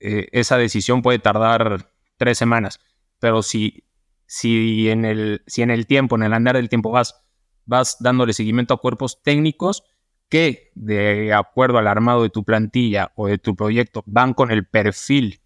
eh, 0.00 0.28
esa 0.32 0.58
decisión 0.58 1.00
puede 1.00 1.18
tardar 1.18 1.90
tres 2.18 2.36
semanas, 2.36 2.78
pero 3.18 3.42
si, 3.42 3.84
si, 4.26 4.90
en 4.90 5.06
el, 5.06 5.42
si 5.46 5.62
en 5.62 5.70
el 5.70 5.86
tiempo, 5.86 6.16
en 6.16 6.24
el 6.24 6.34
andar 6.34 6.56
del 6.56 6.68
tiempo 6.68 6.90
vas 6.90 7.21
vas 7.66 7.96
dándole 8.00 8.32
seguimiento 8.32 8.74
a 8.74 8.80
cuerpos 8.80 9.22
técnicos 9.22 9.84
que, 10.28 10.70
de 10.74 11.32
acuerdo 11.32 11.78
al 11.78 11.86
armado 11.86 12.22
de 12.22 12.30
tu 12.30 12.44
plantilla 12.44 13.12
o 13.16 13.26
de 13.26 13.38
tu 13.38 13.54
proyecto, 13.54 14.02
van 14.06 14.32
con 14.32 14.50
el 14.50 14.66
perfil 14.66 15.40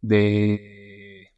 de, 0.00 1.32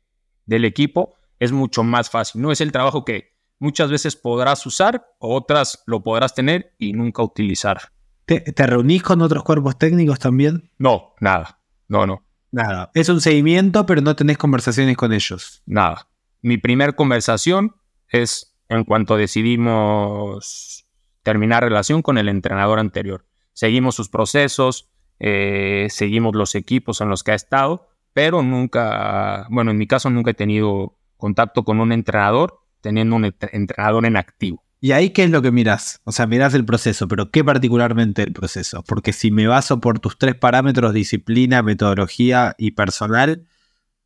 del 0.47 0.65
equipo, 0.65 1.15
es 1.39 1.53
mucho 1.53 1.83
más 1.83 2.09
fácil. 2.09 2.41
No 2.41 2.51
es 2.51 2.61
el 2.61 2.73
trabajo 2.73 3.05
que 3.05 3.33
muchas 3.59 3.91
veces 3.91 4.17
podrás 4.17 4.65
usar, 4.65 5.07
otras 5.19 5.83
lo 5.87 6.03
podrás 6.03 6.35
tener 6.35 6.75
y 6.79 6.93
nunca 6.95 7.23
utilizar. 7.23 7.93
¿Te, 8.25 8.41
¿Te, 8.41 8.67
reunís 8.67 9.03
con 9.03 9.21
otros 9.21 9.43
cuerpos 9.45 9.77
técnicos 9.77 10.19
también? 10.19 10.71
No, 10.79 11.15
nada. 11.21 11.61
No, 11.89 12.07
no. 12.07 12.25
Nada. 12.53 12.91
Es 12.95 13.09
un 13.09 13.21
seguimiento, 13.21 13.85
pero 13.85 14.01
no 14.01 14.17
tenés 14.17 14.39
conversaciones 14.39 14.97
con 14.97 15.13
ellos. 15.13 15.63
Nada. 15.67 16.09
Mi 16.41 16.59
primer 16.59 16.95
conversación 16.95 17.75
es 18.09 18.52
en 18.77 18.85
cuanto 18.85 19.17
decidimos 19.17 20.87
terminar 21.23 21.63
relación 21.63 22.03
con 22.03 22.19
el 22.19 22.29
entrenador 22.29 22.79
anterior. 22.79 23.25
Seguimos 23.53 23.95
sus 23.95 24.09
procesos, 24.09 24.91
eh, 25.19 25.87
seguimos 25.91 26.35
los 26.35 26.55
equipos 26.55 27.01
en 27.01 27.09
los 27.09 27.23
que 27.23 27.33
ha 27.33 27.37
estado, 27.37 27.89
pero 28.13 28.43
nunca, 28.43 29.47
bueno, 29.51 29.71
en 29.71 29.79
mi 29.79 29.87
caso 29.87 30.11
nunca 30.11 30.33
he 30.33 30.35
tenido 30.35 30.99
contacto 31.17 31.65
con 31.65 31.81
un 31.81 31.93
entrenador 31.93 32.59
teniendo 32.81 33.17
un 33.17 33.25
entrenador 33.25 34.05
en 34.05 34.17
activo. 34.17 34.65
¿Y 34.81 34.91
ahí 34.91 35.11
qué 35.11 35.23
es 35.23 35.31
lo 35.31 35.43
que 35.43 35.53
miras? 35.53 36.01
O 36.03 36.11
sea, 36.11 36.27
miras 36.27 36.55
el 36.55 36.65
proceso, 36.65 37.07
pero 37.07 37.31
¿qué 37.31 37.45
particularmente 37.45 38.23
el 38.23 38.33
proceso? 38.33 38.83
Porque 38.83 39.13
si 39.13 39.31
me 39.31 39.47
baso 39.47 39.81
por 39.81 40.01
tus 40.01 40.19
tres 40.19 40.35
parámetros, 40.35 40.93
disciplina, 40.93 41.63
metodología 41.63 42.57
y 42.59 42.73
personal, 42.73 43.47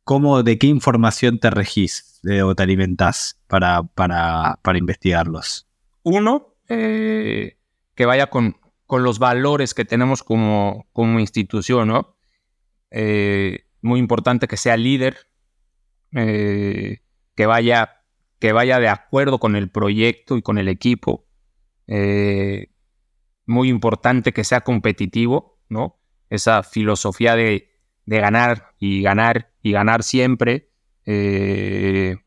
¿cómo, 0.03 0.43
de 0.43 0.59
qué 0.59 0.67
información 0.67 1.39
te 1.39 1.49
regís? 1.49 2.06
O 2.23 2.55
te 2.55 2.63
alimentas 2.63 3.39
para, 3.47 3.83
para, 3.83 4.59
para 4.61 4.77
investigarlos? 4.77 5.67
Uno, 6.03 6.55
eh, 6.69 7.57
que 7.95 8.05
vaya 8.05 8.27
con, 8.27 8.57
con, 8.85 9.03
los 9.03 9.19
valores 9.19 9.73
que 9.73 9.85
tenemos 9.85 10.23
como, 10.23 10.87
como 10.93 11.19
institución, 11.19 11.89
¿no? 11.89 12.15
Eh, 12.91 13.65
muy 13.81 13.99
importante 13.99 14.47
que 14.47 14.57
sea 14.57 14.77
líder, 14.77 15.27
eh, 16.13 16.99
que, 17.35 17.45
vaya, 17.45 18.03
que 18.39 18.51
vaya 18.51 18.79
de 18.79 18.89
acuerdo 18.89 19.39
con 19.39 19.55
el 19.55 19.69
proyecto 19.69 20.37
y 20.37 20.41
con 20.41 20.57
el 20.57 20.67
equipo. 20.67 21.25
muy 23.45 23.69
importante 23.69 24.33
que 24.33 24.43
sea 24.43 24.61
competitivo, 24.61 25.59
¿no? 25.69 25.99
Esa 26.29 26.63
filosofía 26.63 27.35
de, 27.35 27.69
de 28.05 28.19
ganar 28.19 28.73
y 28.79 29.01
ganar 29.01 29.51
y 29.61 29.71
ganar 29.71 30.03
siempre. 30.03 30.69
Eh, 31.09 32.17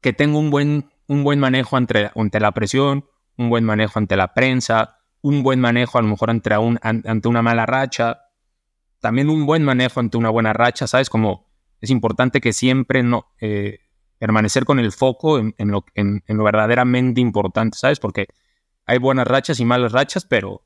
que 0.00 0.12
tenga 0.14 0.38
un 0.38 0.50
buen, 0.50 0.90
un 1.06 1.22
buen 1.22 1.38
manejo 1.38 1.76
ante, 1.76 2.10
ante, 2.14 2.40
la 2.40 2.52
presión, 2.52 3.04
un 3.36 3.50
buen 3.50 3.62
manejo 3.62 3.98
ante 3.98 4.16
la 4.16 4.32
prensa, 4.32 4.98
un 5.20 5.42
buen 5.42 5.60
manejo 5.60 5.98
a 5.98 6.02
lo 6.02 6.08
mejor 6.08 6.30
ante, 6.30 6.50
ante 6.54 7.28
una 7.28 7.42
mala 7.42 7.66
racha, 7.66 8.22
también 9.00 9.28
un 9.28 9.44
buen 9.44 9.64
manejo 9.64 10.00
ante 10.00 10.16
una 10.16 10.30
buena 10.30 10.54
racha, 10.54 10.86
¿sabes? 10.86 11.10
Como 11.10 11.46
es 11.82 11.90
importante 11.90 12.40
que 12.40 12.54
siempre 12.54 13.02
no 13.02 13.26
eh, 13.38 13.80
permanecer 14.18 14.64
con 14.64 14.78
el 14.78 14.90
foco 14.90 15.38
en, 15.38 15.54
lo, 15.58 15.84
en, 15.94 16.22
lo, 16.26 16.44
verdaderamente 16.44 17.20
importante, 17.20 17.76
¿sabes? 17.76 18.00
Porque 18.00 18.28
hay 18.86 18.98
buenas 18.98 19.28
rachas 19.28 19.60
y 19.60 19.66
malas 19.66 19.92
rachas, 19.92 20.24
pero 20.24 20.62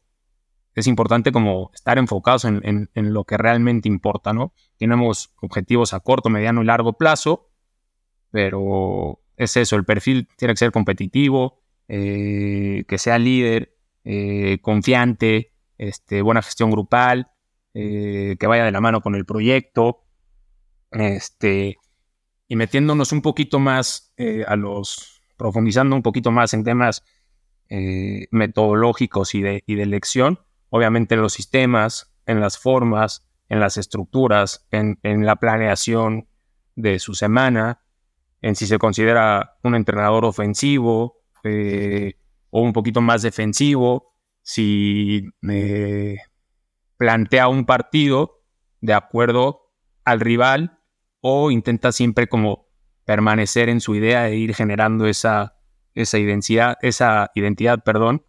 es 0.74 0.86
importante 0.86 1.32
como 1.32 1.70
estar 1.74 1.98
enfocados 1.98 2.44
en, 2.44 2.88
lo 2.94 3.24
que 3.24 3.36
realmente 3.36 3.88
importa, 3.88 4.32
¿no? 4.32 4.54
Tenemos 4.78 5.34
objetivos 5.40 5.92
a 5.92 6.00
corto, 6.00 6.30
mediano 6.30 6.62
y 6.62 6.66
largo 6.66 6.94
plazo, 6.94 7.50
pero 8.30 9.20
es 9.36 9.56
eso, 9.56 9.76
el 9.76 9.84
perfil 9.84 10.28
tiene 10.36 10.54
que 10.54 10.58
ser 10.58 10.72
competitivo, 10.72 11.60
eh, 11.88 12.84
que 12.88 12.96
sea 12.96 13.18
líder, 13.18 13.76
eh, 14.04 14.58
confiante, 14.62 15.52
este, 15.76 16.22
buena 16.22 16.40
gestión 16.40 16.70
grupal, 16.70 17.30
eh, 17.74 18.36
que 18.38 18.46
vaya 18.46 18.64
de 18.64 18.72
la 18.72 18.80
mano 18.80 19.02
con 19.02 19.14
el 19.14 19.26
proyecto. 19.26 20.04
Este, 20.90 21.76
y 22.48 22.56
metiéndonos 22.56 23.12
un 23.12 23.22
poquito 23.22 23.58
más 23.58 24.14
a 24.46 24.56
los, 24.56 25.22
profundizando 25.36 25.96
un 25.96 26.02
poquito 26.02 26.30
más 26.30 26.54
en 26.54 26.64
temas 26.64 27.02
metodológicos 28.30 29.34
y 29.34 29.40
de, 29.40 29.64
y 29.66 29.76
de 29.76 29.82
elección, 29.82 30.38
obviamente 30.72 31.14
en 31.14 31.20
los 31.20 31.34
sistemas, 31.34 32.14
en 32.24 32.40
las 32.40 32.58
formas, 32.58 33.28
en 33.50 33.60
las 33.60 33.76
estructuras, 33.76 34.66
en, 34.70 34.98
la 35.02 35.36
planeación 35.36 36.28
de 36.76 36.98
su 36.98 37.14
semana, 37.14 37.82
en 38.40 38.56
si 38.56 38.66
se 38.66 38.78
considera 38.78 39.58
un 39.62 39.74
entrenador 39.74 40.24
ofensivo 40.24 41.20
eh, 41.44 42.14
o 42.48 42.62
un 42.62 42.72
poquito 42.72 43.02
más 43.02 43.20
defensivo, 43.20 44.14
si 44.40 45.28
eh, 45.46 46.16
plantea 46.96 47.48
un 47.48 47.66
partido 47.66 48.42
de 48.80 48.94
acuerdo 48.94 49.74
al 50.04 50.20
rival 50.20 50.78
o 51.20 51.50
intenta 51.50 51.92
siempre 51.92 52.28
como 52.28 52.66
permanecer 53.04 53.68
en 53.68 53.82
su 53.82 53.94
idea 53.94 54.22
de 54.22 54.36
ir 54.36 54.54
generando 54.54 55.06
esa, 55.06 55.54
esa 55.92 56.18
identidad, 56.18 56.78
esa 56.80 57.30
identidad, 57.34 57.84
perdón, 57.84 58.24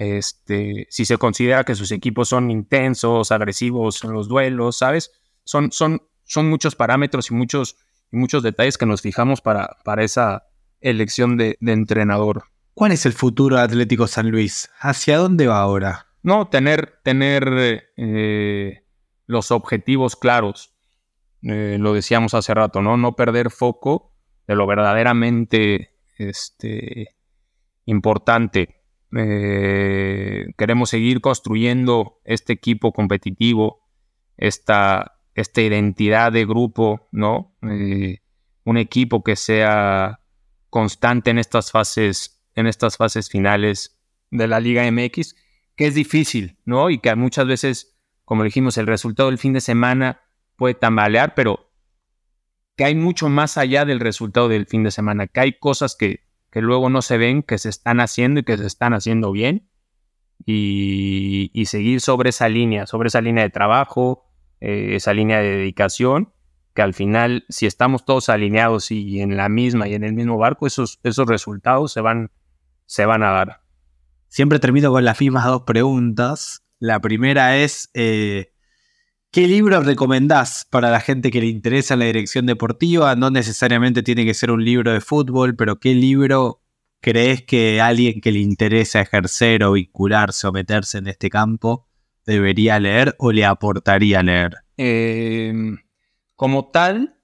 este, 0.00 0.86
si 0.88 1.04
se 1.04 1.18
considera 1.18 1.64
que 1.64 1.74
sus 1.74 1.92
equipos 1.92 2.30
son 2.30 2.50
intensos, 2.50 3.30
agresivos 3.30 4.02
en 4.02 4.12
los 4.12 4.28
duelos, 4.28 4.78
¿sabes? 4.78 5.12
Son, 5.44 5.70
son, 5.72 6.00
son 6.24 6.48
muchos 6.48 6.74
parámetros 6.74 7.30
y 7.30 7.34
muchos 7.34 7.76
y 8.10 8.16
muchos 8.16 8.42
detalles 8.42 8.78
que 8.78 8.86
nos 8.86 9.02
fijamos 9.02 9.42
para, 9.42 9.76
para 9.84 10.02
esa 10.02 10.46
elección 10.80 11.36
de, 11.36 11.58
entrenador. 11.60 12.44
¿Cuál 12.72 12.92
es 12.92 13.04
el 13.04 13.12
futuro 13.12 13.56
de 13.56 13.62
Atlético 13.62 14.06
San 14.06 14.30
Luis? 14.30 14.70
¿Hacia 14.80 15.18
dónde 15.18 15.46
va 15.46 15.60
ahora? 15.60 16.06
No, 16.22 16.48
tener, 16.48 16.98
tener 17.02 17.90
eh, 17.98 18.84
los 19.26 19.50
objetivos 19.50 20.16
claros. 20.16 20.74
Eh, 21.42 21.76
lo 21.78 21.92
decíamos 21.92 22.32
hace 22.32 22.54
rato, 22.54 22.80
¿no? 22.80 22.96
No 22.96 23.16
perder 23.16 23.50
foco 23.50 24.14
de 24.46 24.54
lo 24.54 24.66
verdaderamente 24.66 25.90
este, 26.16 27.16
importante. 27.84 28.79
Eh, 29.16 30.46
queremos 30.56 30.90
seguir 30.90 31.20
construyendo 31.20 32.20
este 32.24 32.52
equipo 32.52 32.92
competitivo, 32.92 33.88
esta, 34.36 35.18
esta 35.34 35.60
identidad 35.60 36.32
de 36.32 36.46
grupo, 36.46 37.08
¿no? 37.12 37.56
Eh, 37.62 38.18
un 38.64 38.76
equipo 38.76 39.24
que 39.24 39.36
sea 39.36 40.20
constante 40.68 41.30
en 41.30 41.38
estas 41.38 41.72
fases, 41.72 42.40
en 42.54 42.66
estas 42.66 42.96
fases 42.96 43.28
finales 43.28 43.98
de 44.30 44.46
la 44.46 44.60
Liga 44.60 44.88
MX, 44.90 45.34
que 45.74 45.86
es 45.86 45.94
difícil, 45.94 46.58
¿no? 46.64 46.90
Y 46.90 46.98
que 46.98 47.14
muchas 47.16 47.46
veces, 47.46 47.96
como 48.24 48.44
dijimos, 48.44 48.78
el 48.78 48.86
resultado 48.86 49.28
del 49.28 49.38
fin 49.38 49.52
de 49.52 49.60
semana 49.60 50.20
puede 50.56 50.74
tambalear, 50.74 51.34
pero 51.34 51.72
que 52.76 52.84
hay 52.84 52.94
mucho 52.94 53.28
más 53.28 53.58
allá 53.58 53.84
del 53.84 54.00
resultado 54.00 54.48
del 54.48 54.66
fin 54.66 54.84
de 54.84 54.90
semana, 54.90 55.26
que 55.26 55.40
hay 55.40 55.58
cosas 55.58 55.96
que, 55.96 56.20
que 56.50 56.60
luego 56.60 56.90
no 56.90 57.02
se 57.02 57.18
ven, 57.18 57.42
que 57.42 57.58
se 57.58 57.68
están 57.68 58.00
haciendo 58.00 58.40
y 58.40 58.42
que 58.44 58.58
se 58.58 58.66
están 58.66 58.92
haciendo 58.92 59.32
bien, 59.32 59.68
y, 60.44 61.64
seguir 61.66 62.00
sobre 62.00 62.30
esa 62.30 62.48
línea, 62.48 62.86
sobre 62.86 63.08
esa 63.08 63.20
línea 63.20 63.44
de 63.44 63.50
trabajo, 63.50 64.24
eh, 64.60 64.96
esa 64.96 65.12
línea 65.12 65.38
de 65.38 65.56
dedicación, 65.56 66.32
que 66.74 66.82
al 66.82 66.94
final, 66.94 67.44
si 67.48 67.66
estamos 67.66 68.04
todos 68.04 68.28
alineados 68.28 68.90
y 68.90 69.20
en 69.20 69.36
la 69.36 69.48
misma 69.48 69.88
y 69.88 69.94
en 69.94 70.04
el 70.04 70.12
mismo 70.12 70.38
barco, 70.38 70.66
esos, 70.66 71.00
esos 71.02 71.26
resultados 71.28 71.92
se 71.92 72.00
van, 72.00 72.30
se 72.86 73.06
van 73.06 73.22
a 73.22 73.30
dar. 73.30 73.62
Siempre 74.28 74.60
termino 74.60 74.90
con 74.90 75.04
las 75.04 75.20
mismas 75.20 75.44
dos 75.46 75.62
preguntas. 75.62 76.64
La 76.78 77.00
primera 77.00 77.56
es, 77.56 77.90
eh, 77.94 78.52
¿qué 79.30 79.46
libro 79.46 79.80
recomendás 79.80 80.66
para 80.68 80.90
la 80.90 81.00
gente 81.00 81.30
que 81.30 81.40
le 81.40 81.46
interesa 81.46 81.96
la 81.96 82.06
dirección 82.06 82.46
deportiva? 82.46 83.14
No 83.16 83.30
necesariamente 83.30 84.02
tiene 84.02 84.24
que 84.24 84.34
ser 84.34 84.50
un 84.50 84.64
libro 84.64 84.92
de 84.92 85.00
fútbol, 85.00 85.56
pero 85.56 85.78
¿qué 85.78 85.94
libro 85.94 86.62
crees 87.00 87.42
que 87.42 87.80
alguien 87.80 88.20
que 88.20 88.32
le 88.32 88.40
interesa 88.40 89.00
ejercer 89.00 89.64
o 89.64 89.72
vincularse 89.72 90.46
o 90.46 90.52
meterse 90.52 90.98
en 90.98 91.06
este 91.06 91.30
campo 91.30 91.86
debería 92.26 92.78
leer 92.78 93.14
o 93.18 93.32
le 93.32 93.44
aportaría 93.44 94.22
leer? 94.22 94.56
Em, 94.76 95.78
como 96.34 96.70
tal, 96.70 97.16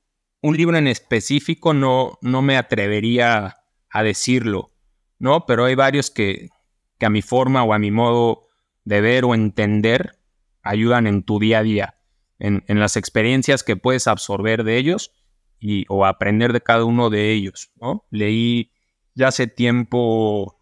un 0.42 0.56
libro 0.56 0.76
en 0.76 0.86
específico 0.86 1.74
no, 1.74 2.18
no 2.22 2.42
me 2.42 2.56
atrevería 2.56 3.56
a 3.90 4.02
decirlo, 4.02 4.72
¿no? 5.18 5.46
Pero 5.46 5.64
hay 5.64 5.74
varios 5.74 6.10
que, 6.10 6.50
que 6.98 7.06
a 7.06 7.10
mi 7.10 7.22
forma 7.22 7.64
o 7.64 7.72
a 7.72 7.78
mi 7.78 7.90
modo 7.90 8.42
de 8.84 9.00
ver 9.00 9.24
o 9.24 9.34
entender 9.34 10.18
ayudan 10.62 11.06
en 11.06 11.22
tu 11.22 11.38
día 11.38 11.60
a 11.60 11.62
día, 11.62 11.95
en, 12.38 12.62
las 12.68 12.96
experiencias 12.96 13.62
que 13.62 13.76
puedes 13.76 14.06
absorber 14.06 14.64
de 14.64 14.76
ellos 14.76 15.12
y, 15.58 15.86
o 15.88 16.04
aprender 16.04 16.52
de 16.52 16.60
cada 16.60 16.84
uno 16.84 17.10
de 17.10 17.32
ellos, 17.32 17.72
¿no? 17.80 18.06
Leí 18.10 18.72
ya 19.14 19.28
hace 19.28 19.46
tiempo 19.46 20.60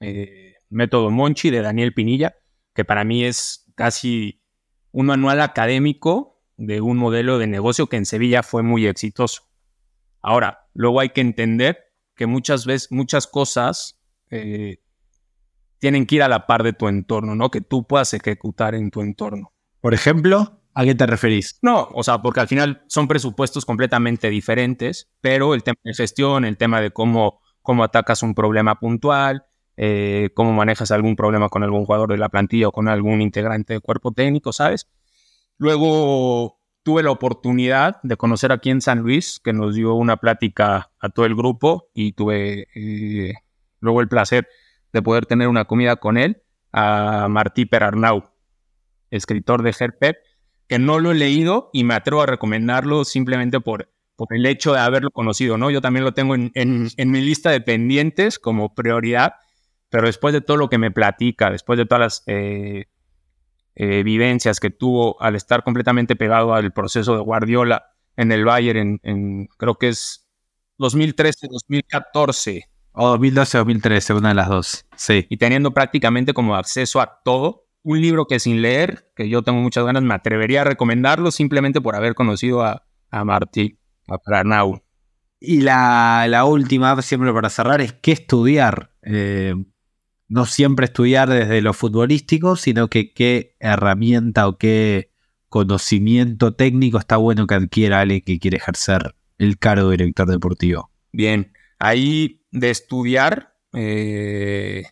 eh, 0.00 0.54
Método 0.68 1.10
Monchi 1.10 1.50
de 1.50 1.62
Daniel 1.62 1.94
Pinilla, 1.94 2.34
que 2.74 2.84
para 2.84 3.04
mí 3.04 3.24
es 3.24 3.70
casi 3.74 4.42
un 4.92 5.06
manual 5.06 5.40
académico 5.40 6.42
de 6.56 6.80
un 6.80 6.98
modelo 6.98 7.38
de 7.38 7.46
negocio 7.46 7.86
que 7.86 7.96
en 7.96 8.06
Sevilla 8.06 8.42
fue 8.42 8.62
muy 8.62 8.86
exitoso. 8.86 9.42
Ahora, 10.20 10.68
luego 10.74 11.00
hay 11.00 11.10
que 11.10 11.20
entender 11.20 11.78
que 12.14 12.26
muchas 12.26 12.66
veces, 12.66 12.92
muchas 12.92 13.26
cosas 13.26 14.00
eh, 14.30 14.78
tienen 15.78 16.06
que 16.06 16.16
ir 16.16 16.22
a 16.22 16.28
la 16.28 16.46
par 16.46 16.62
de 16.62 16.72
tu 16.72 16.88
entorno, 16.88 17.34
¿no? 17.34 17.50
Que 17.50 17.60
tú 17.60 17.86
puedas 17.86 18.14
ejecutar 18.14 18.74
en 18.74 18.90
tu 18.90 19.00
entorno. 19.00 19.52
Por 19.80 19.94
ejemplo, 19.94 20.63
¿a 20.74 20.84
qué 20.84 20.94
te 20.94 21.06
referís? 21.06 21.58
No, 21.62 21.88
o 21.94 22.02
sea, 22.02 22.20
porque 22.20 22.40
al 22.40 22.48
final 22.48 22.82
son 22.88 23.08
presupuestos 23.08 23.64
completamente 23.64 24.28
diferentes, 24.28 25.08
pero 25.20 25.54
el 25.54 25.62
tema 25.62 25.78
de 25.84 25.94
gestión, 25.94 26.44
el 26.44 26.56
tema 26.56 26.80
de 26.80 26.90
cómo, 26.90 27.40
cómo 27.62 27.84
atacas 27.84 28.22
un 28.22 28.34
problema 28.34 28.78
puntual, 28.78 29.44
eh, 29.76 30.30
cómo 30.34 30.52
manejas 30.52 30.90
algún 30.90 31.16
problema 31.16 31.48
con 31.48 31.62
algún 31.62 31.84
jugador 31.84 32.10
de 32.10 32.18
la 32.18 32.28
plantilla 32.28 32.68
o 32.68 32.72
con 32.72 32.88
algún 32.88 33.20
integrante 33.20 33.74
de 33.74 33.80
cuerpo 33.80 34.12
técnico, 34.12 34.52
¿sabes? 34.52 34.88
Luego 35.58 36.60
tuve 36.82 37.02
la 37.02 37.10
oportunidad 37.10 38.00
de 38.02 38.16
conocer 38.16 38.52
aquí 38.52 38.70
en 38.70 38.80
San 38.80 39.00
Luis, 39.00 39.40
que 39.42 39.52
nos 39.52 39.74
dio 39.74 39.94
una 39.94 40.18
plática 40.18 40.90
a 40.98 41.08
todo 41.08 41.26
el 41.26 41.34
grupo 41.34 41.88
y 41.94 42.12
tuve 42.12 42.68
eh, 42.74 43.34
luego 43.80 44.00
el 44.00 44.08
placer 44.08 44.48
de 44.92 45.02
poder 45.02 45.26
tener 45.26 45.48
una 45.48 45.64
comida 45.64 45.96
con 45.96 46.18
él, 46.18 46.42
a 46.72 47.28
Martí 47.28 47.66
Perarnau, 47.66 48.24
escritor 49.10 49.62
de 49.62 49.74
Herpep, 49.78 50.16
que 50.68 50.78
no 50.78 50.98
lo 50.98 51.10
he 51.12 51.14
leído 51.14 51.70
y 51.72 51.84
me 51.84 51.94
atrevo 51.94 52.22
a 52.22 52.26
recomendarlo 52.26 53.04
simplemente 53.04 53.60
por, 53.60 53.90
por 54.16 54.28
el 54.34 54.46
hecho 54.46 54.72
de 54.72 54.80
haberlo 54.80 55.10
conocido, 55.10 55.58
¿no? 55.58 55.70
Yo 55.70 55.80
también 55.80 56.04
lo 56.04 56.14
tengo 56.14 56.34
en, 56.34 56.52
en 56.54 57.10
mi 57.10 57.20
lista 57.20 57.50
de 57.50 57.60
pendientes 57.60 58.38
como 58.38 58.74
prioridad 58.74 59.34
pero 59.94 60.08
después 60.08 60.34
de 60.34 60.40
todo 60.40 60.56
lo 60.56 60.68
que 60.68 60.76
me 60.76 60.90
platica, 60.90 61.52
después 61.52 61.78
de 61.78 61.86
todas 61.86 62.00
las 62.00 62.22
eh, 62.26 62.86
eh, 63.76 64.02
vivencias 64.02 64.58
que 64.58 64.70
tuvo 64.70 65.22
al 65.22 65.36
estar 65.36 65.62
completamente 65.62 66.16
pegado 66.16 66.52
al 66.52 66.72
proceso 66.72 67.14
de 67.14 67.20
Guardiola 67.20 67.92
en 68.16 68.32
el 68.32 68.44
Bayern, 68.44 68.98
en, 69.04 69.46
creo 69.56 69.76
que 69.76 69.90
es 69.90 70.28
2013-2014. 70.80 72.64
O 72.90 73.16
2012-2013, 73.16 74.16
una 74.16 74.30
de 74.30 74.34
las 74.34 74.48
dos, 74.48 74.84
sí. 74.96 75.28
Y 75.30 75.36
teniendo 75.36 75.70
prácticamente 75.70 76.34
como 76.34 76.56
acceso 76.56 77.00
a 77.00 77.20
todo, 77.24 77.63
un 77.84 78.00
libro 78.00 78.26
que 78.26 78.40
sin 78.40 78.62
leer, 78.62 79.12
que 79.14 79.28
yo 79.28 79.42
tengo 79.42 79.60
muchas 79.60 79.84
ganas, 79.84 80.02
me 80.02 80.14
atrevería 80.14 80.62
a 80.62 80.64
recomendarlo 80.64 81.30
simplemente 81.30 81.80
por 81.80 81.94
haber 81.94 82.14
conocido 82.14 82.64
a, 82.64 82.86
a 83.10 83.24
Martí, 83.24 83.78
a 84.08 84.18
Pranau. 84.18 84.82
Y 85.38 85.60
la, 85.60 86.26
la, 86.28 86.46
última, 86.46 87.00
siempre 87.02 87.32
para 87.32 87.50
cerrar, 87.50 87.82
es 87.82 87.92
qué 87.92 88.12
estudiar. 88.12 88.94
Eh, 89.02 89.54
no 90.28 90.46
siempre 90.46 90.86
estudiar 90.86 91.28
desde 91.28 91.60
lo 91.60 91.74
futbolístico, 91.74 92.56
sino 92.56 92.88
que 92.88 93.12
qué 93.12 93.54
herramienta 93.60 94.48
o 94.48 94.56
qué 94.56 95.12
conocimiento 95.50 96.54
técnico 96.54 96.98
está 96.98 97.18
bueno 97.18 97.46
que 97.46 97.54
adquiera 97.54 98.00
alguien 98.00 98.22
que 98.22 98.38
quiere 98.38 98.56
ejercer 98.56 99.14
el 99.38 99.58
cargo 99.58 99.90
de 99.90 99.98
director 99.98 100.28
deportivo. 100.28 100.90
Bien, 101.12 101.52
ahí 101.78 102.42
de 102.50 102.70
estudiar, 102.70 103.54
eh, 103.74 104.84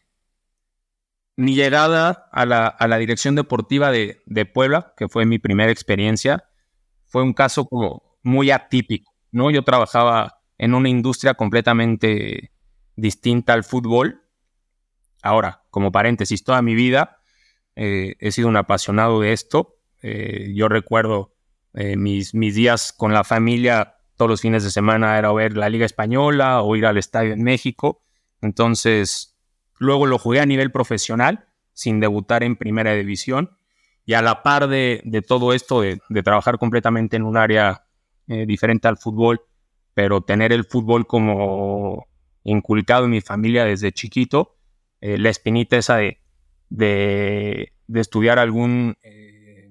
mi 1.37 1.55
llegada 1.55 2.29
a 2.33 2.47
la, 2.47 2.99
dirección 2.99 3.35
deportiva 3.35 3.91
de, 3.91 4.23
de, 4.27 4.47
Puebla, 4.47 4.95
que 4.97 5.09
fue 5.09 5.25
mi 5.25 5.39
primera 5.39 5.73
experiencia, 5.73 6.45
fue 7.07 7.23
un 7.23 7.33
caso 7.33 7.67
como 7.67 8.19
muy 8.23 8.51
atípico, 8.51 9.13
¿no? 9.31 9.51
Yo 9.51 9.63
trabajaba 9.63 10.41
en 10.59 10.75
una 10.75 10.89
industria 10.89 11.35
completamente 11.35 12.53
distinta 12.97 13.53
al 13.53 13.65
fútbol, 13.65 14.23
Ahora, 15.23 15.63
como 15.71 15.93
paréntesis, 15.93 16.43
toda 16.43 16.61
mi 16.63 16.75
vida 16.75 17.21
eh, 17.77 18.17
he 18.19 18.33
sido 18.33 18.49
un 18.49 18.57
apasionado 18.57 19.21
de 19.21 19.33
esto. 19.33 19.79
Eh, 20.03 20.53
yo 20.55 20.69
recuerdo 20.69 21.33
eh, 21.75 21.97
mis, 21.97 22.35
mis 22.35 22.57
días 22.57 22.93
con 22.93 23.15
la 23.15 23.23
familia, 23.23 23.95
todos 24.17 24.29
los 24.29 24.41
fines 24.41 24.65
de 24.65 24.71
semana 24.71 25.17
era 25.17 25.33
ver 25.33 25.57
la 25.57 25.71
Liga 25.71 25.87
Española 25.87 26.61
o 26.63 26.75
ir 26.75 26.87
al 26.87 26.99
estadio 26.99 27.33
en 27.33 27.45
México. 27.45 28.03
Entonces, 28.41 29.32
luego 29.83 30.07
lo 30.07 30.19
jugué 30.19 30.41
a 30.41 30.47
nivel 30.47 30.71
profesional, 30.71 31.47
sin 31.73 32.01
debutar 32.01 32.43
en 32.43 32.57
primera 32.57 32.95
división. 32.95 33.57
Y 34.05 34.15
a 34.15 34.23
la 34.23 34.43
par 34.43 34.69
de, 34.69 35.25
todo 35.27 35.53
esto, 35.53 35.81
de, 35.81 36.01
trabajar 36.25 36.59
completamente 36.59 37.17
en 37.17 37.25
un 37.25 37.37
área 37.37 37.85
eh, 38.29 38.47
diferente 38.47 38.89
al 38.89 38.97
fútbol, 38.97 39.43
pero 39.95 40.23
tener 40.23 40.53
el 40.53 40.65
fútbol 40.65 41.07
como 41.07 42.07
inculcado 42.45 43.05
en 43.05 43.11
mi 43.11 43.21
familia 43.21 43.65
desde 43.65 43.93
chiquito, 43.93 44.57
eh, 45.01 45.19
la 45.19 45.31
espinita 45.31 45.77
esa 45.77 45.97
de, 45.97 46.21
de, 46.69 47.73
estudiar 47.95 48.39
algún 48.39 48.97
eh, 49.03 49.71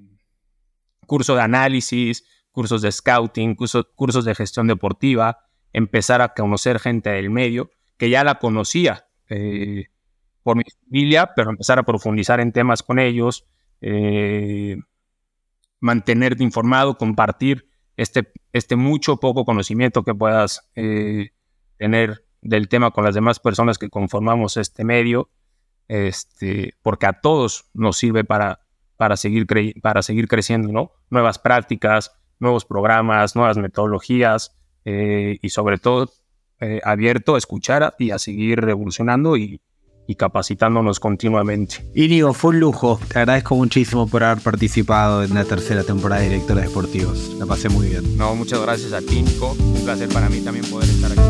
curso 1.08 1.36
de 1.36 1.42
análisis, 1.42 2.26
cursos 2.52 2.82
de 2.82 2.92
scouting, 2.92 3.56
cursos 3.56 4.26
de 4.26 4.36
gestión 4.36 4.68
deportiva, 4.68 5.40
empezar 5.74 6.22
a 6.22 6.34
conocer 6.34 6.80
gente 6.80 7.10
del 7.10 7.30
medio, 7.30 7.70
que 7.98 8.10
ya 8.10 8.24
la 8.24 8.40
conocía 8.40 9.08
por 10.44 10.58
mi 10.58 10.64
familia, 10.86 11.32
pero 11.36 11.52
empezar 11.52 11.80
a 11.80 11.84
profundizar 11.84 12.40
en 12.40 12.52
temas 12.52 12.84
con 12.84 13.00
ellos, 13.00 13.46
mantenerte 15.82 16.44
informado, 16.44 16.98
compartir 16.98 17.68
este, 17.98 18.32
este 18.54 18.76
mucho 18.76 19.18
poco 19.18 19.44
conocimiento 19.46 20.04
que 20.04 20.16
puedas 20.16 20.70
eh, 20.76 21.32
tener 21.78 22.26
del 22.42 22.70
tema 22.70 22.92
con 22.92 23.04
las 23.04 23.16
demás 23.16 23.40
personas 23.40 23.78
que 23.78 23.90
conformamos 23.90 24.58
este 24.58 24.84
medio, 24.84 25.30
este, 25.88 26.76
porque 26.82 27.06
a 27.06 27.14
todos 27.14 27.70
nos 27.74 27.98
sirve 27.98 28.24
para, 28.24 28.62
para, 28.98 29.18
seguir, 29.18 29.46
para 29.82 30.02
seguir 30.02 30.28
creciendo, 30.28 30.72
¿no? 30.72 30.92
Nuevas 31.10 31.38
prácticas, 31.38 32.12
nuevos 32.40 32.66
programas, 32.66 33.36
nuevas 33.36 33.58
metodologías 33.58 34.58
eh, 34.86 35.38
y 35.42 35.50
sobre 35.50 35.78
todo 35.78 36.12
eh, 36.60 36.80
abierto 36.84 37.36
a 37.36 37.38
escuchar 37.38 37.96
y 38.00 38.12
a 38.12 38.20
seguir 38.20 38.62
revolucionando 38.62 39.38
y, 39.38 39.62
y 40.12 40.16
capacitándonos 40.16 41.00
continuamente. 41.00 41.90
Inigo, 41.96 42.34
fue 42.34 42.52
un 42.52 42.60
lujo. 42.60 43.00
Te 43.08 43.20
agradezco 43.20 43.56
muchísimo 43.56 44.08
por 44.08 44.24
haber 44.24 44.44
participado 44.44 45.24
en 45.24 45.34
la 45.34 45.46
tercera 45.46 45.84
temporada 45.84 46.22
de 46.22 46.30
Directores 46.30 46.66
Deportivos. 46.66 47.34
La 47.40 47.46
pasé 47.46 47.70
muy 47.70 47.88
bien. 47.88 48.18
No, 48.18 48.36
muchas 48.36 48.62
gracias 48.62 48.92
a 48.92 49.00
ti, 49.00 49.22
Nico. 49.22 49.56
Un 49.58 49.86
placer 49.86 50.10
para 50.10 50.30
mí 50.30 50.42
también 50.42 50.66
poder 50.66 50.90
estar 50.90 51.12
aquí. 51.14 51.22